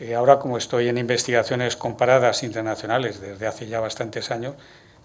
Eh, 0.00 0.14
ahora 0.14 0.38
como 0.38 0.58
estoy 0.58 0.88
en 0.88 0.98
investigaciones 0.98 1.76
comparadas 1.76 2.42
internacionales 2.42 3.20
desde 3.20 3.46
hace 3.46 3.66
ya 3.66 3.78
bastantes 3.78 4.30
años, 4.30 4.54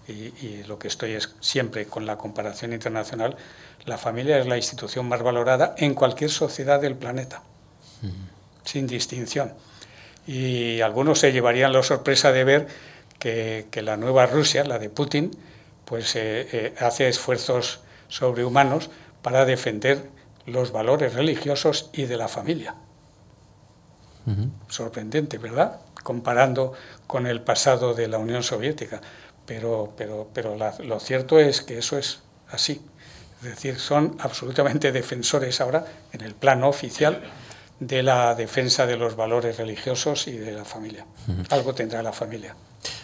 y, 0.08 0.64
lo 0.64 0.78
que 0.78 0.88
estoy 0.88 1.12
es 1.12 1.34
siempre 1.40 1.86
con 1.86 2.06
la 2.06 2.18
comparación 2.18 2.72
internacional, 2.72 3.36
la 3.84 3.98
familia 3.98 4.38
es 4.38 4.46
la 4.46 4.56
institución 4.56 5.08
más 5.08 5.22
valorada 5.22 5.74
en 5.78 5.94
cualquier 5.94 6.30
sociedad 6.30 6.80
del 6.80 6.96
planeta, 6.96 7.42
sin 8.64 8.86
distinción. 8.86 9.52
Y 10.26 10.80
algunos 10.80 11.18
se 11.18 11.32
llevarían 11.32 11.72
la 11.72 11.82
sorpresa 11.82 12.32
de 12.32 12.44
ver 12.44 12.68
que, 13.18 13.68
la 13.82 13.96
nueva 13.96 14.26
Rusia, 14.26 14.64
la 14.64 14.78
de 14.78 14.90
Putin, 14.90 15.30
pues 15.84 16.16
eh, 16.16 16.48
eh, 16.52 16.74
hace 16.80 17.08
esfuerzos 17.08 17.80
sobrehumanos 18.08 18.90
para 19.22 19.44
defender 19.44 20.08
los 20.46 20.72
valores 20.72 21.14
religiosos 21.14 21.90
y 21.92 22.04
de 22.04 22.16
la 22.16 22.28
familia. 22.28 22.74
Sorprendente, 24.68 25.38
¿verdad? 25.38 25.80
Comparando 26.02 26.74
con 27.08 27.26
el 27.26 27.40
pasado 27.40 27.94
de 27.94 28.06
la 28.06 28.18
Unión 28.18 28.44
Soviética. 28.44 29.00
Pero, 29.52 29.92
pero, 29.98 30.30
pero 30.32 30.56
lo 30.56 30.98
cierto 30.98 31.38
es 31.38 31.60
que 31.60 31.76
eso 31.76 31.98
es 31.98 32.20
así. 32.50 32.80
Es 33.42 33.50
decir, 33.50 33.78
son 33.78 34.16
absolutamente 34.18 34.92
defensores 34.92 35.60
ahora, 35.60 35.84
en 36.10 36.22
el 36.22 36.34
plano 36.34 36.70
oficial, 36.70 37.20
de 37.78 38.02
la 38.02 38.34
defensa 38.34 38.86
de 38.86 38.96
los 38.96 39.14
valores 39.14 39.58
religiosos 39.58 40.26
y 40.26 40.38
de 40.38 40.52
la 40.52 40.64
familia. 40.64 41.04
Algo 41.50 41.74
tendrá 41.74 42.02
la 42.02 42.14
familia. 42.14 42.56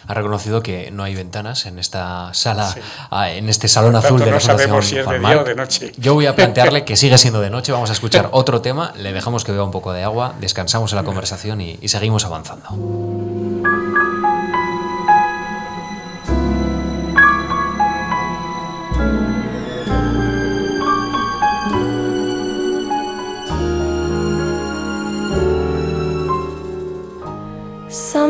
Ha 0.07 0.13
reconocido 0.15 0.63
que 0.63 0.89
no 0.89 1.03
hay 1.03 1.13
ventanas 1.13 1.67
en 1.67 1.77
esta 1.77 2.33
sala, 2.33 2.73
ah, 3.11 3.29
en 3.29 3.47
este 3.47 3.67
salón 3.67 3.95
azul 3.95 4.19
de 4.19 4.25
no 4.25 4.31
la 4.31 4.39
sabemos 4.39 4.87
si 4.87 4.97
es 4.97 5.07
de 5.07 5.19
día 5.19 5.41
o 5.41 5.43
de 5.43 5.53
noche. 5.53 5.91
Yo 5.97 6.15
voy 6.15 6.25
a 6.25 6.35
plantearle 6.35 6.83
que 6.83 6.97
sigue 6.97 7.19
siendo 7.19 7.41
de 7.41 7.51
noche. 7.51 7.71
Vamos 7.71 7.91
a 7.91 7.93
escuchar 7.93 8.29
otro 8.31 8.61
tema, 8.61 8.91
le 8.97 9.13
dejamos 9.13 9.43
que 9.43 9.51
beba 9.51 9.65
un 9.65 9.71
poco 9.71 9.93
de 9.93 10.03
agua, 10.03 10.33
descansamos 10.41 10.91
en 10.93 10.95
la 10.95 11.03
conversación 11.03 11.61
y 11.61 11.87
seguimos 11.87 12.25
avanzando. 12.25 13.28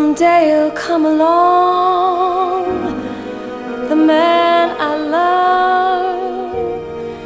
Someday 0.09 0.45
he'll 0.47 0.71
come 0.71 1.05
along, 1.05 2.65
the 3.89 3.95
man 3.95 4.75
I 4.81 4.95
love, 4.97 6.51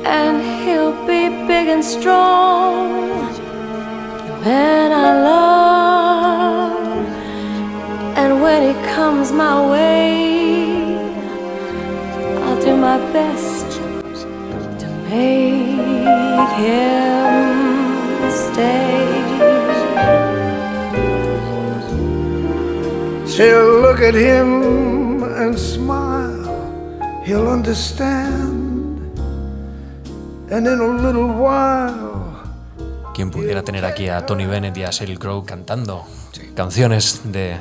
and 0.05 0.41
he'll 0.65 0.91
be 1.07 1.29
big 1.47 1.69
and 1.69 1.81
strong, 1.81 2.89
the 4.27 4.37
man 4.43 4.91
I 4.91 5.13
love. 5.31 6.75
And 8.17 8.41
when 8.41 8.61
he 8.67 8.73
comes 8.93 9.31
my 9.31 9.55
way, 9.71 10.97
I'll 12.43 12.61
do 12.61 12.75
my 12.75 12.97
best 13.13 13.79
to 14.81 14.87
make 15.07 16.49
him 16.59 17.02
She'll 23.33 23.81
look 23.81 23.99
at 23.99 24.13
him 24.13 25.23
and 25.23 25.57
smile. 25.57 26.45
He'll 27.25 27.49
understand. 27.49 29.09
And 30.51 30.67
in 30.67 30.79
a 30.79 30.87
little 31.01 31.33
while. 31.33 32.43
¿Quién 33.15 33.31
pudiera 33.31 33.63
tener 33.63 33.85
aquí 33.85 34.07
a 34.07 34.23
Tony 34.23 34.45
Bennett 34.45 34.77
y 34.77 34.83
a 34.83 34.91
Sheryl 34.91 35.17
cantando? 35.47 36.05
Canciones 36.53 37.21
de, 37.25 37.57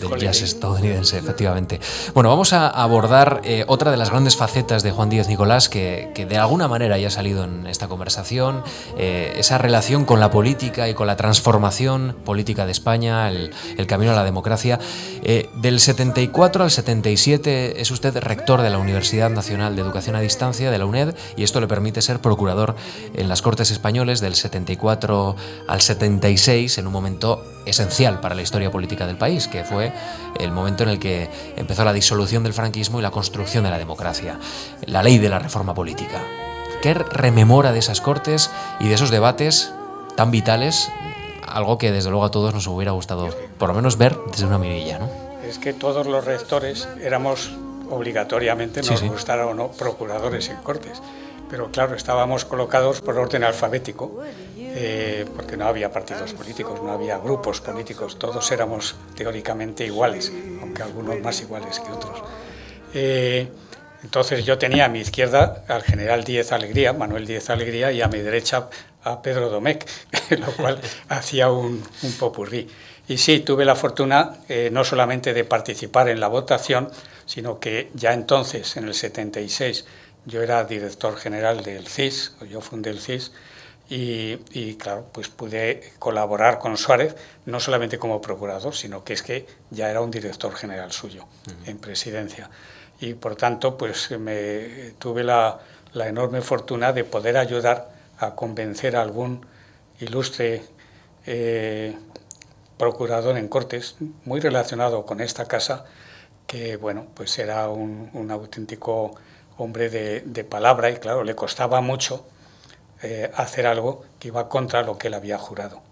del 0.00 0.18
jazz 0.18 0.42
estadounidense, 0.42 1.18
efectivamente. 1.18 1.80
Bueno, 2.14 2.28
vamos 2.28 2.52
a 2.52 2.68
abordar 2.68 3.40
eh, 3.44 3.64
otra 3.66 3.90
de 3.90 3.96
las 3.96 4.10
grandes 4.10 4.36
facetas 4.36 4.82
de 4.82 4.92
Juan 4.92 5.08
Díaz 5.08 5.28
Nicolás 5.28 5.68
que, 5.68 6.12
de 6.16 6.38
alguna 6.38 6.68
manera 6.68 6.98
ya 6.98 7.08
ha 7.08 7.10
salido 7.10 7.44
en 7.44 7.66
esta 7.66 7.88
conversación, 7.88 8.62
eh, 8.96 9.34
esa 9.36 9.58
relación 9.58 10.04
con 10.04 10.20
la 10.20 10.30
política 10.30 10.88
y 10.88 10.94
con 10.94 11.06
la 11.06 11.16
transformación 11.16 12.16
política 12.24 12.66
de 12.66 12.72
España, 12.72 13.28
el, 13.30 13.52
camino 13.86 14.12
a 14.12 14.14
la 14.14 14.24
democracia. 14.24 14.78
Eh, 15.22 15.48
del 15.54 15.80
74 15.80 16.64
al 16.64 16.70
77 16.70 17.80
es 17.80 17.90
usted 17.90 18.16
rector 18.18 18.62
de 18.62 18.70
la 18.70 18.78
Universidad 18.78 19.30
Nacional 19.30 19.76
de 19.76 19.82
Educación 19.82 20.16
a 20.16 20.20
Distancia, 20.20 20.70
de 20.70 20.78
la 20.78 20.86
UNED, 20.86 21.14
y 21.36 21.42
esto 21.42 21.60
le 21.60 21.68
permite 21.68 22.02
ser 22.02 22.20
procurador 22.20 22.74
en 23.14 23.28
las 23.28 23.42
Cortes 23.42 23.70
Españoles 23.70 24.20
del 24.20 24.34
74 24.34 25.36
al 25.68 25.80
76, 25.80 26.78
en 26.78 26.86
un 26.86 26.92
momento 26.92 27.44
esencial 27.66 28.20
para 28.20 28.35
la 28.36 28.42
historia 28.42 28.70
política 28.70 29.06
del 29.06 29.16
país, 29.16 29.48
que 29.48 29.64
fue 29.64 29.92
el 30.38 30.52
momento 30.52 30.82
en 30.84 30.90
el 30.90 30.98
que 30.98 31.28
empezó 31.56 31.84
la 31.84 31.92
disolución 31.92 32.42
del 32.42 32.52
franquismo 32.52 32.98
y 32.98 33.02
la 33.02 33.10
construcción 33.10 33.64
de 33.64 33.70
la 33.70 33.78
democracia, 33.78 34.38
la 34.82 35.02
ley 35.02 35.18
de 35.18 35.28
la 35.28 35.38
reforma 35.38 35.74
política. 35.74 36.22
¿Qué 36.82 36.94
rememora 36.94 37.72
de 37.72 37.78
esas 37.78 38.00
cortes 38.00 38.50
y 38.80 38.88
de 38.88 38.94
esos 38.94 39.10
debates 39.10 39.72
tan 40.14 40.30
vitales? 40.30 40.90
Algo 41.46 41.78
que 41.78 41.90
desde 41.90 42.10
luego 42.10 42.24
a 42.24 42.30
todos 42.30 42.54
nos 42.54 42.66
hubiera 42.66 42.92
gustado, 42.92 43.28
por 43.58 43.68
lo 43.68 43.74
menos 43.74 43.98
ver 43.98 44.16
desde 44.30 44.46
una 44.46 44.58
mirilla, 44.58 44.98
¿no? 44.98 45.08
Es 45.48 45.58
que 45.58 45.72
todos 45.72 46.06
los 46.06 46.24
rectores 46.24 46.88
éramos 47.00 47.52
obligatoriamente, 47.88 48.82
nos 48.82 49.02
gustara 49.02 49.46
o 49.46 49.54
no, 49.54 49.68
procuradores 49.68 50.48
en 50.48 50.56
cortes 50.56 51.00
pero 51.48 51.70
claro, 51.70 51.94
estábamos 51.94 52.44
colocados 52.44 53.00
por 53.00 53.18
orden 53.18 53.44
alfabético, 53.44 54.18
eh, 54.78 55.24
porque 55.34 55.56
no 55.56 55.66
había 55.66 55.90
partidos 55.90 56.34
políticos, 56.34 56.82
no 56.82 56.92
había 56.92 57.16
grupos 57.16 57.62
políticos, 57.62 58.18
todos 58.18 58.52
éramos 58.52 58.94
teóricamente 59.16 59.86
iguales, 59.86 60.30
aunque 60.60 60.82
algunos 60.82 61.18
más 61.20 61.40
iguales 61.40 61.80
que 61.80 61.90
otros. 61.90 62.22
Eh, 62.92 63.48
entonces 64.02 64.44
yo 64.44 64.58
tenía 64.58 64.84
a 64.84 64.88
mi 64.88 65.00
izquierda 65.00 65.64
al 65.66 65.82
general 65.82 66.24
Díez 66.24 66.52
Alegría, 66.52 66.92
Manuel 66.92 67.26
Díez 67.26 67.48
Alegría, 67.48 67.90
y 67.90 68.02
a 68.02 68.08
mi 68.08 68.18
derecha 68.18 68.68
a 69.02 69.22
Pedro 69.22 69.48
Domecq, 69.48 69.88
lo 70.38 70.52
cual 70.52 70.78
hacía 71.08 71.50
un, 71.50 71.82
un 72.02 72.12
popurrí. 72.12 72.68
Y 73.08 73.16
sí, 73.16 73.40
tuve 73.40 73.64
la 73.64 73.76
fortuna 73.76 74.38
eh, 74.48 74.68
no 74.70 74.84
solamente 74.84 75.32
de 75.32 75.44
participar 75.44 76.10
en 76.10 76.20
la 76.20 76.28
votación, 76.28 76.90
sino 77.24 77.60
que 77.60 77.90
ya 77.94 78.12
entonces, 78.12 78.76
en 78.76 78.88
el 78.88 78.94
76, 78.94 79.86
yo 80.26 80.42
era 80.42 80.64
director 80.64 81.16
general 81.16 81.62
del 81.62 81.86
CIS, 81.86 82.34
yo 82.50 82.60
fundé 82.60 82.90
el 82.90 83.00
CIS, 83.00 83.32
y, 83.88 84.74
claro, 84.74 85.06
pues 85.12 85.28
pude 85.28 85.92
colaborar 85.98 86.58
con 86.58 86.76
Suárez, 86.76 87.14
no 87.44 87.60
solamente 87.60 87.98
como 87.98 88.20
procurador, 88.20 88.74
sino 88.74 89.04
que 89.04 89.12
es 89.12 89.22
que 89.22 89.46
ya 89.70 89.90
era 89.90 90.00
un 90.00 90.10
director 90.10 90.54
general 90.54 90.90
suyo 90.92 91.26
en 91.66 91.78
presidencia. 91.78 92.50
Y 93.00 93.14
por 93.14 93.36
tanto, 93.36 93.76
pues 93.76 94.10
me 94.18 94.92
tuve 94.98 95.22
la, 95.22 95.60
enorme 95.94 96.42
fortuna 96.42 96.92
de 96.92 97.04
poder 97.04 97.36
ayudar 97.36 97.90
a 98.18 98.34
convencer 98.34 98.96
a 98.96 99.02
algún 99.02 99.46
ilustre 100.00 100.62
eh, 101.26 101.96
procurador 102.76 103.38
en 103.38 103.48
Cortes, 103.48 103.96
muy 104.24 104.40
relacionado 104.40 105.06
con 105.06 105.20
esta 105.20 105.46
casa, 105.46 105.84
que 106.46 106.76
bueno, 106.76 107.06
pues 107.14 107.38
era 107.38 107.68
un, 107.68 108.10
un 108.12 108.30
auténtico 108.30 109.14
hombre 109.58 109.88
de, 109.88 110.44
palabra 110.44 110.90
y 110.90 110.96
claro, 110.96 111.24
le 111.24 111.34
costaba 111.34 111.80
mucho 111.80 112.26
eh, 113.02 113.30
hacer 113.34 113.66
algo 113.66 114.04
que 114.18 114.28
iba 114.28 114.48
contra 114.48 114.82
lo 114.82 114.98
que 114.98 115.08
él 115.08 115.14
había 115.14 115.38
jurado. 115.38 115.82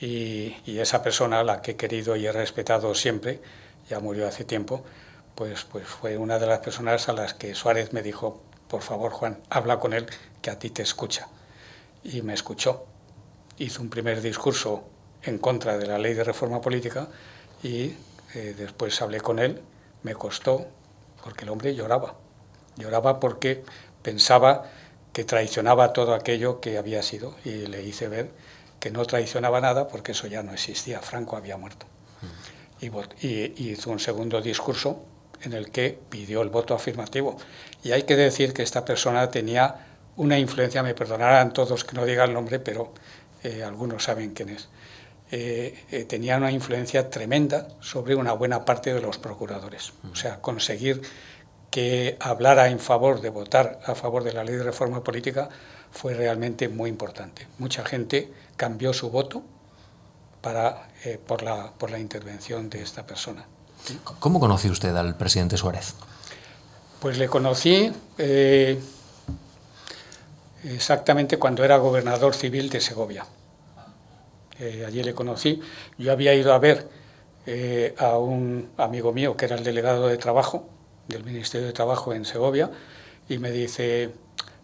Y, 0.00 0.54
esa 0.66 1.02
persona, 1.02 1.42
la 1.42 1.60
que 1.60 1.72
he 1.72 1.76
querido 1.76 2.16
y 2.16 2.26
he 2.26 2.32
respetado 2.32 2.94
siempre, 2.94 3.40
ya 3.90 3.98
murió 4.00 4.28
hace 4.28 4.44
tiempo, 4.44 4.84
pues, 5.34 5.64
pues 5.64 5.86
fue 5.86 6.16
una 6.16 6.38
de 6.38 6.46
las 6.46 6.60
personas 6.60 7.08
a 7.08 7.12
las 7.12 7.34
que 7.34 7.54
Suárez 7.54 7.92
me 7.92 8.02
dijo, 8.02 8.40
por 8.68 8.82
favor 8.82 9.12
Juan, 9.12 9.38
habla 9.50 9.80
con 9.80 9.92
él, 9.92 10.06
que 10.40 10.50
a 10.50 10.58
ti 10.58 10.70
te 10.70 10.82
escucha. 10.82 11.28
Y 12.04 12.22
me 12.22 12.34
escuchó. 12.34 12.86
Hizo 13.58 13.82
un 13.82 13.90
primer 13.90 14.20
discurso 14.20 14.84
en 15.22 15.38
contra 15.38 15.78
de 15.78 15.86
la 15.86 15.98
ley 15.98 16.14
de 16.14 16.22
reforma 16.22 16.60
política 16.60 17.08
y 17.62 17.94
eh, 18.34 18.54
después 18.56 19.00
hablé 19.02 19.20
con 19.20 19.40
él, 19.40 19.60
me 20.04 20.14
costó, 20.14 20.68
porque 21.24 21.44
el 21.44 21.50
hombre 21.50 21.74
lloraba 21.74 22.14
Lloraba 22.78 23.18
porque 23.18 23.64
pensaba 24.02 24.70
que 25.12 25.24
traicionaba 25.24 25.92
todo 25.92 26.14
aquello 26.14 26.60
que 26.60 26.78
había 26.78 27.02
sido 27.02 27.34
y 27.44 27.66
le 27.66 27.82
hice 27.82 28.08
ver 28.08 28.30
que 28.80 28.90
no 28.90 29.04
traicionaba 29.04 29.60
nada 29.60 29.88
porque 29.88 30.12
eso 30.12 30.26
ya 30.26 30.42
no 30.42 30.52
existía, 30.52 31.00
Franco 31.00 31.36
había 31.36 31.56
muerto. 31.56 31.86
Y, 32.80 32.86
y, 33.26 33.70
hizo 33.70 33.90
un 33.90 33.98
segundo 33.98 34.40
discurso 34.40 35.02
en 35.42 35.52
el 35.52 35.70
que 35.70 35.98
pidió 36.08 36.42
el 36.42 36.48
voto 36.48 36.74
afirmativo. 36.74 37.36
Y 37.82 37.90
hay 37.90 38.04
que 38.04 38.14
decir 38.14 38.52
que 38.52 38.62
esta 38.62 38.84
persona 38.84 39.30
tenía 39.30 39.86
una 40.16 40.38
influencia, 40.38 40.82
me 40.82 40.94
perdonarán 40.94 41.52
todos 41.52 41.84
que 41.84 41.96
no 41.96 42.04
diga 42.04 42.24
el 42.24 42.32
nombre, 42.32 42.60
pero 42.60 42.92
eh, 43.42 43.62
algunos 43.64 44.04
saben 44.04 44.32
quién 44.32 44.50
es. 44.50 44.68
Eh, 45.30 45.84
eh, 45.90 46.04
tenía 46.04 46.36
una 46.36 46.50
influencia 46.50 47.10
tremenda 47.10 47.68
sobre 47.80 48.14
una 48.14 48.32
buena 48.32 48.64
parte 48.64 48.94
de 48.94 49.00
los 49.00 49.18
procuradores. 49.18 49.92
O 50.10 50.16
sea, 50.16 50.40
conseguir 50.40 51.02
que 51.70 52.16
hablara 52.20 52.68
en 52.68 52.78
favor 52.78 53.20
de 53.20 53.30
votar 53.30 53.80
a 53.84 53.94
favor 53.94 54.24
de 54.24 54.32
la 54.32 54.44
ley 54.44 54.56
de 54.56 54.64
reforma 54.64 55.02
política 55.02 55.48
fue 55.90 56.14
realmente 56.14 56.68
muy 56.68 56.90
importante. 56.90 57.46
Mucha 57.58 57.84
gente 57.84 58.32
cambió 58.56 58.92
su 58.92 59.10
voto 59.10 59.42
para, 60.40 60.88
eh, 61.04 61.18
por, 61.24 61.42
la, 61.42 61.72
por 61.72 61.90
la 61.90 61.98
intervención 61.98 62.70
de 62.70 62.82
esta 62.82 63.06
persona. 63.06 63.44
¿Cómo 64.18 64.40
conoció 64.40 64.70
usted 64.70 64.94
al 64.96 65.16
presidente 65.16 65.56
Suárez? 65.56 65.94
Pues 67.00 67.16
le 67.18 67.28
conocí 67.28 67.92
eh, 68.18 68.80
exactamente 70.64 71.38
cuando 71.38 71.64
era 71.64 71.76
gobernador 71.76 72.34
civil 72.34 72.70
de 72.70 72.80
Segovia. 72.80 73.24
Eh, 74.58 74.84
allí 74.86 75.02
le 75.02 75.14
conocí. 75.14 75.60
Yo 75.96 76.12
había 76.12 76.34
ido 76.34 76.52
a 76.52 76.58
ver 76.58 76.88
a 77.98 78.18
un 78.18 78.68
amigo 78.76 79.10
mío 79.10 79.34
que 79.34 79.46
era 79.46 79.56
el 79.56 79.64
delegado 79.64 80.06
de 80.08 80.18
trabajo 80.18 80.68
del 81.08 81.24
Ministerio 81.24 81.66
de 81.66 81.72
Trabajo 81.72 82.12
en 82.12 82.24
Segovia 82.24 82.70
y 83.28 83.38
me 83.38 83.50
dice, 83.50 84.10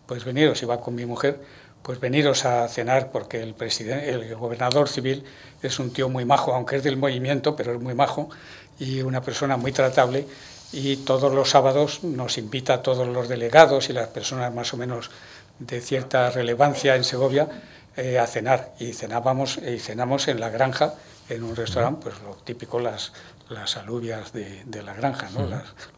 pues 0.06 0.24
veniros, 0.24 0.62
iba 0.62 0.80
con 0.80 0.94
mi 0.94 1.06
mujer, 1.06 1.40
pues 1.82 2.00
veniros 2.00 2.44
a 2.44 2.66
cenar 2.68 3.10
porque 3.10 3.42
el, 3.42 3.54
presidente, 3.54 4.10
el 4.10 4.34
gobernador 4.36 4.88
civil 4.88 5.24
es 5.62 5.78
un 5.78 5.92
tío 5.92 6.08
muy 6.08 6.24
majo, 6.24 6.54
aunque 6.54 6.76
es 6.76 6.82
del 6.82 6.96
movimiento, 6.96 7.56
pero 7.56 7.74
es 7.74 7.80
muy 7.80 7.94
majo 7.94 8.30
y 8.78 9.02
una 9.02 9.22
persona 9.22 9.56
muy 9.56 9.72
tratable 9.72 10.26
y 10.72 10.96
todos 10.96 11.32
los 11.32 11.50
sábados 11.50 12.02
nos 12.02 12.38
invita 12.38 12.74
a 12.74 12.82
todos 12.82 13.06
los 13.06 13.28
delegados 13.28 13.90
y 13.90 13.92
las 13.92 14.08
personas 14.08 14.52
más 14.52 14.72
o 14.74 14.76
menos 14.76 15.10
de 15.58 15.80
cierta 15.80 16.30
relevancia 16.30 16.96
en 16.96 17.04
Segovia 17.04 17.48
eh, 17.96 18.18
a 18.18 18.26
cenar 18.26 18.74
y 18.80 18.92
cenábamos 18.92 19.58
y 19.58 19.78
cenamos 19.78 20.26
en 20.26 20.40
la 20.40 20.48
granja 20.48 20.94
en 21.28 21.42
un 21.42 21.56
restaurante 21.56 22.00
pues 22.02 22.20
lo 22.22 22.34
típico 22.36 22.80
las 22.80 23.12
las 23.48 23.76
alubias 23.76 24.32
de, 24.32 24.82
la 24.82 24.94
granja 24.94 25.28
¿no? 25.30 25.46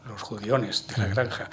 los 0.07 0.21
judiones 0.21 0.85
de 0.87 0.97
la 0.97 1.07
granja 1.07 1.49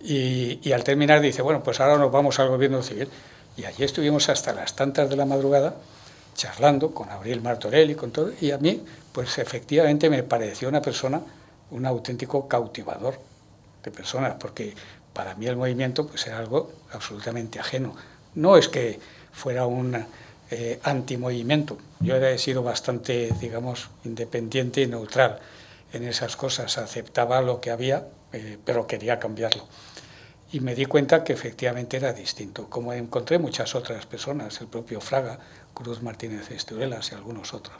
y, 0.00 0.60
y 0.62 0.72
al 0.72 0.84
terminar 0.84 1.20
dice 1.20 1.42
bueno 1.42 1.62
pues 1.62 1.80
ahora 1.80 1.98
nos 1.98 2.12
vamos 2.12 2.38
al 2.38 2.48
gobierno 2.48 2.82
civil 2.82 3.08
y 3.56 3.64
allí 3.64 3.84
estuvimos 3.84 4.28
hasta 4.28 4.52
las 4.52 4.74
tantas 4.74 5.08
de 5.10 5.16
la 5.16 5.24
madrugada 5.24 5.74
charlando 6.34 6.92
con 6.94 7.10
Abril 7.10 7.42
Martorell 7.42 7.90
y 7.90 7.94
con 7.94 8.10
todo, 8.10 8.32
y 8.40 8.50
a 8.50 8.58
mí, 8.58 8.82
pues 9.12 9.36
efectivamente 9.38 10.08
me 10.08 10.22
pareció 10.22 10.68
una 10.68 10.80
persona, 10.80 11.20
un 11.70 11.84
auténtico 11.84 12.48
cautivador 12.48 13.18
de 13.82 13.90
personas, 13.90 14.36
porque 14.40 14.74
para 15.12 15.34
mí 15.34 15.46
el 15.46 15.56
movimiento 15.56 16.06
pues 16.06 16.26
era 16.26 16.38
algo 16.38 16.72
absolutamente 16.92 17.58
ajeno. 17.58 17.94
No 18.34 18.56
es 18.56 18.68
que 18.68 18.98
fuera 19.32 19.66
un 19.66 20.06
eh, 20.50 20.80
antimovimiento, 20.82 21.78
yo 22.00 22.16
he 22.16 22.38
sido 22.38 22.62
bastante, 22.62 23.32
digamos, 23.40 23.90
independiente 24.04 24.82
y 24.82 24.86
neutral 24.86 25.38
en 25.92 26.04
esas 26.04 26.36
cosas, 26.36 26.78
aceptaba 26.78 27.40
lo 27.42 27.60
que 27.60 27.70
había, 27.70 28.06
eh, 28.32 28.58
pero 28.64 28.86
quería 28.86 29.18
cambiarlo 29.18 29.66
y 30.52 30.60
me 30.60 30.74
di 30.74 30.86
cuenta 30.86 31.22
que 31.22 31.32
efectivamente 31.32 31.96
era 31.96 32.12
distinto, 32.12 32.68
como 32.68 32.92
encontré 32.92 33.38
muchas 33.38 33.74
otras 33.74 34.06
personas, 34.06 34.60
el 34.60 34.66
propio 34.66 35.00
Fraga, 35.00 35.38
Cruz 35.74 36.02
Martínez 36.02 36.50
Esturelas 36.50 37.12
y 37.12 37.14
algunos 37.14 37.54
otros, 37.54 37.76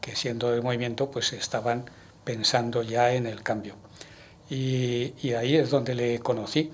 que 0.00 0.16
siendo 0.16 0.50
del 0.50 0.62
movimiento 0.62 1.10
pues 1.10 1.34
estaban 1.34 1.84
pensando 2.24 2.82
ya 2.82 3.12
en 3.12 3.26
el 3.26 3.42
cambio. 3.42 3.74
Y, 4.48 5.12
ahí 5.32 5.56
es 5.56 5.68
donde 5.68 5.94
le 5.94 6.18
conocí. 6.20 6.72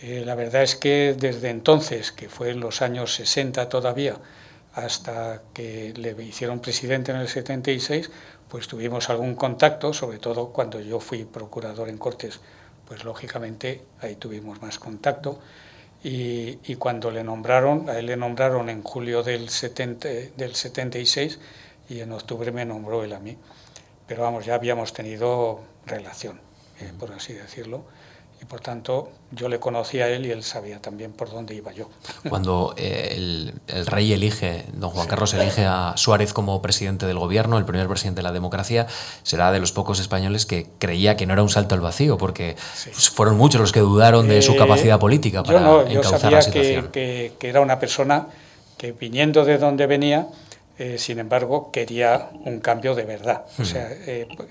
Eh, 0.00 0.22
la 0.24 0.34
verdad 0.34 0.62
es 0.62 0.76
que 0.76 1.14
desde 1.18 1.50
entonces, 1.50 2.10
que 2.10 2.30
fue 2.30 2.50
en 2.50 2.60
los 2.60 2.80
años 2.80 3.14
60 3.14 3.68
todavía, 3.68 4.16
hasta 4.74 5.42
que 5.52 5.92
le 5.96 6.10
hicieron 6.22 6.60
presidente 6.60 7.12
en 7.12 7.18
el 7.18 7.28
76, 7.28 8.10
pues 8.48 8.68
tuvimos 8.68 9.10
algún 9.10 9.34
contacto, 9.34 9.92
sobre 9.92 10.18
todo 10.18 10.48
cuando 10.48 10.80
yo 10.80 11.00
fui 11.00 11.24
procurador 11.24 11.88
en 11.88 11.98
Cortes 11.98 12.40
pues 12.86 13.04
lógicamente 13.04 13.80
ahí 14.00 14.16
tuvimos 14.16 14.60
más 14.60 14.78
contacto. 14.78 15.38
Y, 16.04 16.74
cuando 16.76 17.12
le 17.12 17.22
nombraron, 17.22 17.88
a 17.88 17.98
él 17.98 18.06
le 18.06 18.16
nombraron 18.16 18.68
en 18.68 18.82
julio 18.82 19.22
del, 19.22 19.48
70, 19.48 20.08
del 20.36 20.54
76 20.54 21.38
y 21.88 22.00
en 22.00 22.10
octubre 22.12 22.50
me 22.50 22.64
nombró 22.64 23.04
él 23.04 23.12
a 23.12 23.20
mí. 23.20 23.38
Pero 24.08 24.24
vamos, 24.24 24.44
ya 24.44 24.56
habíamos 24.56 24.92
tenido 24.92 25.60
relación, 25.86 26.40
eh, 26.80 26.92
por 26.98 27.12
así 27.12 27.34
decirlo 27.34 27.84
y 28.42 28.44
por 28.44 28.60
tanto 28.60 29.08
yo 29.30 29.48
le 29.48 29.60
conocía 29.60 30.06
a 30.06 30.08
él 30.08 30.26
y 30.26 30.32
él 30.32 30.42
sabía 30.42 30.80
también 30.80 31.12
por 31.12 31.30
dónde 31.30 31.54
iba 31.54 31.72
yo. 31.72 31.88
Cuando 32.28 32.74
eh, 32.76 33.14
el, 33.14 33.86
rey 33.86 34.12
elige, 34.12 34.64
don 34.72 34.90
Juan 34.90 35.06
Carlos 35.06 35.32
elige 35.34 35.64
a 35.64 35.94
Suárez 35.96 36.32
como 36.32 36.60
presidente 36.60 37.06
del 37.06 37.20
gobierno, 37.20 37.56
el 37.56 37.64
primer 37.64 37.86
presidente 37.86 38.18
de 38.18 38.24
la 38.24 38.32
democracia, 38.32 38.88
será 39.22 39.52
de 39.52 39.60
los 39.60 39.70
pocos 39.70 40.00
españoles 40.00 40.44
que 40.44 40.66
creía 40.80 41.16
que 41.16 41.24
no 41.24 41.34
era 41.34 41.42
un 41.42 41.50
salto 41.50 41.76
al 41.76 41.80
vacío, 41.80 42.18
porque 42.18 42.56
pues, 42.84 43.10
fueron 43.10 43.36
muchos 43.36 43.60
los 43.60 43.70
que 43.70 43.80
dudaron 43.80 44.26
de 44.26 44.42
su 44.42 44.54
eh, 44.54 44.56
capacidad 44.56 44.98
política 44.98 45.44
para 45.44 45.60
yo 45.60 45.86
encauzar 45.86 46.32
la 46.32 46.42
situación. 46.42 46.88
Que, 46.88 47.34
que, 47.38 47.48
era 47.48 47.60
una 47.60 47.78
persona 47.78 48.26
que 48.76 48.90
viniendo 48.90 49.44
de 49.44 49.58
donde 49.58 49.86
venía, 49.86 50.26
eh, 50.78 50.98
sin 50.98 51.20
embargo, 51.20 51.70
quería 51.70 52.30
un 52.44 52.58
cambio 52.58 52.96
de 52.96 53.04
verdad. 53.04 53.44
O 53.60 53.64
sea, 53.64 53.88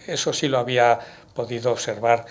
eso 0.07 0.31
sí 0.31 0.47
lo 0.47 0.59
había 0.59 0.97
podido 1.33 1.71
observar 1.71 2.25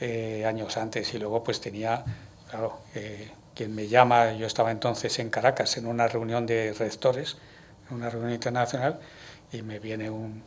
eh, 0.00 0.44
años 0.46 0.78
antes 0.78 1.12
y 1.12 1.18
luego 1.18 1.44
pues 1.44 1.60
tenía, 1.60 2.02
claro, 2.48 2.80
eh, 2.94 3.30
quien 3.54 3.74
me 3.74 3.86
llama, 3.86 4.32
yo 4.32 4.46
estaba 4.46 4.70
entonces 4.70 5.18
en 5.18 5.28
Caracas 5.28 5.76
en 5.76 5.86
una 5.86 6.08
reunión 6.08 6.46
de 6.46 6.72
rectores, 6.72 7.36
en 7.90 7.96
una 7.96 8.08
reunión 8.08 8.32
internacional, 8.32 8.98
y 9.52 9.60
me 9.60 9.78
viene 9.78 10.08
un, 10.08 10.42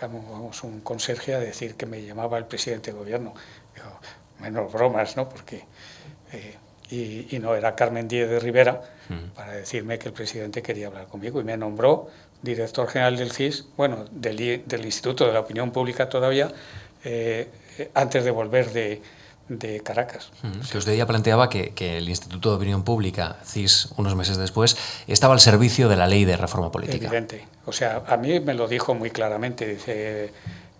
vamos, 0.00 0.64
un 0.64 0.80
conserje 0.80 1.36
a 1.36 1.38
decir 1.38 1.76
que 1.76 1.86
me 1.86 2.02
llamaba 2.02 2.36
el 2.38 2.46
presidente 2.46 2.90
de 2.90 2.98
gobierno. 2.98 3.34
Digo, 3.74 4.00
menos 4.40 4.72
bromas, 4.72 5.16
¿no? 5.16 5.28
Porque, 5.28 5.62
eh, 6.32 6.56
y, 6.90 7.38
no, 7.38 7.54
era 7.54 7.76
Carmen 7.76 8.08
Díez 8.08 8.28
de 8.28 8.40
Rivera 8.40 8.82
para 9.36 9.52
decirme 9.52 9.98
que 10.00 10.08
el 10.08 10.14
presidente 10.14 10.62
quería 10.62 10.88
hablar 10.88 11.06
conmigo 11.06 11.40
y 11.40 11.44
me 11.44 11.56
nombró 11.56 12.08
director 12.42 12.88
general 12.88 13.16
del 13.16 13.30
CIS, 13.30 13.66
bueno, 13.76 14.04
del, 14.10 14.64
del 14.66 14.84
Instituto 14.84 15.26
de 15.26 15.32
la 15.32 15.40
Opinión 15.40 15.70
Pública 15.70 16.08
todavía, 16.08 16.50
antes 17.94 18.24
de 18.24 18.30
volver 18.30 18.72
de, 18.72 19.02
de 19.48 19.80
Caracas. 19.80 20.30
Que 20.70 20.78
usted 20.78 20.96
ya 20.96 21.06
planteaba 21.06 21.48
que, 21.48 21.70
que, 21.70 21.98
el 21.98 22.08
Instituto 22.08 22.50
de 22.50 22.56
Opinión 22.56 22.82
Pública, 22.82 23.36
CIS, 23.44 23.90
unos 23.96 24.14
meses 24.16 24.36
después, 24.36 24.76
estaba 25.06 25.34
al 25.34 25.40
servicio 25.40 25.88
de 25.88 25.96
la 25.96 26.06
ley 26.06 26.24
de 26.24 26.36
reforma 26.36 26.72
política. 26.72 27.06
Evidente. 27.06 27.46
O 27.64 27.72
sea, 27.72 28.02
a 28.06 28.16
mí 28.16 28.40
me 28.40 28.54
lo 28.54 28.68
dijo 28.68 28.94
muy 28.94 29.10
claramente. 29.10 29.66
Dice, 29.66 30.32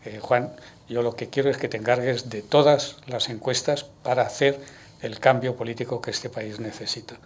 eh, 0.05 0.19
Juan, 0.21 0.53
yo 0.89 1.03
lo 1.03 1.15
que 1.15 1.29
quiero 1.29 1.51
es 1.51 1.59
que 1.59 1.69
te 1.69 1.77
encargues 1.77 2.31
de 2.31 2.43
todas 2.43 2.97
las 3.07 3.29
encuestas 3.29 3.85
para 3.85 4.23
hacer 4.23 4.59
el 5.03 5.19
cambio 5.21 5.57
político 5.57 6.01
que 6.01 6.11
este 6.11 6.29
país 6.29 6.61
necesita. 6.61 7.17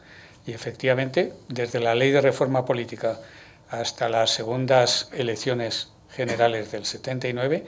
Y 0.47 0.53
efectivamente, 0.53 1.33
desde 1.49 1.81
la 1.81 1.95
ley 1.95 2.11
de 2.11 2.21
reforma 2.21 2.65
política 2.65 3.21
hasta 3.71 4.09
las 4.09 4.31
segundas 4.31 5.09
elecciones 5.13 5.89
generales 6.11 6.73
del 6.73 6.85
79, 6.85 7.67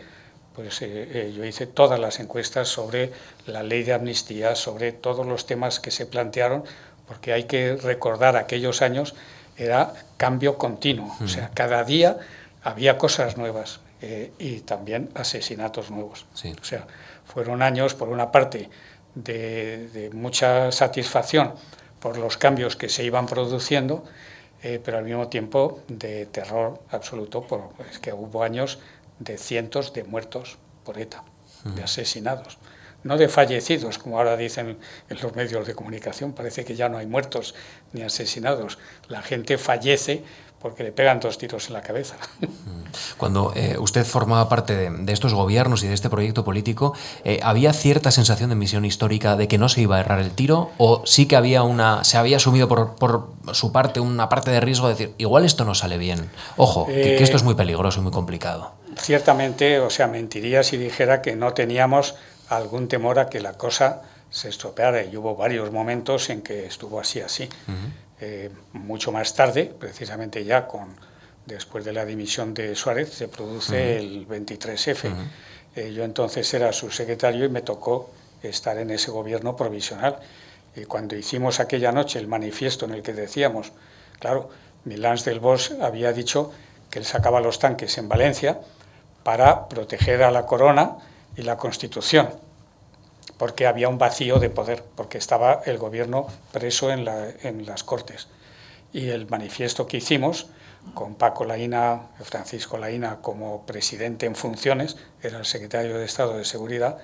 pues 0.55 0.82
eh, 0.82 1.09
eh, 1.12 1.32
yo 1.34 1.44
hice 1.44 1.66
todas 1.66 1.98
las 1.98 2.20
encuestas 2.20 2.68
sobre 2.68 3.12
la 3.46 3.62
ley 3.62 3.82
de 3.82 3.94
amnistía, 3.94 4.55
sobre 4.55 4.92
todos 4.92 5.26
los 5.26 5.46
temas 5.46 5.80
que 5.80 5.90
se 5.90 6.07
plantearon, 6.07 6.64
porque 7.07 7.32
hay 7.32 7.44
que 7.44 7.76
recordar 7.76 8.36
aquellos 8.36 8.82
años 8.82 9.14
era 9.57 9.92
cambio 10.16 10.57
continuo, 10.57 11.14
o 11.22 11.28
sea, 11.28 11.50
cada 11.53 11.84
día 11.84 12.18
había 12.62 12.96
cosas 12.96 13.36
nuevas 13.36 13.80
eh, 14.00 14.32
y 14.38 14.61
también 14.61 15.11
asesinatos 15.14 15.90
nuevos. 15.90 16.24
O 16.32 16.64
sea, 16.64 16.86
fueron 17.26 17.61
años, 17.61 17.94
por 17.94 18.09
una 18.09 18.32
parte, 18.32 18.70
de, 19.14 20.11
mucha 20.14 20.72
satisfacción 20.72 21.53
por 22.00 22.16
los 22.16 22.38
cambios 22.38 22.76
que 22.76 22.88
se 22.88 23.05
iban 23.05 23.26
produciendo, 23.26 24.05
pero 24.62 24.98
al 24.98 25.05
mismo 25.05 25.28
tiempo 25.28 25.80
de 25.88 26.26
terror 26.26 26.80
absoluto, 26.90 27.42
porque 27.46 27.82
es 27.90 27.98
que 27.98 28.12
hubo 28.12 28.42
años 28.42 28.78
de 29.24 29.38
cientos 29.38 29.92
de 29.92 30.04
muertos 30.04 30.58
por 30.84 30.98
ETA, 30.98 31.24
de 31.64 31.82
asesinados. 31.82 32.58
No 33.04 33.16
de 33.16 33.28
fallecidos, 33.28 33.98
como 33.98 34.18
ahora 34.18 34.36
dicen 34.36 34.78
en 35.08 35.20
los 35.20 35.34
medios 35.34 35.66
de 35.66 35.74
comunicación, 35.74 36.32
parece 36.32 36.64
que 36.64 36.76
ya 36.76 36.88
no 36.88 36.98
hay 36.98 37.06
muertos 37.06 37.54
ni 37.92 38.02
asesinados. 38.02 38.78
La 39.08 39.22
gente 39.22 39.58
fallece 39.58 40.22
porque 40.62 40.84
le 40.84 40.92
pegan 40.92 41.18
dos 41.18 41.36
tiros 41.38 41.66
en 41.66 41.72
la 41.74 41.82
cabeza. 41.82 42.16
Cuando 43.16 43.52
eh, 43.56 43.76
usted 43.78 44.04
formaba 44.04 44.48
parte 44.48 44.90
de, 44.90 45.12
estos 45.12 45.34
gobiernos 45.34 45.82
y 45.82 45.88
de 45.88 45.94
este 45.94 46.08
proyecto 46.08 46.44
político, 46.44 46.94
eh, 47.24 47.40
¿había 47.42 47.72
cierta 47.72 48.10
sensación 48.10 48.50
de 48.50 48.56
misión 48.56 48.84
histórica 48.84 49.36
de 49.36 49.48
que 49.48 49.58
no 49.58 49.68
se 49.68 49.80
iba 49.80 49.96
a 49.96 50.00
errar 50.00 50.20
el 50.20 50.30
tiro? 50.30 50.70
¿O 50.78 51.02
sí 51.04 51.26
que 51.26 51.36
había 51.36 51.62
una, 51.64 52.04
se 52.04 52.16
había 52.16 52.36
asumido 52.36 52.68
por, 52.68 52.94
por 52.94 53.30
su 53.52 53.72
parte 53.72 54.00
una 54.00 54.28
parte 54.28 54.50
de 54.50 54.60
riesgo 54.60 54.88
de 54.88 54.94
decir, 54.94 55.14
igual 55.18 55.44
esto 55.44 55.64
no 55.64 55.74
sale 55.74 55.98
bien? 55.98 56.30
Ojo, 56.56 56.86
que, 56.86 57.16
que 57.16 57.22
esto 57.22 57.36
es 57.36 57.42
muy 57.42 57.54
peligroso 57.54 58.00
y 58.00 58.02
muy 58.04 58.12
complicado. 58.12 58.72
Ciertamente, 58.96 59.80
o 59.80 59.90
sea, 59.90 60.06
mentiría 60.06 60.62
si 60.62 60.76
dijera 60.76 61.22
que 61.22 61.34
no 61.34 61.54
teníamos 61.54 62.14
algún 62.48 62.88
temor 62.88 63.18
a 63.18 63.28
que 63.28 63.40
la 63.40 63.54
cosa 63.54 64.02
se 64.30 64.48
estropeara 64.48 65.04
y 65.04 65.16
hubo 65.16 65.36
varios 65.36 65.70
momentos 65.70 66.30
en 66.30 66.42
que 66.42 66.66
estuvo 66.66 66.98
así, 66.98 67.20
así. 67.20 67.48
Eh, 68.24 68.50
mucho 68.74 69.10
más 69.10 69.34
tarde, 69.34 69.74
precisamente 69.76 70.44
ya 70.44 70.68
con 70.68 70.94
después 71.44 71.84
de 71.84 71.92
la 71.92 72.04
dimisión 72.04 72.54
de 72.54 72.76
Suárez, 72.76 73.12
se 73.12 73.26
produce 73.26 73.98
el 73.98 74.28
23F. 74.28 75.12
Eh, 75.74 75.92
yo 75.92 76.04
entonces 76.04 76.54
era 76.54 76.72
su 76.72 76.88
secretario 76.92 77.44
y 77.44 77.48
me 77.48 77.62
tocó 77.62 78.10
estar 78.40 78.78
en 78.78 78.92
ese 78.92 79.10
gobierno 79.10 79.56
provisional. 79.56 80.20
Y 80.76 80.84
cuando 80.84 81.16
hicimos 81.16 81.58
aquella 81.58 81.90
noche 81.90 82.20
el 82.20 82.28
manifiesto 82.28 82.84
en 82.84 82.92
el 82.92 83.02
que 83.02 83.12
decíamos, 83.12 83.72
claro, 84.20 84.50
Milán 84.84 85.16
del 85.24 85.40
Bosch 85.40 85.72
había 85.80 86.12
dicho 86.12 86.52
que 86.90 87.00
él 87.00 87.04
sacaba 87.04 87.40
los 87.40 87.58
tanques 87.58 87.98
en 87.98 88.08
Valencia 88.08 88.60
para 89.24 89.68
proteger 89.68 90.22
a 90.22 90.30
la 90.30 90.46
corona 90.46 90.92
y 91.36 91.42
la 91.42 91.56
Constitución 91.56 92.28
porque 93.43 93.66
había 93.66 93.88
un 93.88 93.99
vacío 93.99 94.38
de 94.38 94.51
poder, 94.51 94.84
porque 94.95 95.18
estaba 95.18 95.62
el 95.66 95.76
gobierno 95.76 96.28
preso 96.53 96.93
en, 96.93 97.05
las 97.66 97.82
Cortes. 97.82 98.28
Y 98.93 99.09
el 99.09 99.28
manifiesto 99.28 99.88
que 99.88 99.97
hicimos, 99.97 100.47
con 100.95 101.16
Paco 101.16 101.45
Laína, 101.45 102.03
Francisco 102.22 102.78
Laína 102.78 103.18
como 103.20 103.66
presidente 103.66 104.26
en 104.26 104.36
funciones, 104.36 104.97
era 105.24 105.38
el 105.38 105.45
secretario 105.45 105.99
de 105.99 106.05
Estado 106.05 106.38
de 106.38 106.45
Seguridad, 106.45 106.99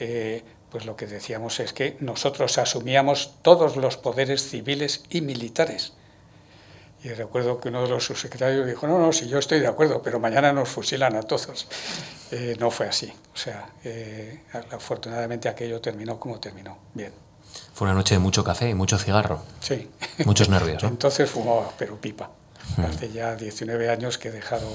eh, 0.00 0.42
pues 0.68 0.84
lo 0.84 0.96
que 0.96 1.06
decíamos 1.06 1.60
es 1.60 1.72
que 1.72 1.96
nosotros 2.00 2.58
asumíamos 2.58 3.36
todos 3.42 3.76
los 3.76 3.96
poderes 3.96 4.50
civiles 4.50 5.04
y 5.10 5.20
militares 5.20 5.92
y 7.04 7.10
recuerdo 7.10 7.60
que 7.60 7.68
uno 7.68 7.82
de 7.82 7.88
los 7.88 8.04
subsecretarios 8.04 8.66
dijo, 8.66 8.86
no, 8.86 8.98
no, 8.98 9.12
si 9.12 9.28
yo 9.28 9.38
estoy 9.38 9.60
de 9.60 9.68
acuerdo, 9.68 10.02
pero 10.02 10.18
mañana 10.18 10.52
nos 10.52 10.68
fusilan 10.68 11.16
a 11.16 11.22
todos. 11.22 11.66
Eh, 12.30 12.58
no 12.60 12.70
fue 12.70 12.86
así. 12.86 13.10
O 13.32 13.36
sea, 13.38 13.70
eh, 13.82 14.42
afortunadamente 14.70 15.48
aquello 15.48 15.80
terminó 15.80 16.20
como 16.20 16.38
terminó. 16.38 16.76
Bien. 16.92 17.10
Fue 17.72 17.86
una 17.86 17.94
noche 17.94 18.16
de 18.16 18.18
mucho 18.18 18.44
café 18.44 18.68
y 18.68 18.74
mucho 18.74 18.98
cigarro. 18.98 19.42
Sí. 19.60 19.88
Muchos 20.26 20.50
nervios. 20.50 20.82
¿no? 20.82 20.88
Entonces 20.90 21.30
fumaba, 21.30 21.72
pero 21.78 21.98
pipa. 21.98 22.30
Hace 22.86 23.10
ya 23.10 23.34
19 23.34 23.88
años 23.88 24.18
que 24.18 24.28
he 24.28 24.30
dejado 24.30 24.68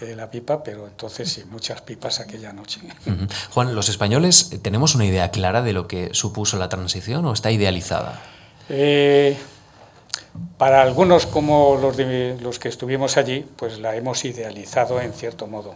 eh, 0.00 0.16
la 0.16 0.30
pipa, 0.30 0.64
pero 0.64 0.86
entonces 0.86 1.30
sí, 1.30 1.44
muchas 1.44 1.82
pipas 1.82 2.20
aquella 2.20 2.54
noche. 2.54 2.80
Juan, 3.50 3.74
¿los 3.74 3.90
españoles 3.90 4.48
tenemos 4.62 4.94
una 4.94 5.04
idea 5.04 5.30
clara 5.30 5.60
de 5.60 5.74
lo 5.74 5.86
que 5.86 6.08
supuso 6.12 6.56
la 6.56 6.70
transición 6.70 7.26
o 7.26 7.34
está 7.34 7.50
idealizada? 7.50 8.22
Eh, 8.70 9.36
para 10.58 10.82
algunos 10.82 11.26
como 11.26 11.76
los, 11.76 12.58
que 12.58 12.68
estuvimos 12.68 13.16
allí, 13.16 13.46
pues 13.56 13.78
la 13.78 13.96
hemos 13.96 14.24
idealizado 14.24 15.00
en 15.00 15.12
cierto 15.12 15.46
modo, 15.46 15.74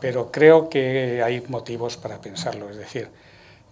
pero 0.00 0.30
creo 0.30 0.68
que 0.68 1.22
hay 1.24 1.42
motivos 1.48 1.96
para 1.96 2.20
pensarlo, 2.20 2.70
es 2.70 2.76
decir, 2.76 3.08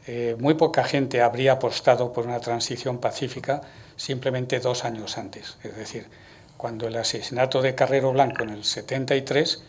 eh, 0.06 0.36
muy 0.38 0.54
poca 0.54 0.84
gente 0.84 1.20
habría 1.20 1.52
apostado 1.52 2.12
por 2.12 2.26
una 2.26 2.40
transición 2.40 2.98
pacífica 2.98 3.60
simplemente 3.96 4.60
dos 4.60 4.84
años 4.84 5.18
antes, 5.18 5.58
es 5.62 5.76
decir, 5.76 6.06
cuando 6.56 6.86
el 6.86 6.96
asesinato 6.96 7.62
de 7.62 7.74
Carrero 7.74 8.12
Blanco 8.12 8.42
en 8.42 8.50
el 8.50 8.64
73, 8.64 9.62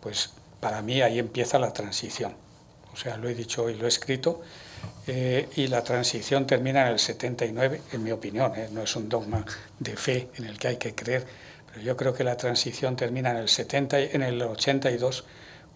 pues 0.00 0.30
para 0.60 0.82
mí 0.82 1.00
ahí 1.00 1.18
empieza 1.18 1.58
la 1.58 1.72
transición. 1.72 2.34
O 2.92 2.96
sea, 2.96 3.16
lo 3.16 3.28
he 3.28 3.34
dicho 3.34 3.70
y 3.70 3.74
lo 3.74 3.86
he 3.86 3.88
escrito, 3.88 4.42
eh, 5.08 5.48
y 5.54 5.68
la 5.68 5.84
transición 5.84 6.46
termina 6.46 6.82
en 6.82 6.88
el 6.88 6.98
79, 6.98 7.80
en 7.92 8.02
mi 8.02 8.10
opinión, 8.10 8.52
eh, 8.56 8.68
no 8.72 8.82
es 8.82 8.96
un 8.96 9.08
dogma 9.08 9.44
de 9.78 9.96
fe 9.96 10.30
en 10.34 10.46
el 10.46 10.58
que 10.58 10.68
hay 10.68 10.76
que 10.78 10.96
creer, 10.96 11.24
pero 11.66 11.80
yo 11.80 11.96
creo 11.96 12.12
que 12.12 12.24
la 12.24 12.36
transición 12.36 12.96
termina 12.96 13.30
en 13.30 13.36
el, 13.36 13.48
70, 13.48 14.00
en 14.00 14.22
el 14.22 14.42
82, 14.42 15.24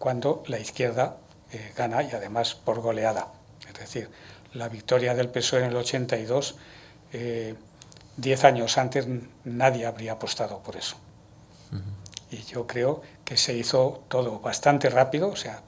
cuando 0.00 0.42
la 0.48 0.58
izquierda 0.58 1.16
eh, 1.52 1.72
gana 1.76 2.02
y 2.02 2.10
además 2.10 2.56
por 2.56 2.80
goleada. 2.80 3.28
Es 3.68 3.78
decir, 3.78 4.10
la 4.54 4.68
victoria 4.68 5.14
del 5.14 5.28
PSOE 5.28 5.60
en 5.60 5.66
el 5.66 5.76
82, 5.76 6.56
diez 8.16 8.44
años 8.44 8.78
antes 8.78 9.06
nadie 9.44 9.86
habría 9.86 10.12
apostado 10.12 10.58
por 10.58 10.76
eso. 10.76 10.96
Y 12.32 12.42
yo 12.44 12.66
creo 12.66 13.02
que 13.24 13.36
se 13.36 13.54
hizo 13.54 14.04
todo 14.08 14.40
bastante 14.40 14.90
rápido, 14.90 15.28
o 15.28 15.36
sea, 15.36 15.62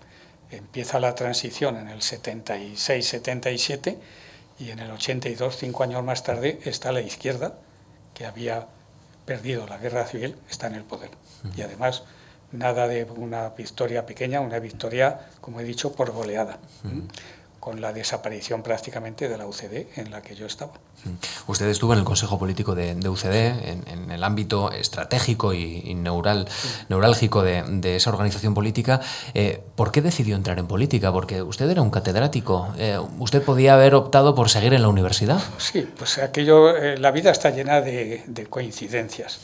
empieza 0.57 1.01
la 1.01 1.15
transición 1.15 1.77
en 1.77 1.89
el 1.89 2.01
76-77 2.01 3.97
y 4.59 4.71
en 4.71 4.79
el 4.79 4.91
82, 4.91 5.57
cinco 5.57 5.83
años 5.83 6.05
más 6.05 6.23
tarde, 6.23 6.61
está 6.65 6.93
la 6.93 7.01
izquierda, 7.01 7.55
que 8.15 8.27
había 8.27 8.69
perdido 9.25 9.67
la 9.67 9.79
guerra 9.79 10.07
civil, 10.07 10.37
está 10.51 10.67
en 10.67 10.75
el 10.75 10.85
poder. 10.85 11.11
Y 11.57 11.63
además, 11.63 12.05
nada 12.53 12.87
de 12.87 13.05
una 13.05 13.49
victoria 13.51 14.07
pequeña, 14.07 14.41
una 14.41 14.59
victoria, 14.59 15.29
como 15.41 15.61
he 15.61 15.65
dicho, 15.65 15.93
por 15.93 16.13
goleada 16.13 16.59
con 17.63 17.81
la 17.81 17.93
desaparición 17.93 18.65
prácticamente 18.65 19.29
de 19.29 19.39
la 19.39 19.47
UCD 19.47 19.87
en 19.97 20.11
la 20.11 20.21
que 20.21 20.35
yo 20.35 20.47
estaba. 20.47 20.73
Usted 21.47 21.69
estuvo 21.69 21.93
en 21.93 22.01
el 22.01 22.05
Consejo 22.05 22.37
Político 22.37 22.75
de, 22.75 23.09
UCD, 23.09 23.87
en, 23.87 24.11
el 24.11 24.25
ámbito 24.25 24.73
estratégico 24.73 25.55
y, 25.55 25.95
neural, 25.95 26.49
neurálgico 26.89 27.45
de, 27.45 27.95
esa 27.95 28.11
organización 28.11 28.53
política. 28.53 29.01
Eh, 29.35 29.63
¿Por 29.77 29.93
qué 29.93 30.03
decidió 30.03 30.35
entrar 30.35 30.59
en 30.59 30.67
política? 30.67 31.13
Porque 31.13 31.41
usted 31.41 31.71
era 31.71 31.83
un 31.83 31.91
catedrático. 31.91 32.75
Eh, 32.79 32.99
¿Usted 33.21 33.41
podía 33.45 33.75
haber 33.75 33.95
optado 33.95 34.35
por 34.35 34.49
seguir 34.51 34.75
en 34.75 34.83
la 34.83 34.89
universidad? 34.89 35.41
Sí, 35.59 35.89
pues 35.97 36.19
aquello, 36.19 36.77
eh, 36.77 36.99
la 36.99 37.13
vida 37.13 37.31
está 37.31 37.51
llena 37.51 37.81
de, 37.81 38.25
de 38.27 38.47
coincidencias. 38.47 39.39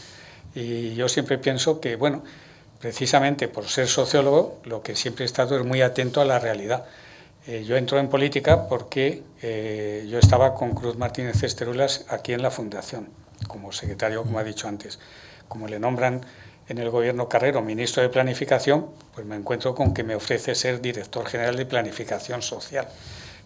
Y 0.56 0.96
yo 0.96 1.08
siempre 1.08 1.38
pienso 1.38 1.78
que, 1.80 1.94
bueno, 1.94 2.24
precisamente 2.80 3.46
por 3.46 3.68
ser 3.68 3.86
sociólogo, 3.86 4.58
lo 4.64 4.82
que 4.82 4.96
siempre 4.96 5.24
he 5.24 5.26
estado 5.26 5.56
es 5.56 5.64
muy 5.64 5.82
atento 5.82 6.20
a 6.20 6.24
la 6.24 6.40
realidad 6.40 6.84
eh, 7.46 7.64
yo 7.64 7.76
entro 7.76 7.98
en 7.98 8.08
política 8.08 8.68
porque 8.68 9.22
eh, 9.42 10.06
yo 10.08 10.18
estaba 10.18 10.54
con 10.54 10.74
Cruz 10.74 10.96
Martínez 10.96 11.42
Esterulas 11.42 12.04
aquí 12.08 12.32
en 12.32 12.42
la 12.42 12.50
Fundación, 12.50 13.08
como 13.46 13.72
secretario, 13.72 14.22
como 14.22 14.38
ha 14.38 14.44
dicho 14.44 14.68
antes. 14.68 14.98
Como 15.48 15.66
le 15.66 15.78
nombran 15.78 16.20
en 16.68 16.78
el 16.78 16.90
gobierno 16.90 17.28
Carrero 17.28 17.62
ministro 17.62 18.02
de 18.02 18.10
Planificación, 18.10 18.86
pues 19.14 19.26
me 19.26 19.36
encuentro 19.36 19.74
con 19.74 19.94
que 19.94 20.04
me 20.04 20.14
ofrece 20.14 20.54
ser 20.54 20.80
director 20.80 21.26
general 21.26 21.56
de 21.56 21.64
Planificación 21.64 22.42
Social. 22.42 22.86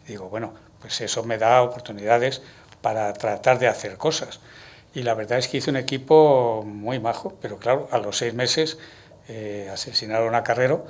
digo, 0.09 0.29
bueno, 0.29 0.53
pues 0.81 1.01
eso 1.01 1.23
me 1.23 1.39
da 1.39 1.63
oportunidades 1.63 2.43
para 2.81 3.13
tratar 3.13 3.59
de 3.61 3.69
hacer 3.69 3.97
cosas. 3.97 4.41
Y 4.95 5.05
la 5.05 5.15
verdad 5.15 5.39
es 5.39 5.49
que 5.49 5.59
hice 5.59 5.71
un 5.71 5.77
equipo 5.77 6.65
muy 6.67 6.99
majo, 6.99 7.35
pero 7.41 7.59
claro, 7.59 7.89
a 7.93 7.99
los 7.99 8.19
seis 8.19 8.35
meses 8.35 8.79
eh, 9.29 9.71
asesinaron 9.73 10.35
a 10.35 10.43
Carrero 10.43 10.87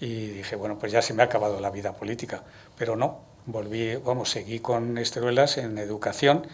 y 0.00 0.28
dije, 0.28 0.56
bueno, 0.56 0.78
pues 0.78 0.92
ya 0.92 1.02
se 1.02 1.14
me 1.14 1.22
ha 1.22 1.26
acabado 1.26 1.60
la 1.60 1.70
vida 1.70 1.92
política, 1.92 2.42
pero 2.76 2.96
no, 2.96 3.20
volví, 3.46 3.96
vamos, 3.96 4.30
seguí 4.30 4.60
con 4.60 4.98
Esteruelas 4.98 5.58
en 5.58 5.78
educación 5.78 6.46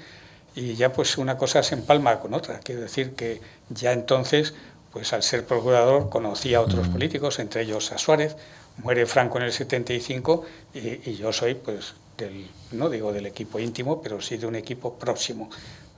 y 0.55 0.74
ya 0.74 0.93
pues 0.93 1.18
una 1.18 1.36
cosa 1.36 1.62
se 1.62 1.74
empalma 1.74 2.20
con 2.20 2.34
otra, 2.34 2.61
quiero 2.61 2.82
decir 2.82 3.14
que 3.14 3.40
ya 3.70 3.93
entonces, 3.93 4.55
pues 4.93 5.12
al 5.12 5.22
ser 5.22 5.45
procurador 5.47 6.09
conocí 6.11 6.55
a 6.55 6.61
otros 6.61 6.88
políticos, 6.88 7.38
entre 7.38 7.62
ellos 7.62 7.90
a 7.93 7.99
Suárez, 7.99 8.36
muere 8.78 9.07
Franco 9.07 9.38
en 9.38 9.45
el 9.45 9.53
75 9.53 10.45
y, 10.74 11.11
y 11.11 11.16
yo 11.16 11.32
soy 11.32 11.55
pues 11.55 11.95
del, 12.16 12.49
no 12.72 12.90
digo 12.90 13.12
del 13.12 13.26
equipo 13.26 13.59
íntimo, 13.59 14.03
pero 14.03 14.20
sí 14.20 14.36
de 14.36 14.47
un 14.47 14.55
equipo 14.55 14.95
próximo 14.95 15.51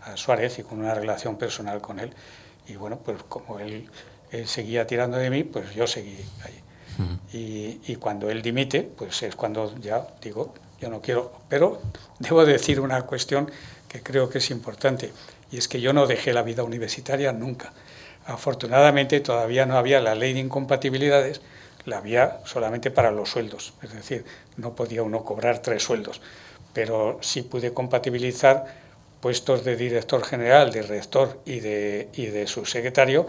a 0.03 0.17
Suárez 0.17 0.59
y 0.59 0.63
con 0.63 0.79
una 0.79 0.95
relación 0.95 1.37
personal 1.37 1.81
con 1.81 1.99
él. 1.99 2.13
Y 2.67 2.77
bueno, 2.77 2.99
pues 2.99 3.23
como 3.25 3.59
él, 3.59 3.89
él 4.31 4.47
seguía 4.47 4.87
tirando 4.87 5.17
de 5.19 5.31
mí, 5.31 5.45
pues 5.45 5.75
yo 5.75 5.87
seguí 5.87 6.17
ahí 6.45 6.64
y, 7.33 7.97
cuando 7.97 8.31
él 8.31 8.43
dimite, 8.43 8.83
pues 8.83 9.23
es 9.23 9.35
cuando 9.37 9.77
ya 9.79 10.07
digo, 10.23 10.55
yo 10.81 10.89
no 10.89 11.01
quiero. 11.01 11.33
Pero 11.49 11.81
debo 12.19 12.45
decir 12.45 12.81
una 12.81 13.03
cuestión 13.03 13.51
que 13.89 14.03
creo 14.03 14.29
que 14.29 14.39
es 14.39 14.51
importante, 14.51 15.13
y 15.51 15.59
es 15.59 15.69
que 15.69 15.81
yo 15.81 15.93
no 15.93 16.07
dejé 16.07 16.33
la 16.33 16.43
vida 16.43 16.63
universitaria 16.63 17.33
nunca. 17.33 17.73
Afortunadamente 18.27 19.21
todavía 19.21 19.67
no 19.67 19.77
había 19.77 20.01
la 20.01 20.15
ley 20.15 20.33
de 20.33 20.41
incompatibilidades, 20.41 21.41
la 21.85 21.99
había 21.99 22.41
solamente 22.45 22.91
para 22.91 23.11
los 23.11 23.31
sueldos, 23.31 23.75
es 23.83 23.93
decir, 23.93 24.25
no 24.57 24.75
podía 24.75 25.03
uno 25.03 25.23
cobrar 25.23 25.59
tres 25.61 25.83
sueldos, 25.83 26.23
pero 26.73 27.19
sí 27.21 27.43
pude 27.43 27.75
compatibilizar 27.75 28.65
puestos 29.21 29.65
de 29.65 29.77
director 29.77 30.25
general, 30.25 30.73
de 30.73 30.83
rector 30.83 31.41
y 31.45 31.61
de, 31.61 32.09
y 32.15 32.27
de 32.27 32.47
subsecretario 32.47 33.27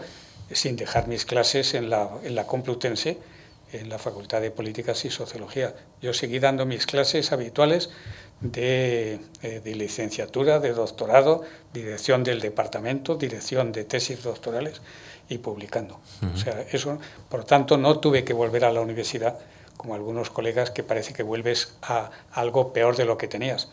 sin 0.52 0.76
dejar 0.76 1.08
mis 1.08 1.24
clases 1.24 1.74
en 1.74 1.90
la, 1.90 2.08
en 2.22 2.34
la 2.34 2.46
Complutense 2.46 3.18
en 3.72 3.88
la 3.88 3.98
Facultad 3.98 4.40
de 4.40 4.50
Políticas 4.50 5.04
y 5.04 5.10
Sociología. 5.10 5.74
Yo 6.00 6.12
seguí 6.14 6.38
dando 6.38 6.66
mis 6.66 6.86
clases 6.86 7.32
habituales 7.32 7.90
de, 8.40 9.20
eh, 9.42 9.60
de, 9.64 9.74
licenciatura, 9.74 10.60
de 10.60 10.72
doctorado, 10.72 11.42
dirección 11.72 12.22
del 12.22 12.40
departamento, 12.40 13.16
dirección 13.16 13.72
de 13.72 13.84
tesis 13.84 14.22
doctorales 14.22 14.80
y 15.28 15.38
publicando. 15.38 16.00
O 16.34 16.36
sea, 16.36 16.64
eso, 16.70 16.98
por 17.28 17.44
tanto, 17.44 17.76
no 17.76 17.98
tuve 17.98 18.24
que 18.24 18.32
volver 18.32 18.64
a 18.64 18.72
la 18.72 18.80
universidad 18.80 19.38
como 19.76 19.94
algunos 19.94 20.30
colegas 20.30 20.70
que 20.70 20.82
parece 20.82 21.12
que 21.12 21.22
vuelves 21.22 21.74
a 21.82 22.10
algo 22.32 22.72
peor 22.72 22.96
de 22.96 23.04
lo 23.04 23.18
que 23.18 23.28
tenías. 23.28 23.68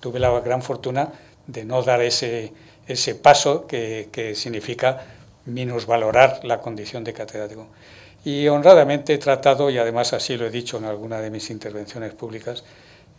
Tuve 0.00 0.18
la 0.18 0.30
gran 0.40 0.62
fortuna 0.62 1.12
de 1.46 1.64
no 1.64 1.82
dar 1.82 2.02
ese, 2.02 2.52
ese 2.86 3.14
paso 3.14 3.66
que, 3.66 4.08
que 4.12 4.34
significa 4.34 5.06
minusvalorar 5.44 6.40
la 6.44 6.60
condición 6.60 7.04
de 7.04 7.12
catedrático. 7.12 7.68
Y 8.26 8.48
honradamente 8.48 9.14
he 9.14 9.18
tratado, 9.18 9.70
y 9.70 9.78
además 9.78 10.12
así 10.12 10.36
lo 10.36 10.46
he 10.46 10.50
dicho 10.50 10.78
en 10.78 10.84
alguna 10.84 11.20
de 11.20 11.30
mis 11.30 11.48
intervenciones 11.48 12.12
públicas, 12.12 12.64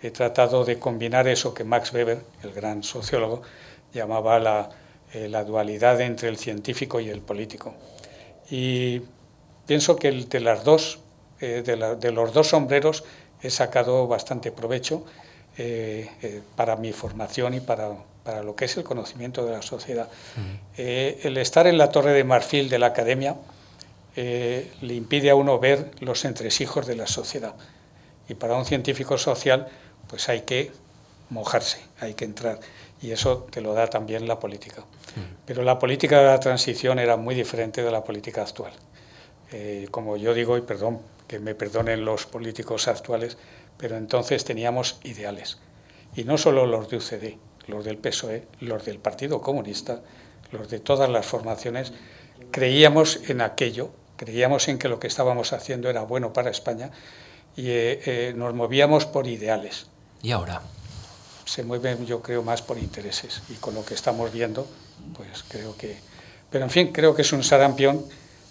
he 0.02 0.12
tratado 0.12 0.66
de 0.66 0.80
combinar 0.80 1.30
eso 1.30 1.54
que 1.54 1.64
Max 1.64 1.94
Weber, 1.94 2.20
el 2.44 2.52
gran 2.52 2.84
sociólogo, 2.84 3.42
llamaba 3.94 4.38
la, 4.38 4.70
eh, 5.14 5.30
la 5.30 5.46
dualidad 5.46 6.02
entre 6.02 6.28
el 6.28 6.36
científico 6.36 7.00
y 7.00 7.08
el 7.08 7.22
político. 7.22 7.74
Y 8.52 9.02
pienso 9.66 9.96
que 9.96 10.10
el, 10.10 10.28
de, 10.28 10.42
las 10.42 10.66
dos, 10.66 11.00
eh, 11.40 11.64
de, 11.66 11.78
la, 11.78 11.96
de, 11.96 12.12
los 12.12 12.34
dos 12.34 12.50
sombreros 12.50 13.06
he 13.42 13.50
sacado 13.50 14.08
bastante 14.08 14.52
provecho 14.52 15.06
eh, 15.58 16.42
para 16.58 16.76
mi 16.76 16.92
formación 16.92 17.54
y 17.54 17.62
para, 17.62 17.92
para, 18.26 18.44
lo 18.44 18.58
que 18.58 18.66
es 18.66 18.76
el 18.76 18.84
conocimiento 18.84 19.46
de 19.46 19.54
la 19.54 19.62
sociedad. 19.62 20.10
El 20.76 21.38
estar 21.38 21.66
en 21.66 21.78
la 21.78 21.92
torre 21.92 22.12
de 22.12 22.26
marfil 22.26 22.68
de 22.68 22.78
la 22.78 22.88
academia 22.88 23.38
le 24.18 24.94
impide 24.94 25.30
a 25.30 25.36
uno 25.36 25.60
ver 25.60 25.92
los 26.00 26.26
entresijos 26.26 26.88
de 26.88 26.96
la 26.96 27.08
sociedad. 27.08 27.56
Y 28.28 28.34
para 28.34 28.56
un 28.56 28.66
científico 28.66 29.18
social, 29.18 29.68
pues 30.08 30.28
hay 30.30 30.42
que 30.42 30.72
mojarse, 31.30 31.80
hay 32.00 32.14
que 32.14 32.26
entrar. 32.26 32.60
Y 33.02 33.12
eso 33.12 33.48
te 33.52 33.62
lo 33.62 33.74
da 33.74 33.88
también 33.88 34.28
la 34.28 34.40
política. 34.40 34.84
Pero 35.46 35.64
la 35.64 35.80
política 35.80 36.20
de 36.20 36.26
la 36.26 36.40
transición 36.40 37.00
era 37.00 37.18
muy 37.18 37.36
diferente 37.36 37.84
de 37.84 37.92
la 37.92 38.04
política 38.04 38.42
actual. 38.42 38.74
Eh, 39.52 39.88
como 39.92 40.18
yo 40.18 40.34
digo, 40.34 40.58
y 40.58 40.62
perdón, 40.62 41.00
que 41.28 41.40
me 41.40 41.56
perdonen 41.56 42.06
los 42.06 42.26
políticos 42.26 42.88
actuales, 42.88 43.38
pero 43.78 43.98
entonces 43.98 44.44
teníamos 44.44 45.00
ideales. 45.04 45.60
Y 46.16 46.24
no 46.24 46.38
solo 46.38 46.66
los 46.66 46.90
de 46.90 46.98
UCD, 46.98 47.38
los 47.68 47.86
del 47.86 47.98
PSOE, 47.98 48.48
los 48.62 48.86
del 48.86 49.00
Partido 49.00 49.42
Comunista, 49.42 50.02
los 50.52 50.70
de 50.70 50.80
todas 50.80 51.10
las 51.10 51.26
formaciones, 51.26 51.94
creíamos 52.52 53.30
en 53.30 53.42
aquello, 53.42 53.92
creíamos 54.18 54.68
en 54.68 54.78
que 54.78 54.90
lo 54.90 55.00
que 55.00 55.08
estábamos 55.08 55.54
haciendo 55.54 55.90
era 55.90 56.02
bueno 56.02 56.34
para 56.34 56.50
España 56.50 56.92
y 57.56 57.70
eh, 57.70 58.02
eh, 58.06 58.34
nos 58.36 58.54
movíamos 58.54 59.06
por 59.06 59.28
ideales. 59.28 59.88
¿Y 60.22 60.32
ahora? 60.32 60.62
Se 61.46 61.64
mueven, 61.64 62.06
yo 62.06 62.22
creo, 62.22 62.44
más 62.44 62.62
por 62.62 62.78
intereses. 62.78 63.42
Y 63.50 63.54
con 63.54 63.74
lo 63.74 63.86
que 63.86 63.94
estamos 63.94 64.34
viendo, 64.34 64.68
pues 65.16 65.46
creo 65.48 65.78
que... 65.78 65.98
Pero 66.50 66.66
en 66.66 66.70
fin, 66.70 66.92
creo 66.92 67.16
que 67.16 67.22
es 67.22 67.32
un 67.32 67.44
sarampión 67.44 68.04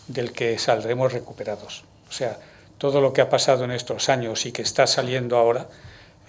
del 0.08 0.32
que 0.32 0.58
saldremos 0.58 1.12
recuperados. 1.12 1.84
O 2.08 2.12
sea, 2.12 2.38
todo 2.78 3.00
lo 3.00 3.12
que 3.12 3.20
ha 3.20 3.28
pasado 3.28 3.64
en 3.64 3.72
estos 3.72 4.08
años 4.08 4.46
y 4.46 4.52
que 4.52 4.62
está 4.62 4.86
saliendo 4.86 5.36
ahora, 5.36 5.68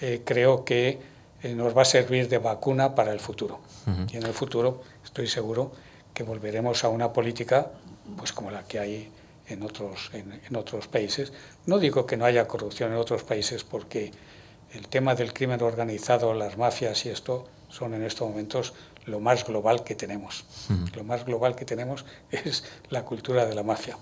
eh, 0.02 0.22
creo 0.26 0.66
que 0.66 1.00
nos 1.44 1.78
va 1.78 1.84
a 1.84 1.86
servir 1.86 2.28
de 2.28 2.40
vacuna 2.40 2.96
para 2.96 3.14
el 3.14 3.20
futuro. 3.20 3.60
Uh 3.86 3.92
-huh. 3.92 4.14
Y 4.14 4.18
en 4.18 4.24
el 4.26 4.34
futuro 4.34 4.82
estoy 5.06 5.28
seguro 5.28 5.72
que 6.14 6.24
volveremos 6.24 6.84
a 6.84 6.90
una 6.90 7.14
política 7.14 7.68
pues 8.16 8.32
como 8.34 8.52
la 8.52 8.64
que 8.64 8.80
hay 8.80 9.12
en 9.48 9.64
otros, 9.64 10.12
en, 10.14 10.42
en 10.48 10.56
otros 10.56 10.88
países. 10.88 11.34
No 11.66 11.80
digo 11.80 12.06
que 12.06 12.18
no 12.18 12.26
haya 12.26 12.48
corrupción 12.48 12.92
en 12.92 12.98
otros 12.98 13.24
países 13.24 13.64
porque 13.64 14.12
el 14.74 14.88
tema 14.88 15.16
del 15.16 15.34
crimen 15.34 15.62
organizado, 15.62 16.34
las 16.34 16.58
mafias 16.58 17.06
y 17.06 17.10
esto 17.10 17.48
son 17.70 17.94
en 17.94 18.04
estos 18.04 18.28
momentos 18.28 18.74
lo 19.06 19.20
más 19.20 19.46
global 19.46 19.84
que 19.84 19.96
tenemos. 19.96 20.46
Uh 20.70 20.98
Lo 20.98 21.04
más 21.04 21.26
global 21.26 21.56
que 21.56 21.66
tenemos 21.66 22.06
es 22.30 22.64
la 22.90 23.04
cultura 23.04 23.46
de 23.46 23.56
la 23.56 23.64
mafia. 23.64 23.98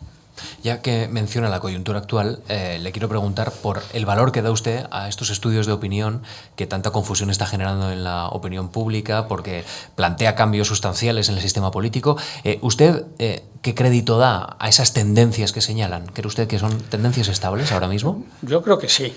Ya 0.64 0.82
que 0.82 1.08
menciona 1.08 1.50
la 1.50 1.60
coyuntura 1.60 2.00
actual, 2.00 2.40
eh, 2.50 2.80
le 2.82 2.92
quiero 2.92 3.10
preguntar 3.10 3.52
por 3.52 3.82
el 3.94 4.06
valor 4.06 4.32
que 4.32 4.42
da 4.42 4.52
usted 4.52 4.86
a 4.92 5.08
estos 5.08 5.30
estudios 5.30 5.66
de 5.66 5.74
opinión 5.74 6.24
que 6.56 6.68
tanta 6.68 6.92
confusión 6.92 7.30
está 7.30 7.46
generando 7.46 7.92
en 7.92 8.04
la 8.04 8.28
opinión 8.30 8.70
pública, 8.70 9.28
porque 9.28 9.64
plantea 9.96 10.36
cambios 10.36 10.68
sustanciales 10.68 11.30
en 11.30 11.36
el 11.36 11.42
sistema 11.42 11.72
político. 11.72 12.18
Eh, 12.44 12.60
¿Usted 12.62 13.06
eh, 13.20 13.44
qué 13.62 13.76
crédito 13.76 14.18
da 14.18 14.56
a 14.60 14.70
esas 14.70 14.94
tendencias 14.94 15.52
que 15.52 15.62
señalan? 15.62 16.08
¿Cree 16.08 16.28
usted 16.28 16.48
que 16.48 16.60
son 16.60 16.78
tendencias 16.84 17.28
estables 17.28 17.72
ahora 17.72 17.88
mismo? 17.88 18.26
Yo 18.42 18.62
creo 18.62 18.78
que 18.78 18.90
sí. 18.90 19.14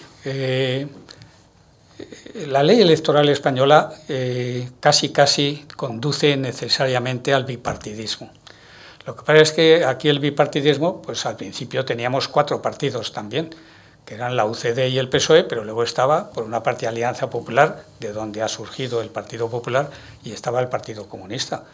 la 2.46 2.62
ley 2.62 2.80
electoral 2.80 3.28
española 3.28 3.92
casi 4.80 5.10
casi 5.10 5.64
conduce 5.76 6.36
necesariamente 6.36 7.34
al 7.34 7.44
bipartidismo. 7.44 8.30
Lo 9.08 9.16
que 9.16 9.22
pasa 9.22 9.40
es 9.40 9.52
que 9.52 9.86
aquí 9.86 10.10
el 10.10 10.18
bipartidismo, 10.18 11.00
pues 11.00 11.24
al 11.24 11.34
principio 11.34 11.82
teníamos 11.86 12.28
cuatro 12.28 12.60
partidos 12.60 13.14
también, 13.14 13.48
que 14.04 14.12
eran 14.12 14.36
la 14.36 14.44
UCD 14.44 14.88
y 14.88 14.98
el 14.98 15.08
PSOE, 15.08 15.44
pero 15.44 15.64
luego 15.64 15.82
estaba, 15.82 16.30
por 16.30 16.44
una 16.44 16.62
parte, 16.62 16.86
Alianza 16.86 17.30
Popular, 17.30 17.84
de 18.00 18.12
donde 18.12 18.42
ha 18.42 18.48
surgido 18.48 19.00
el 19.00 19.08
Partido 19.08 19.48
Popular, 19.48 19.88
y 20.24 20.32
estaba 20.32 20.60
el 20.60 20.68
Partido 20.68 21.08
Comunista. 21.08 21.64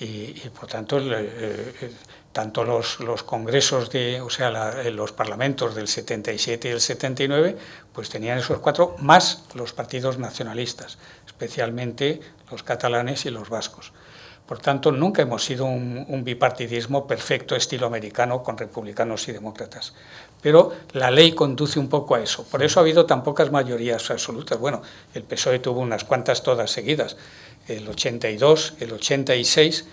Y, 0.00 0.06
y 0.42 0.50
por 0.58 0.66
tanto, 0.66 0.96
el, 0.96 1.12
eh, 1.14 1.92
tanto 2.32 2.64
los, 2.64 3.00
los, 3.00 3.22
congresos, 3.22 3.90
de, 3.90 4.22
o 4.22 4.30
sea, 4.30 4.50
la, 4.50 4.82
los 4.84 5.12
parlamentos 5.12 5.74
del 5.74 5.88
77 5.88 6.68
y 6.68 6.70
el 6.70 6.80
79, 6.80 7.58
pues 7.92 8.08
tenían 8.08 8.38
esos 8.38 8.60
cuatro, 8.60 8.96
más 9.00 9.44
los 9.52 9.74
partidos 9.74 10.16
nacionalistas, 10.16 10.96
especialmente 11.26 12.22
los 12.50 12.62
catalanes 12.62 13.26
y 13.26 13.30
los 13.30 13.50
vascos. 13.50 13.92
Por 14.48 14.60
tanto, 14.60 14.90
nunca 14.90 15.20
hemos 15.20 15.44
sido 15.44 15.66
un, 15.66 16.06
un, 16.08 16.24
bipartidismo 16.24 17.06
perfecto 17.06 17.54
estilo 17.54 17.86
americano 17.86 18.42
con 18.42 18.56
republicanos 18.56 19.28
y 19.28 19.32
demócratas. 19.32 19.92
Pero 20.40 20.72
la 20.92 21.10
ley 21.10 21.32
conduce 21.32 21.78
un 21.78 21.90
poco 21.90 22.14
a 22.14 22.22
eso. 22.22 22.44
Por 22.44 22.62
eso 22.62 22.80
ha 22.80 22.82
habido 22.82 23.04
tan 23.04 23.22
pocas 23.22 23.52
mayorías 23.52 24.10
absolutas. 24.10 24.58
Bueno, 24.58 24.80
el 25.12 25.22
PSOE 25.24 25.58
tuvo 25.58 25.80
unas 25.80 26.04
cuantas 26.04 26.42
todas 26.42 26.70
seguidas, 26.70 27.18
el 27.68 27.86
82, 27.86 28.74
el 28.80 28.92
86 28.92 29.84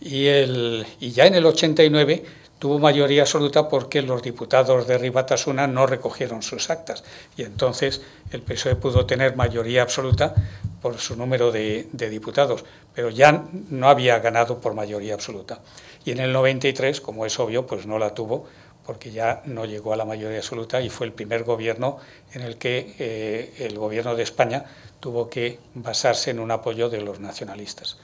y, 0.00 0.26
el, 0.26 0.86
y 1.00 1.10
ya 1.10 1.26
en 1.26 1.34
el 1.34 1.44
89 1.44 2.24
tuvo 2.58 2.78
mayoría 2.78 3.22
absoluta 3.22 3.68
porque 3.68 4.02
los 4.02 4.22
diputados 4.22 4.86
de 4.86 4.98
Ribatasuna 4.98 5.66
no 5.66 5.86
recogieron 5.86 6.42
sus 6.42 6.70
actas 6.70 7.04
y 7.36 7.42
entonces 7.42 8.02
el 8.30 8.42
PSOE 8.42 8.76
pudo 8.76 9.06
tener 9.06 9.36
mayoría 9.36 9.82
absoluta 9.82 10.34
por 10.80 10.98
su 10.98 11.16
número 11.16 11.50
de, 11.50 11.88
diputados, 11.92 12.64
pero 12.94 13.10
ya 13.10 13.44
no 13.70 13.88
había 13.88 14.18
ganado 14.20 14.60
por 14.60 14.74
mayoría 14.74 15.14
absoluta. 15.14 15.60
Y 16.04 16.12
en 16.12 16.20
el 16.20 16.32
93, 16.32 17.00
como 17.00 17.26
es 17.26 17.38
obvio, 17.40 17.66
pues 17.66 17.86
no 17.86 17.98
la 17.98 18.14
tuvo 18.14 18.46
porque 18.86 19.10
ya 19.10 19.42
no 19.46 19.64
llegó 19.64 19.92
a 19.92 19.96
la 19.96 20.04
mayoría 20.04 20.38
absoluta 20.38 20.80
y 20.80 20.90
fue 20.90 21.08
el 21.08 21.12
primer 21.12 21.42
gobierno 21.42 21.98
en 22.32 22.42
el 22.42 22.56
que 22.56 22.94
eh, 23.00 23.54
el 23.58 23.76
gobierno 23.76 24.14
de 24.14 24.22
España 24.22 24.64
tuvo 25.00 25.28
que 25.28 25.58
basarse 25.74 26.30
en 26.30 26.38
un 26.38 26.52
apoyo 26.52 26.88
de 26.88 27.00
los 27.00 27.18
nacionalistas. 27.18 27.98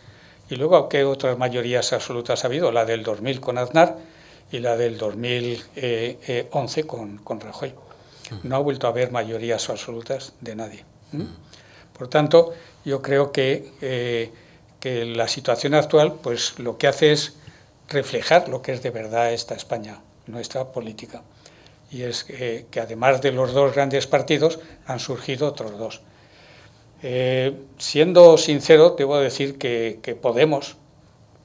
Y 0.51 0.57
luego, 0.57 0.89
¿qué 0.89 1.05
otras 1.05 1.39
mayorías 1.39 1.93
absolutas 1.93 2.43
ha 2.43 2.49
habido? 2.49 2.73
La 2.73 2.85
del 2.85 3.05
2000 3.05 3.41
con 3.41 3.59
Aznar, 3.59 3.97
y 4.53 4.61
la 4.61 4.77
del 4.77 4.99
2011 4.99 6.87
con, 6.87 7.19
con 7.19 7.41
Rajoy. 7.41 7.75
No 8.45 8.57
ha 8.57 8.59
vuelto 8.61 8.87
a 8.87 8.91
haber 8.91 9.11
mayorías 9.11 9.69
absolutas 9.69 10.35
de 10.41 10.55
nadie. 10.55 10.85
¿Mm? 11.13 11.25
Por 11.99 12.09
tanto, 12.09 12.53
yo 12.85 13.03
creo 13.03 13.33
que, 13.33 13.73
eh, 13.81 14.31
que 14.79 15.05
la 15.05 15.27
situación 15.29 15.75
actual 15.75 16.15
pues, 16.23 16.59
lo 16.59 16.79
que 16.79 16.87
hace 16.87 17.13
es 17.13 17.35
reflejar 17.89 18.49
lo 18.49 18.63
que 18.63 18.73
es 18.73 18.83
de 18.83 18.91
verdad 18.91 19.33
esta 19.33 19.55
España, 19.55 20.01
nuestra 20.27 20.73
política. 20.73 21.23
Y 21.91 22.03
es 22.03 22.25
que, 22.25 22.67
que 22.71 22.81
además 22.81 23.21
de 23.21 23.33
los 23.33 23.53
dos 23.53 23.75
grandes 23.75 24.07
partidos, 24.07 24.61
han 24.87 25.01
surgido 25.01 25.49
otros 25.49 25.79
dos. 25.79 26.01
Eh, 27.03 27.55
siendo 27.79 28.39
sincero, 28.39 28.95
debo 28.97 29.19
decir 29.19 29.59
que, 29.59 29.99
que 30.03 30.15
Podemos 30.15 30.77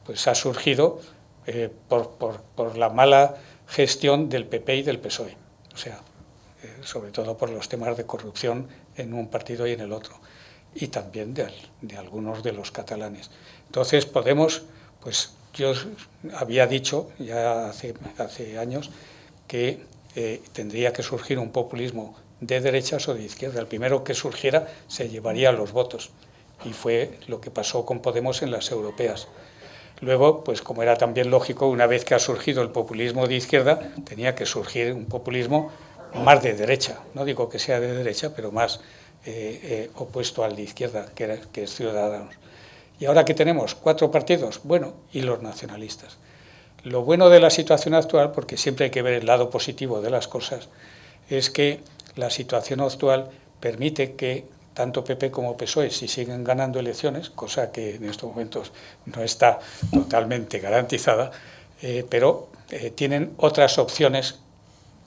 pues, 0.05 0.27
ha 0.27 0.35
surgido 0.35 1.01
eh, 1.47 1.69
por, 1.87 2.77
la 2.77 2.89
mala 2.89 3.37
gestión 3.67 4.27
del 4.27 4.45
PP 4.45 4.75
y 4.75 4.83
del 4.83 4.99
PSOE, 4.99 5.35
o 5.73 5.77
sea, 5.77 6.01
eh, 6.61 6.75
sobre 6.83 7.11
todo 7.11 7.37
por 7.37 7.49
los 7.49 7.69
temas 7.69 7.95
de 7.95 8.05
corrupción 8.05 8.67
en 8.97 9.13
un 9.13 9.29
partido 9.29 9.65
y 9.65 9.71
en 9.71 9.79
el 9.79 9.93
otro, 9.93 10.15
y 10.75 10.87
también 10.87 11.33
de, 11.33 11.47
algunos 11.97 12.43
de 12.43 12.51
los 12.51 12.71
catalanes. 12.71 13.31
Entonces 13.65 14.05
Podemos, 14.05 14.63
pues 15.01 15.31
yo 15.53 15.71
había 16.35 16.67
dicho 16.67 17.09
ya 17.17 17.69
hace, 17.69 17.93
hace 18.17 18.57
años 18.57 18.91
que 19.47 19.79
eh, 20.15 20.41
tendría 20.51 20.91
que 20.91 21.01
surgir 21.01 21.39
un 21.39 21.51
populismo 21.51 22.15
de 22.41 22.59
derechas 22.59 23.07
o 23.07 23.13
de 23.13 23.23
izquierda. 23.23 23.61
El 23.61 23.67
primero 23.67 24.03
que 24.03 24.13
surgiera 24.13 24.67
se 24.87 25.09
llevaría 25.09 25.51
los 25.51 25.71
votos, 25.71 26.11
y 26.65 26.73
fue 26.73 27.19
lo 27.27 27.39
que 27.39 27.51
pasó 27.51 27.85
con 27.85 28.01
Podemos 28.01 28.41
en 28.41 28.51
las 28.51 28.71
europeas. 28.71 29.27
Luego, 30.01 30.43
pues 30.43 30.61
como 30.61 30.83
era 30.83 30.95
también 30.95 31.31
lógico, 31.31 31.67
una 31.67 31.87
vez 31.87 32.05
que 32.05 32.15
ha 32.15 32.19
surgido 32.19 32.61
el 32.61 32.69
populismo 32.69 33.27
de 33.27 33.35
izquierda, 33.35 33.79
tenía 34.05 34.35
que 34.35 34.45
surgir 34.45 34.93
un 34.93 35.05
populismo 35.05 35.71
más 36.13 36.43
de 36.43 36.53
derecha. 36.53 36.99
No 37.13 37.25
digo 37.25 37.49
que 37.49 37.59
sea 37.59 37.79
de 37.79 37.93
derecha, 37.93 38.33
pero 38.35 38.51
más 38.51 38.79
opuesto 39.95 40.43
al 40.43 40.55
de 40.55 40.61
izquierda, 40.61 41.07
que, 41.13 41.39
que 41.51 41.63
es 41.63 41.75
Ciudadanos. 41.75 42.33
Y 42.99 43.05
ahora 43.05 43.25
que 43.25 43.33
tenemos 43.33 43.75
cuatro 43.75 44.09
partidos, 44.09 44.61
bueno, 44.63 44.93
y 45.11 45.21
los 45.21 45.41
nacionalistas. 45.41 46.17
Lo 46.83 47.01
bueno 47.01 47.29
de 47.29 47.39
la 47.39 47.49
situación 47.49 47.93
actual, 47.93 48.31
porque 48.31 48.55
siempre 48.55 48.85
hay 48.85 48.91
que 48.91 49.01
ver 49.01 49.13
el 49.13 49.25
lado 49.25 49.49
positivo 49.49 50.01
de 50.01 50.09
las 50.09 50.27
cosas, 50.27 50.69
es 51.29 51.49
que 51.49 51.81
la 52.15 52.29
situación 52.29 52.81
actual 52.81 53.29
permite 53.59 54.15
que 54.15 54.45
tanto 54.77 55.03
PP 55.03 55.31
como 55.31 55.57
PSOE, 55.57 55.89
si 55.89 56.07
siguen 56.07 56.43
ganando 56.43 56.79
elecciones, 56.79 57.31
cosa 57.31 57.71
que 57.71 57.95
en 57.95 58.05
estos 58.07 58.29
momentos 58.29 58.71
no 59.07 59.23
está 59.23 59.57
totalmente 59.91 60.59
garantizada, 60.59 61.31
eh, 61.81 62.05
pero 62.07 62.49
eh, 62.69 62.91
tienen 62.91 63.33
otras 63.37 63.79
opciones, 63.79 64.35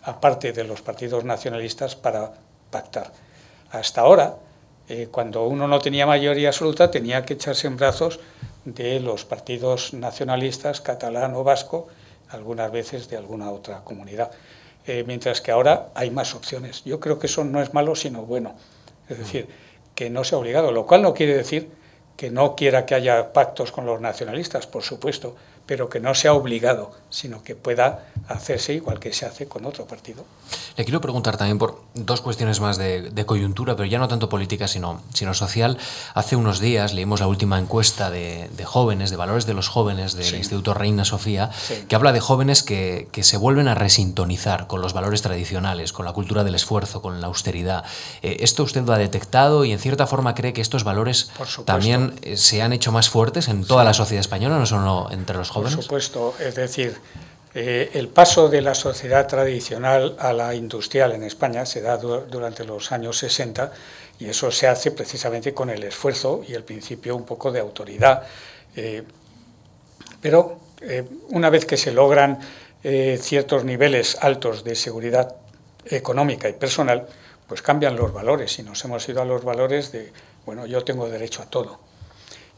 aparte 0.03 0.51
de 0.51 0.65
los 0.65 0.83
partidos 0.83 1.23
nacionalistas, 1.23 1.95
para 1.95 2.33
pactar. 2.73 3.13
Hasta 3.71 4.01
ahora, 4.01 4.39
eh, 4.89 5.07
cuando 5.09 5.47
uno 5.47 5.69
no 5.69 5.79
tenía 5.79 6.05
mayoría 6.05 6.49
absoluta, 6.49 6.91
tenía 6.91 7.25
que 7.25 7.35
echarse 7.35 7.69
en 7.69 7.77
brazos 7.77 8.19
de 8.65 8.99
los 8.99 9.25
partidos 9.25 9.95
nacionalistas, 9.95 10.81
catalán 10.81 11.33
o 11.37 11.45
vasco, 11.45 11.87
algunas 12.31 12.73
veces 12.73 13.09
de 13.09 13.19
alguna 13.19 13.53
otra 13.53 13.85
comunidad. 13.85 14.33
mientras 15.07 15.41
que 15.41 15.53
ahora 15.53 15.91
hay 15.95 16.11
más 16.11 16.35
opciones. 16.35 16.83
Yo 16.85 16.99
creo 16.99 17.21
que 17.21 17.29
eso 17.29 17.45
no 17.45 17.63
es 17.63 17.73
malo, 17.75 17.95
sino 17.95 18.23
bueno. 18.23 18.57
Es 19.11 19.19
decir, 19.19 19.49
que 19.95 20.09
no 20.09 20.25
sea 20.25 20.39
obligado, 20.39 20.73
lo 20.73 20.87
cual 20.87 21.03
no 21.03 21.13
quiere 21.13 21.37
decir 21.37 21.69
que 22.17 22.31
no 22.31 22.55
quiera 22.55 22.87
que 22.87 22.95
haya 22.95 23.33
pactos 23.33 23.73
con 23.73 23.87
los 23.87 24.01
nacionalistas, 24.01 24.67
por 24.67 24.83
supuesto, 24.83 25.37
pero 25.71 25.89
que 25.89 26.01
no 26.01 26.17
sea 26.17 26.33
obligado, 26.33 26.91
sino 27.11 27.45
que 27.45 27.55
pueda 27.55 28.07
hacerse 28.27 28.75
igual 28.75 28.99
que 28.99 29.13
se 29.13 29.25
hace 29.25 29.47
con 29.47 29.65
otro 29.67 29.85
partido. 29.85 30.25
Le 30.77 30.85
quiero 30.85 31.01
preguntar 31.01 31.37
también 31.37 31.59
por 31.59 31.81
dos 31.95 32.21
cuestiones 32.21 32.59
más 32.59 32.77
de, 32.77 33.25
coyuntura, 33.25 33.77
pero 33.77 33.87
ya 33.87 34.01
no 34.01 34.09
tanto 34.09 34.29
política, 34.29 34.67
sino, 34.67 35.01
sino 35.15 35.33
social. 35.33 35.79
Hace 36.15 36.35
unos 36.35 36.59
días 36.59 36.93
leímos 36.93 37.21
la 37.21 37.29
última 37.29 37.57
encuesta 37.57 38.11
de, 38.11 38.49
jóvenes, 38.65 39.11
de 39.11 39.17
valores 39.17 39.47
de 39.47 39.55
los 39.55 39.69
jóvenes 39.69 40.15
del 40.15 40.35
Instituto 40.35 40.75
Reina 40.75 41.05
Sofía, 41.05 41.51
que 41.87 41.95
habla 41.95 42.13
de 42.13 42.19
jóvenes 42.19 42.65
que, 42.65 43.07
que, 43.13 43.23
se 43.23 43.37
vuelven 43.37 43.69
a 43.69 43.77
resintonizar 43.77 44.67
con 44.67 44.81
los 44.81 44.93
valores 44.93 45.23
tradicionales, 45.23 45.93
con 45.93 46.05
la 46.05 46.13
cultura 46.13 46.43
del 46.43 46.57
esfuerzo, 46.57 47.01
con 47.01 47.21
la 47.21 47.29
austeridad. 47.29 47.85
Eh, 48.23 48.39
¿Esto 48.41 48.65
usted 48.65 48.85
lo 48.85 48.93
ha 48.93 48.99
detectado 48.99 49.65
y 49.65 49.71
en 49.71 49.79
cierta 49.79 50.09
forma 50.09 50.35
cree 50.35 50.53
que 50.53 50.63
estos 50.63 50.83
valores 50.83 51.31
también 51.65 52.15
eh, 52.23 52.37
se 52.37 52.61
han 52.61 52.73
hecho 52.73 52.91
más 52.91 53.09
fuertes 53.09 53.47
en 53.47 53.65
toda 53.65 53.85
la 53.85 53.95
sociedad 53.95 54.21
española, 54.21 54.59
no 54.59 54.67
solo 54.67 55.07
entre 55.13 55.37
los 55.37 55.51
jóvenes? 55.51 55.60
Por 55.63 55.71
supuesto, 55.71 56.35
es 56.39 56.55
decir, 56.55 56.97
eh, 57.55 57.91
el 57.95 58.09
paso 58.09 58.49
de 58.49 58.63
la 58.63 58.75
sociedad 58.75 59.27
tradicional 59.27 60.17
a 60.19 60.33
la 60.33 60.55
industrial 60.55 61.13
en 61.13 61.25
España 61.25 61.67
se 61.67 61.81
da 61.81 61.97
durante 61.97 62.65
los 62.65 62.93
años 62.93 63.19
60 63.19 63.73
y 64.21 64.27
eso 64.27 64.51
se 64.51 64.69
hace 64.69 64.93
precisamente 64.93 65.53
con 65.53 65.71
el 65.71 65.83
esfuerzo 65.83 66.43
y 66.47 66.55
el 66.55 66.63
principio 66.63 67.17
un 67.17 67.25
poco 67.25 67.51
de 67.51 67.61
autoridad. 67.61 68.23
Eh, 68.77 69.03
pero 70.21 70.61
eh, 70.81 71.05
una 71.31 71.51
vez 71.51 71.65
que 71.67 71.77
se 71.77 71.93
logran 71.93 72.39
ciertos 72.83 73.63
niveles 73.63 74.17
altos 74.23 74.65
de 74.65 74.75
seguridad 74.75 75.37
económica 75.85 76.49
y 76.49 76.55
personal, 76.55 77.07
pues 77.47 77.61
cambian 77.61 77.95
los 77.95 78.11
valores 78.11 78.59
y 78.59 78.63
nos 78.63 78.83
hemos 78.87 79.07
ido 79.07 79.21
a 79.21 79.27
los 79.27 79.45
valores 79.45 79.93
de, 79.93 80.11
bueno, 80.47 80.65
yo 80.65 80.83
tengo 80.83 81.07
derecho 81.11 81.43
a 81.43 81.47
todo 81.47 81.90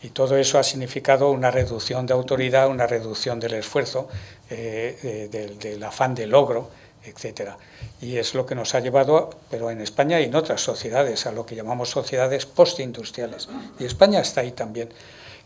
y 0.03 0.11
todo 0.11 0.37
eso 0.37 0.59
ha 0.59 0.65
significado 0.65 1.31
una 1.31 1.51
reducción 1.51 2.07
de 2.07 2.13
autoridad, 2.13 2.69
una 2.69 2.87
reducción 2.87 3.39
del 3.39 3.55
esfuerzo, 3.55 4.09
eh, 4.51 5.29
del, 5.31 5.83
afán 5.85 6.15
de 6.15 6.27
logro, 6.27 6.71
etc. 7.05 7.53
Y 8.01 8.17
es 8.17 8.35
lo 8.35 8.45
que 8.45 8.57
nos 8.57 8.75
ha 8.75 8.81
llevado, 8.81 9.31
pero 9.49 9.71
en 9.71 9.81
España 9.81 10.21
y 10.21 10.25
en 10.25 10.35
otras 10.35 10.61
sociedades, 10.61 11.27
a 11.27 11.33
lo 11.33 11.47
que 11.47 11.55
llamamos 11.55 11.91
sociedades 11.91 12.47
postindustriales. 12.47 13.49
Y 13.79 13.85
España 13.85 14.21
está 14.21 14.41
ahí 14.41 14.53
también. 14.53 14.89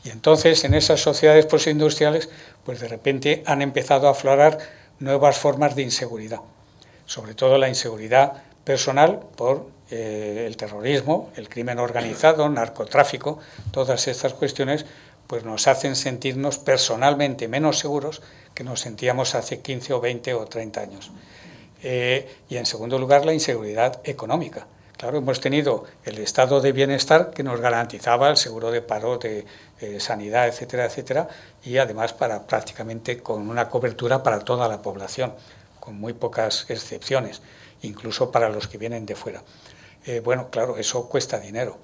Y 0.04 0.10
entonces 0.10 0.64
en 0.64 0.72
esas 0.72 1.00
sociedades 1.00 1.44
postindustriales, 1.46 2.30
pues 2.64 2.80
de 2.80 2.88
repente 2.88 3.42
han 3.44 3.60
empezado 3.60 4.08
a 4.08 4.12
aflorar 4.12 4.58
nuevas 5.00 5.36
formas 5.36 5.76
de 5.76 5.82
inseguridad, 5.82 6.40
sobre 7.04 7.34
todo 7.34 7.58
la 7.58 7.68
inseguridad 7.68 8.42
personal 8.64 9.20
por 9.36 9.75
eh, 9.90 10.44
el 10.46 10.56
terrorismo, 10.56 11.30
el 11.36 11.48
crimen 11.48 11.78
organizado, 11.78 12.48
narcotráfico, 12.48 13.38
todas 13.70 14.08
estas 14.08 14.34
cuestiones 14.34 14.86
pues 15.26 15.44
nos 15.44 15.66
hacen 15.66 15.96
sentirnos 15.96 16.58
personalmente 16.58 17.48
menos 17.48 17.78
seguros 17.78 18.22
que 18.54 18.64
nos 18.64 18.80
sentíamos 18.80 19.34
hace 19.34 19.60
15 19.60 19.92
o 19.94 20.00
20 20.00 20.34
o 20.34 20.46
30 20.46 20.80
años. 20.80 21.10
Eh, 21.82 22.28
y 22.48 22.56
en 22.56 22.66
segundo 22.66 22.98
lugar, 22.98 23.24
la 23.24 23.34
inseguridad 23.34 24.00
económica. 24.04 24.66
Claro, 24.96 25.18
hemos 25.18 25.40
tenido 25.40 25.84
el 26.04 26.18
estado 26.18 26.62
de 26.62 26.72
bienestar 26.72 27.30
que 27.30 27.42
nos 27.42 27.60
garantizaba 27.60 28.30
el 28.30 28.38
seguro 28.38 28.70
de 28.70 28.80
paro, 28.80 29.18
de 29.18 29.44
eh, 29.80 30.00
sanidad, 30.00 30.48
etcétera, 30.48 30.86
etcétera, 30.86 31.28
y 31.62 31.76
además 31.76 32.14
para 32.14 32.46
prácticamente 32.46 33.18
con 33.22 33.50
una 33.50 33.68
cobertura 33.68 34.22
para 34.22 34.38
toda 34.38 34.68
la 34.68 34.80
población, 34.80 35.34
con 35.80 36.00
muy 36.00 36.14
pocas 36.14 36.64
excepciones, 36.70 37.42
incluso 37.82 38.32
para 38.32 38.48
los 38.48 38.68
que 38.68 38.78
vienen 38.78 39.04
de 39.04 39.16
fuera. 39.16 39.42
Eh, 40.06 40.20
bueno, 40.20 40.50
claro, 40.50 40.78
eso 40.78 41.08
cuesta 41.08 41.38
dinero. 41.40 41.78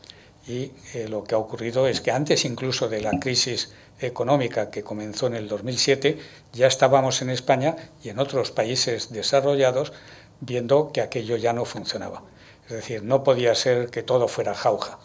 Y 0.46 0.72
eh, 0.94 1.08
lo 1.08 1.24
que 1.24 1.34
ha 1.34 1.38
ocurrido 1.38 1.86
es 1.86 2.00
que 2.00 2.10
antes 2.10 2.44
incluso 2.44 2.88
de 2.88 3.00
la 3.00 3.18
crisis 3.20 3.72
económica 4.00 4.70
que 4.70 4.82
comenzó 4.82 5.26
en 5.26 5.34
el 5.34 5.48
2007, 5.48 6.18
ya 6.52 6.66
estábamos 6.66 7.22
en 7.22 7.30
España 7.30 7.76
y 8.02 8.08
en 8.08 8.18
otros 8.18 8.50
países 8.50 9.12
desarrollados 9.12 9.92
viendo 10.40 10.90
que 10.92 11.00
aquello 11.00 11.36
ya 11.36 11.52
no 11.52 11.64
funcionaba. 11.64 12.22
Es 12.66 12.72
decir, 12.72 13.02
no 13.02 13.22
podía 13.22 13.54
ser 13.54 13.90
que 13.90 14.02
todo 14.02 14.28
fuera 14.28 14.54
jauja. 14.54 14.98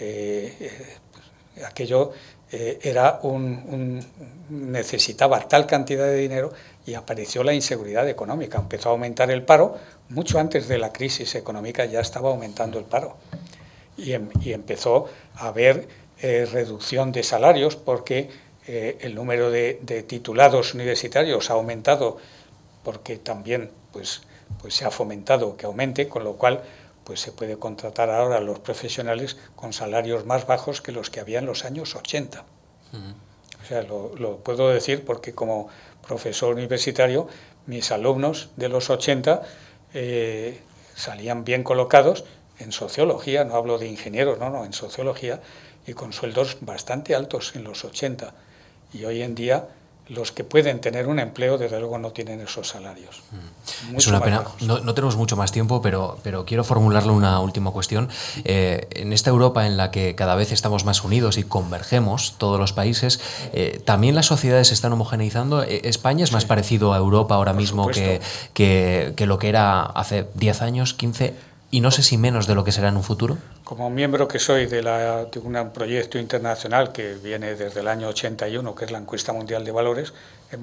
Eh, 0.00 0.70
aquello 1.64 2.12
era 2.50 3.18
un, 3.22 4.04
necesitaba 4.48 5.40
tal 5.48 5.66
cantidad 5.66 6.06
de 6.06 6.16
dinero 6.16 6.52
y 6.86 6.94
apareció 6.94 7.42
la 7.42 7.54
inseguridad 7.54 8.08
económica. 8.08 8.58
Empezó 8.58 8.90
a 8.90 8.92
aumentar 8.92 9.30
el 9.30 9.42
paro, 9.42 9.76
mucho 10.08 10.38
antes 10.38 10.68
de 10.68 10.78
la 10.78 10.92
crisis 10.92 11.34
económica 11.34 11.84
ya 11.84 12.00
estaba 12.00 12.30
aumentando 12.30 12.78
el 12.78 12.84
paro. 12.84 13.16
Y, 13.96 14.12
em, 14.12 14.28
empezó 14.44 15.08
a 15.36 15.48
haber 15.48 15.88
eh, 16.20 16.46
reducción 16.50 17.12
de 17.12 17.22
salarios 17.22 17.76
porque 17.76 18.30
eh, 18.66 18.98
el 19.00 19.14
número 19.14 19.50
de, 19.50 19.74
titulados 20.06 20.74
universitarios 20.74 21.50
ha 21.50 21.54
aumentado 21.54 22.18
porque 22.82 23.16
también 23.16 23.70
pues, 23.92 24.22
pues 24.60 24.74
se 24.74 24.84
ha 24.84 24.90
fomentado 24.90 25.56
que 25.56 25.66
aumente, 25.66 26.08
con 26.08 26.24
lo 26.24 26.34
cual 26.34 26.62
pues 27.04 27.20
se 27.20 27.32
puede 27.32 27.58
contratar 27.58 28.10
ahora 28.10 28.38
a 28.38 28.40
los 28.40 28.60
profesionales 28.60 29.36
con 29.54 29.72
salarios 29.72 30.24
más 30.24 30.46
bajos 30.46 30.80
que 30.80 30.92
los 30.92 31.10
que 31.10 31.20
había 31.20 31.38
en 31.38 31.46
los 31.46 31.64
años 31.64 31.94
80. 31.94 32.44
O 33.62 33.66
sea, 33.66 33.82
lo, 33.82 34.38
puedo 34.38 34.68
decir 34.68 35.04
porque 35.04 35.34
como 35.34 35.68
profesor 36.04 36.54
universitario, 36.54 37.28
mis 37.66 37.90
alumnos 37.90 38.50
de 38.56 38.68
los 38.68 38.90
80 38.90 39.42
eh, 39.94 40.60
salían 40.94 41.44
bien 41.44 41.62
colocados 41.62 42.24
en 42.58 42.72
sociología, 42.72 43.44
no 43.44 43.56
hablo 43.56 43.78
de 43.78 43.88
ingenieros, 43.88 44.38
no, 44.38 44.50
no, 44.50 44.64
en 44.64 44.72
sociología, 44.72 45.40
y 45.86 45.94
con 45.94 46.12
sueldos 46.12 46.58
bastante 46.60 47.14
altos 47.14 47.56
en 47.56 47.64
los 47.64 47.84
80. 47.84 48.32
Y 48.92 49.04
hoy 49.04 49.22
en 49.22 49.34
día 49.34 49.68
los 50.08 50.32
que 50.32 50.44
pueden 50.44 50.80
tener 50.80 51.06
un 51.06 51.18
empleo, 51.18 51.56
desde 51.56 51.78
luego, 51.78 51.98
no 51.98 52.10
tienen 52.10 52.40
esos 52.40 52.68
salarios. 52.68 53.22
Mm. 53.90 53.96
es 53.96 54.06
una 54.06 54.20
pena. 54.20 54.44
No, 54.60 54.94
tenemos 54.94 55.16
mucho 55.16 55.36
más 55.36 55.50
tiempo, 55.50 55.80
pero, 55.80 56.18
pero 56.22 56.44
quiero 56.44 56.62
formularle 56.62 57.12
una 57.12 57.40
última 57.40 57.70
cuestión. 57.70 58.08
Eh, 58.44 58.86
en 58.90 59.12
esta 59.12 59.30
Europa 59.30 59.66
en 59.66 59.76
la 59.76 59.90
que 59.90 60.14
cada 60.14 60.34
vez 60.34 60.52
estamos 60.52 60.84
más 60.84 61.02
unidos 61.04 61.38
y 61.38 61.44
convergemos 61.44 62.34
todos 62.36 62.60
los 62.60 62.72
países, 62.72 63.20
eh, 63.52 63.80
¿también 63.84 64.14
las 64.14 64.26
sociedades 64.26 64.68
se 64.68 64.74
están 64.74 64.92
homogeneizando? 64.92 65.62
Eh, 65.62 65.82
¿España 65.84 66.24
es 66.24 66.32
más 66.32 66.44
parecido 66.44 66.92
a 66.92 66.98
Europa 66.98 67.34
ahora 67.34 67.54
mismo 67.54 67.88
que, 67.88 68.20
que, 68.52 69.14
que, 69.16 69.26
lo 69.26 69.38
que 69.38 69.48
era 69.48 69.82
hace 69.82 70.26
10 70.34 70.62
años, 70.62 70.94
15? 70.94 71.53
Y 71.74 71.80
no 71.80 71.90
sé 71.90 72.04
si 72.04 72.16
menos 72.18 72.46
de 72.46 72.54
lo 72.54 72.62
que 72.62 72.70
será 72.70 72.90
en 72.90 72.96
un 72.96 73.02
futuro? 73.02 73.36
Como 73.64 73.90
miembro 73.90 74.28
que 74.28 74.38
soy 74.38 74.66
de, 74.66 74.80
la, 74.80 75.24
de 75.24 75.40
un 75.40 75.70
proyecto 75.72 76.20
internacional 76.20 76.92
que 76.92 77.14
viene 77.14 77.56
desde 77.56 77.80
el 77.80 77.88
año 77.88 78.06
81, 78.06 78.76
que 78.76 78.84
es 78.84 78.92
la 78.92 78.98
encuesta 78.98 79.32
mundial 79.32 79.64
de 79.64 79.72
valores, 79.72 80.14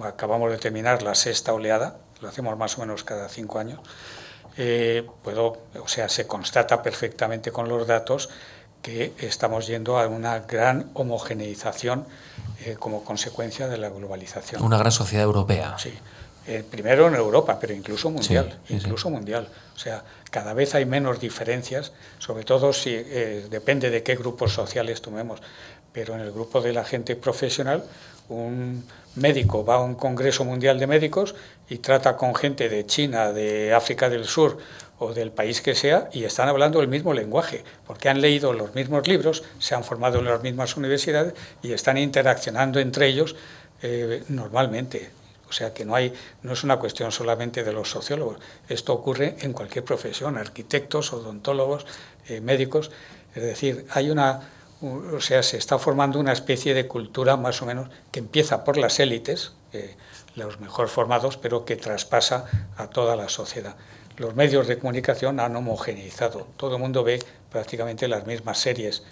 acabamos 0.04 0.50
de 0.52 0.58
terminar 0.58 1.04
la 1.04 1.14
sexta 1.14 1.52
oleada, 1.52 1.98
lo 2.22 2.30
hacemos 2.30 2.58
más 2.58 2.78
o 2.78 2.82
menos 2.82 3.04
cada 3.04 3.28
cinco 3.28 3.60
años, 3.60 3.82
eh, 4.56 5.06
puedo, 5.22 5.58
o 5.84 5.88
sea, 5.90 6.08
se 6.08 6.28
constata 6.28 6.82
perfectamente 6.82 7.52
con 7.52 7.68
los 7.68 7.86
datos 7.86 8.30
que 8.82 9.12
estamos 9.20 9.68
yendo 9.68 10.00
a 10.00 10.08
una 10.08 10.40
gran 10.40 10.92
homogeneización 10.94 12.06
eh, 12.64 12.78
como 12.80 13.04
consecuencia 13.04 13.68
de 13.68 13.78
la 13.78 13.90
globalización. 13.90 14.64
Una 14.64 14.78
gran 14.78 14.94
sociedad 14.94 15.26
europea. 15.26 15.76
Sí. 15.78 15.92
Eh, 16.48 16.64
primero 16.68 17.08
en 17.08 17.14
Europa, 17.14 17.60
pero 17.60 17.72
incluso 17.72 18.10
mundial, 18.10 18.60
incluso 18.70 19.12
mundial. 19.12 19.48
O 19.76 19.80
sea, 19.80 20.04
cada 20.32 20.54
vez 20.54 20.74
hay 20.74 20.86
menos 20.86 21.20
diferencias, 21.20 21.92
sobre 22.18 22.44
todo 22.44 22.74
si 22.74 22.90
eh, 22.96 23.46
depende 23.50 23.90
de 23.90 24.02
qué 24.02 24.16
grupos 24.16 24.54
sociales 24.54 25.02
tomemos. 25.02 25.42
Pero 25.92 26.16
en 26.16 26.22
el 26.22 26.32
grupo 26.32 26.62
de 26.62 26.72
la 26.72 26.86
gente 26.86 27.18
profesional, 27.18 27.84
un 28.30 28.84
médico 29.16 29.66
va 29.66 29.76
a 29.76 29.82
un 29.82 29.96
congreso 29.96 30.46
mundial 30.46 30.80
de 30.80 30.88
médicos 30.88 31.36
y 31.70 31.80
trata 31.80 32.16
con 32.16 32.34
gente 32.34 32.70
de 32.70 32.86
China, 32.86 33.34
de 33.34 33.74
África 33.74 34.10
del 34.10 34.26
Sur 34.26 34.58
o 35.00 35.14
del 35.14 35.32
país 35.32 35.62
que 35.62 35.76
sea 35.76 36.10
y 36.14 36.24
están 36.24 36.48
hablando 36.48 36.80
el 36.80 36.88
mismo 36.88 37.14
lenguaje, 37.14 37.66
porque 37.86 38.08
han 38.08 38.22
leído 38.22 38.54
los 38.54 38.74
mismos 38.74 39.08
libros, 39.08 39.44
se 39.60 39.76
han 39.76 39.84
formado 39.84 40.20
en 40.20 40.26
las 40.26 40.42
mismas 40.42 40.78
universidades 40.78 41.34
y 41.62 41.74
están 41.74 41.98
interaccionando 41.98 42.80
entre 42.80 43.08
ellos 43.08 43.36
eh, 43.82 44.24
normalmente. 44.30 45.21
O 45.52 45.54
sea 45.54 45.74
que 45.74 45.84
no, 45.84 45.96
hay, 45.96 46.14
no 46.44 46.54
es 46.54 46.64
una 46.64 46.80
cuestión 46.80 47.12
solamente 47.12 47.66
de 47.66 47.74
los 47.74 47.90
sociólogos, 47.90 48.38
esto 48.70 48.94
ocurre 48.94 49.36
en 49.42 49.52
cualquier 49.52 49.84
profesión, 49.84 50.38
arquitectos, 50.38 51.12
odontólogos, 51.12 51.86
eh, 52.30 52.40
médicos. 52.40 52.90
Es 53.36 53.44
decir, 53.44 53.86
hay 53.90 54.12
una, 54.12 54.50
o 54.82 55.20
sea, 55.20 55.44
se 55.44 55.58
está 55.58 55.78
formando 55.78 56.22
una 56.22 56.32
especie 56.32 56.74
de 56.74 56.88
cultura 56.88 57.36
más 57.36 57.62
o 57.62 57.66
menos 57.66 57.90
que 58.14 58.20
empieza 58.20 58.64
por 58.64 58.78
las 58.78 59.02
élites, 59.02 59.52
eh, 59.74 59.98
los 60.36 60.62
mejor 60.62 60.88
formados, 60.88 61.36
pero 61.36 61.66
que 61.66 61.76
traspasa 61.76 62.46
a 62.78 62.88
toda 62.88 63.18
la 63.18 63.28
sociedad 63.28 63.76
los 64.18 64.36
medios 64.36 64.68
de 64.68 64.78
comunicación 64.78 65.40
han 65.40 65.56
homogeneizado. 65.56 66.46
Todo 66.56 66.76
el 66.76 66.82
mundo 66.82 67.04
ve 67.04 67.20
prácticamente 67.50 68.08
las 68.08 68.28
mismas 68.28 68.60
series. 68.60 69.04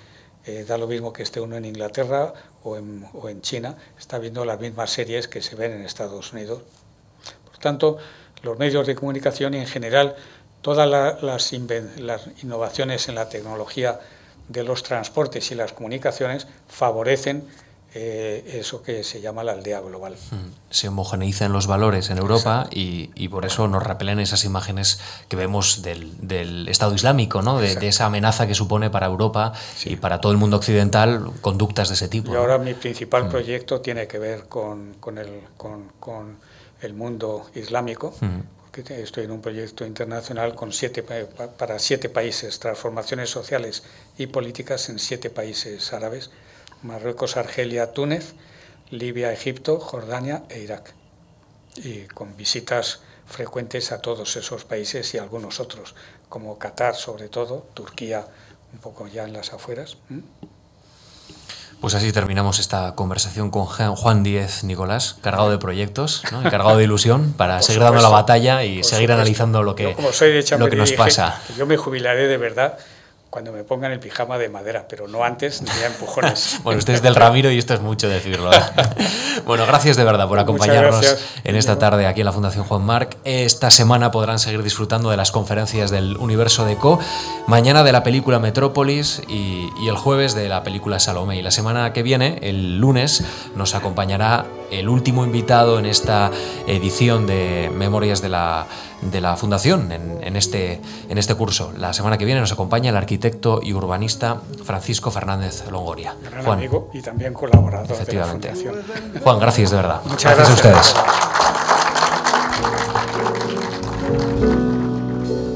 Eh, 0.50 0.66
da 0.66 0.80
lo 0.80 0.88
mismo 0.88 1.14
que 1.14 1.22
esté 1.22 1.40
uno 1.40 1.58
en 1.58 1.66
Inglaterra 1.66 2.34
o 2.64 2.76
en, 2.76 3.42
China, 3.42 3.78
está 4.00 4.18
viendo 4.18 4.44
las 4.46 4.60
mismas 4.60 4.90
series 4.90 5.28
que 5.28 5.44
se 5.44 5.56
ven 5.56 5.74
en 5.74 5.86
Estados 5.86 6.34
Unidos. 6.34 6.64
Por 7.46 7.58
tanto, 7.60 7.98
los 8.42 8.58
medios 8.58 8.88
de 8.88 8.96
comunicación 8.96 9.54
y 9.54 9.58
en 9.58 9.68
general 9.68 10.16
todas 10.64 10.90
las 11.22 11.54
innovaciones 11.54 13.10
en 13.10 13.16
la 13.16 13.30
tecnología 13.30 14.00
de 14.48 14.64
los 14.64 14.82
transportes 14.82 15.52
y 15.52 15.56
las 15.56 15.72
comunicaciones 15.72 16.48
favorecen 16.68 17.48
eh, 17.96 18.60
eso 18.60 18.84
que 18.84 19.04
se 19.04 19.20
llama 19.20 19.44
la 19.44 19.54
aldea 19.54 19.80
global. 19.80 20.16
Hmm. 20.30 20.52
Se 20.70 20.90
homogeneizan 20.90 21.52
los 21.52 21.66
valores 21.66 22.12
en 22.12 22.20
Europa 22.20 22.68
y, 22.70 23.28
por 23.30 23.46
eso 23.46 23.68
nos 23.68 23.82
repelen 23.82 24.20
esas 24.20 24.46
imágenes 24.46 25.00
que 25.28 25.36
vemos 25.36 25.82
del, 25.82 26.68
Estado 26.70 26.94
Islámico, 26.94 27.42
¿no? 27.42 27.58
de, 27.60 27.88
esa 27.88 28.06
amenaza 28.06 28.46
que 28.46 28.54
supone 28.54 28.92
para 28.92 29.08
Europa 29.08 29.54
y 29.86 29.96
para 29.96 30.22
todo 30.22 30.32
el 30.32 30.38
mundo 30.38 30.58
occidental 30.58 31.32
conductas 31.42 31.88
de 31.90 31.96
ese 31.96 32.08
tipo. 32.08 32.32
Y 32.32 32.36
ahora 32.36 32.60
mi 32.60 32.76
principal 32.76 33.26
hmm. 33.26 33.30
proyecto 33.30 33.82
tiene 33.82 34.08
que 34.08 34.20
ver 34.20 34.44
con, 34.44 34.94
con, 35.00 35.18
el, 35.18 35.42
con, 35.58 35.92
con 36.00 36.38
el, 36.82 36.94
mundo 36.94 37.50
islámico. 37.56 38.14
Porque 38.72 39.02
Estoy 39.02 39.24
en 39.24 39.32
un 39.32 39.42
proyecto 39.42 39.84
internacional 39.84 40.54
con 40.54 40.72
siete, 40.72 41.02
para 41.02 41.80
siete 41.80 42.08
países, 42.08 42.60
transformaciones 42.60 43.32
sociales 43.32 43.82
y 44.16 44.28
políticas 44.28 44.90
en 44.90 45.00
siete 45.00 45.32
países 45.32 45.92
árabes 45.92 46.30
Marruecos, 46.84 47.38
Argelia, 47.38 47.94
Túnez, 47.94 48.34
Libia, 48.90 49.32
Egipto, 49.32 49.80
Jordania 49.80 50.44
e 50.50 50.60
Irak. 50.60 50.94
Y 51.76 52.04
con 52.08 52.36
visitas 52.36 53.02
frecuentes 53.28 53.92
a 53.92 54.02
todos 54.02 54.36
esos 54.36 54.66
países 54.66 55.14
y 55.14 55.18
algunos 55.18 55.60
otros, 55.60 55.96
como 56.28 56.58
Qatar 56.58 56.96
sobre 56.96 57.30
todo, 57.30 57.68
Turquía 57.74 58.26
un 58.74 58.80
poco 58.80 59.08
ya 59.08 59.24
en 59.24 59.34
las 59.34 59.54
afueras. 59.54 59.98
Pues 61.80 61.96
así 61.96 62.12
terminamos 62.12 62.60
esta 62.60 62.94
conversación 62.96 63.52
con 63.52 63.66
Juan 63.66 64.24
Díez 64.24 64.64
Nicolás, 64.66 65.16
cargado 65.22 65.50
de 65.50 65.58
proyectos, 65.58 66.24
¿no? 66.32 66.44
cargado 66.44 66.78
de 66.78 66.84
ilusión 66.84 67.34
para 67.34 67.62
seguir 67.62 67.82
dando 67.82 68.02
la 68.02 68.10
batalla 68.10 68.66
y 68.66 68.84
seguir 68.84 69.12
analizando 69.12 69.64
lo 69.64 69.76
que, 69.76 69.96
lo 70.58 70.70
que 70.70 70.76
nos 70.76 70.92
pasa. 70.92 71.42
Yo 71.58 71.66
me 71.66 71.78
jubilaré 71.78 72.28
de 72.28 72.38
verdad 72.38 72.80
cuando 73.30 73.52
me 73.52 73.64
pongan 73.64 73.92
el 73.92 74.00
pijama 74.00 74.38
de 74.38 74.50
madera, 74.50 74.88
pero 74.90 75.08
no 75.08 75.24
antes 75.24 75.62
ni 75.62 75.70
a 75.70 75.88
empujones. 75.88 76.60
bueno, 76.64 76.80
usted 76.80 76.96
es 76.96 77.02
del 77.02 77.16
Ramiro 77.16 77.52
y 77.52 77.58
esto 77.58 77.74
es 77.74 77.82
mucho 77.82 78.10
decirlo. 78.10 78.52
¿eh? 78.52 78.60
bueno, 79.46 79.66
gracias 79.68 79.98
de 79.98 80.04
verdad 80.04 80.28
por 80.28 80.40
acompañarnos 80.40 81.18
en 81.44 81.56
esta 81.56 81.78
tarde 81.78 82.08
aquí 82.08 82.22
en 82.22 82.26
la 82.26 82.34
Fundación 82.34 82.66
Juan 82.66 82.84
Marc. 82.84 83.18
Esta 83.24 83.70
semana 83.70 84.10
podrán 84.10 84.40
seguir 84.40 84.64
disfrutando 84.64 85.12
de 85.12 85.18
las 85.18 85.32
conferencias 85.32 85.92
del 85.92 86.18
Universo 86.18 86.66
de 86.66 86.78
Co, 86.78 87.00
mañana 87.46 87.84
de 87.84 87.92
la 87.92 88.04
película 88.04 88.40
Metrópolis 88.40 89.22
y, 89.28 89.70
y 89.80 89.88
el 89.90 89.96
jueves 89.96 90.34
de 90.34 90.50
la 90.50 90.64
película 90.64 91.00
Salomé. 91.00 91.38
Y 91.38 91.42
la 91.44 91.52
semana 91.52 91.94
que 91.94 92.02
viene, 92.02 92.40
el 92.42 92.80
lunes, 92.80 93.24
nos 93.56 93.76
acompañará 93.76 94.46
el 94.72 94.90
último 94.90 95.24
invitado 95.24 95.80
en 95.80 95.86
esta 95.86 96.32
edición 96.68 97.28
de 97.28 97.72
Memorias 97.74 98.22
de 98.22 98.30
la, 98.30 98.68
de 99.02 99.22
la 99.22 99.36
Fundación, 99.38 99.92
en, 99.92 100.36
este, 100.36 100.82
en 101.10 101.18
este 101.18 101.36
curso. 101.36 101.72
La 101.78 101.94
semana 101.94 102.18
que 102.18 102.26
viene 102.26 102.42
nos 102.42 102.52
acompaña 102.52 102.90
el 102.90 102.98
arquitecto 102.98 103.60
y 103.64 103.74
urbanista 103.74 104.42
Francisco 104.64 105.12
Fernández 105.12 105.64
Longoria. 105.72 106.16
Gran 106.22 106.44
Juan, 106.44 106.60
amigo 106.60 106.90
y 106.94 107.02
también 107.02 107.34
colaborador 107.34 107.92
efectivamente. 107.92 108.50
de 108.50 108.56
la 108.56 108.60
Fundación. 108.60 109.22
Juan, 109.24 109.40
gracias 109.40 109.72
de 109.72 109.76
verdad. 109.78 110.02
Muchas 110.06 110.36
gracias, 110.36 110.50
a 110.50 110.54
ustedes. 110.54 110.96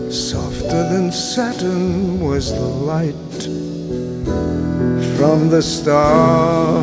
Softer 0.10 0.89
than 0.89 1.12
Saturn 1.12 2.22
was 2.22 2.52
the 2.54 2.60
light 2.60 3.16
from 5.18 5.50
the 5.50 5.62
stars. 5.62 6.74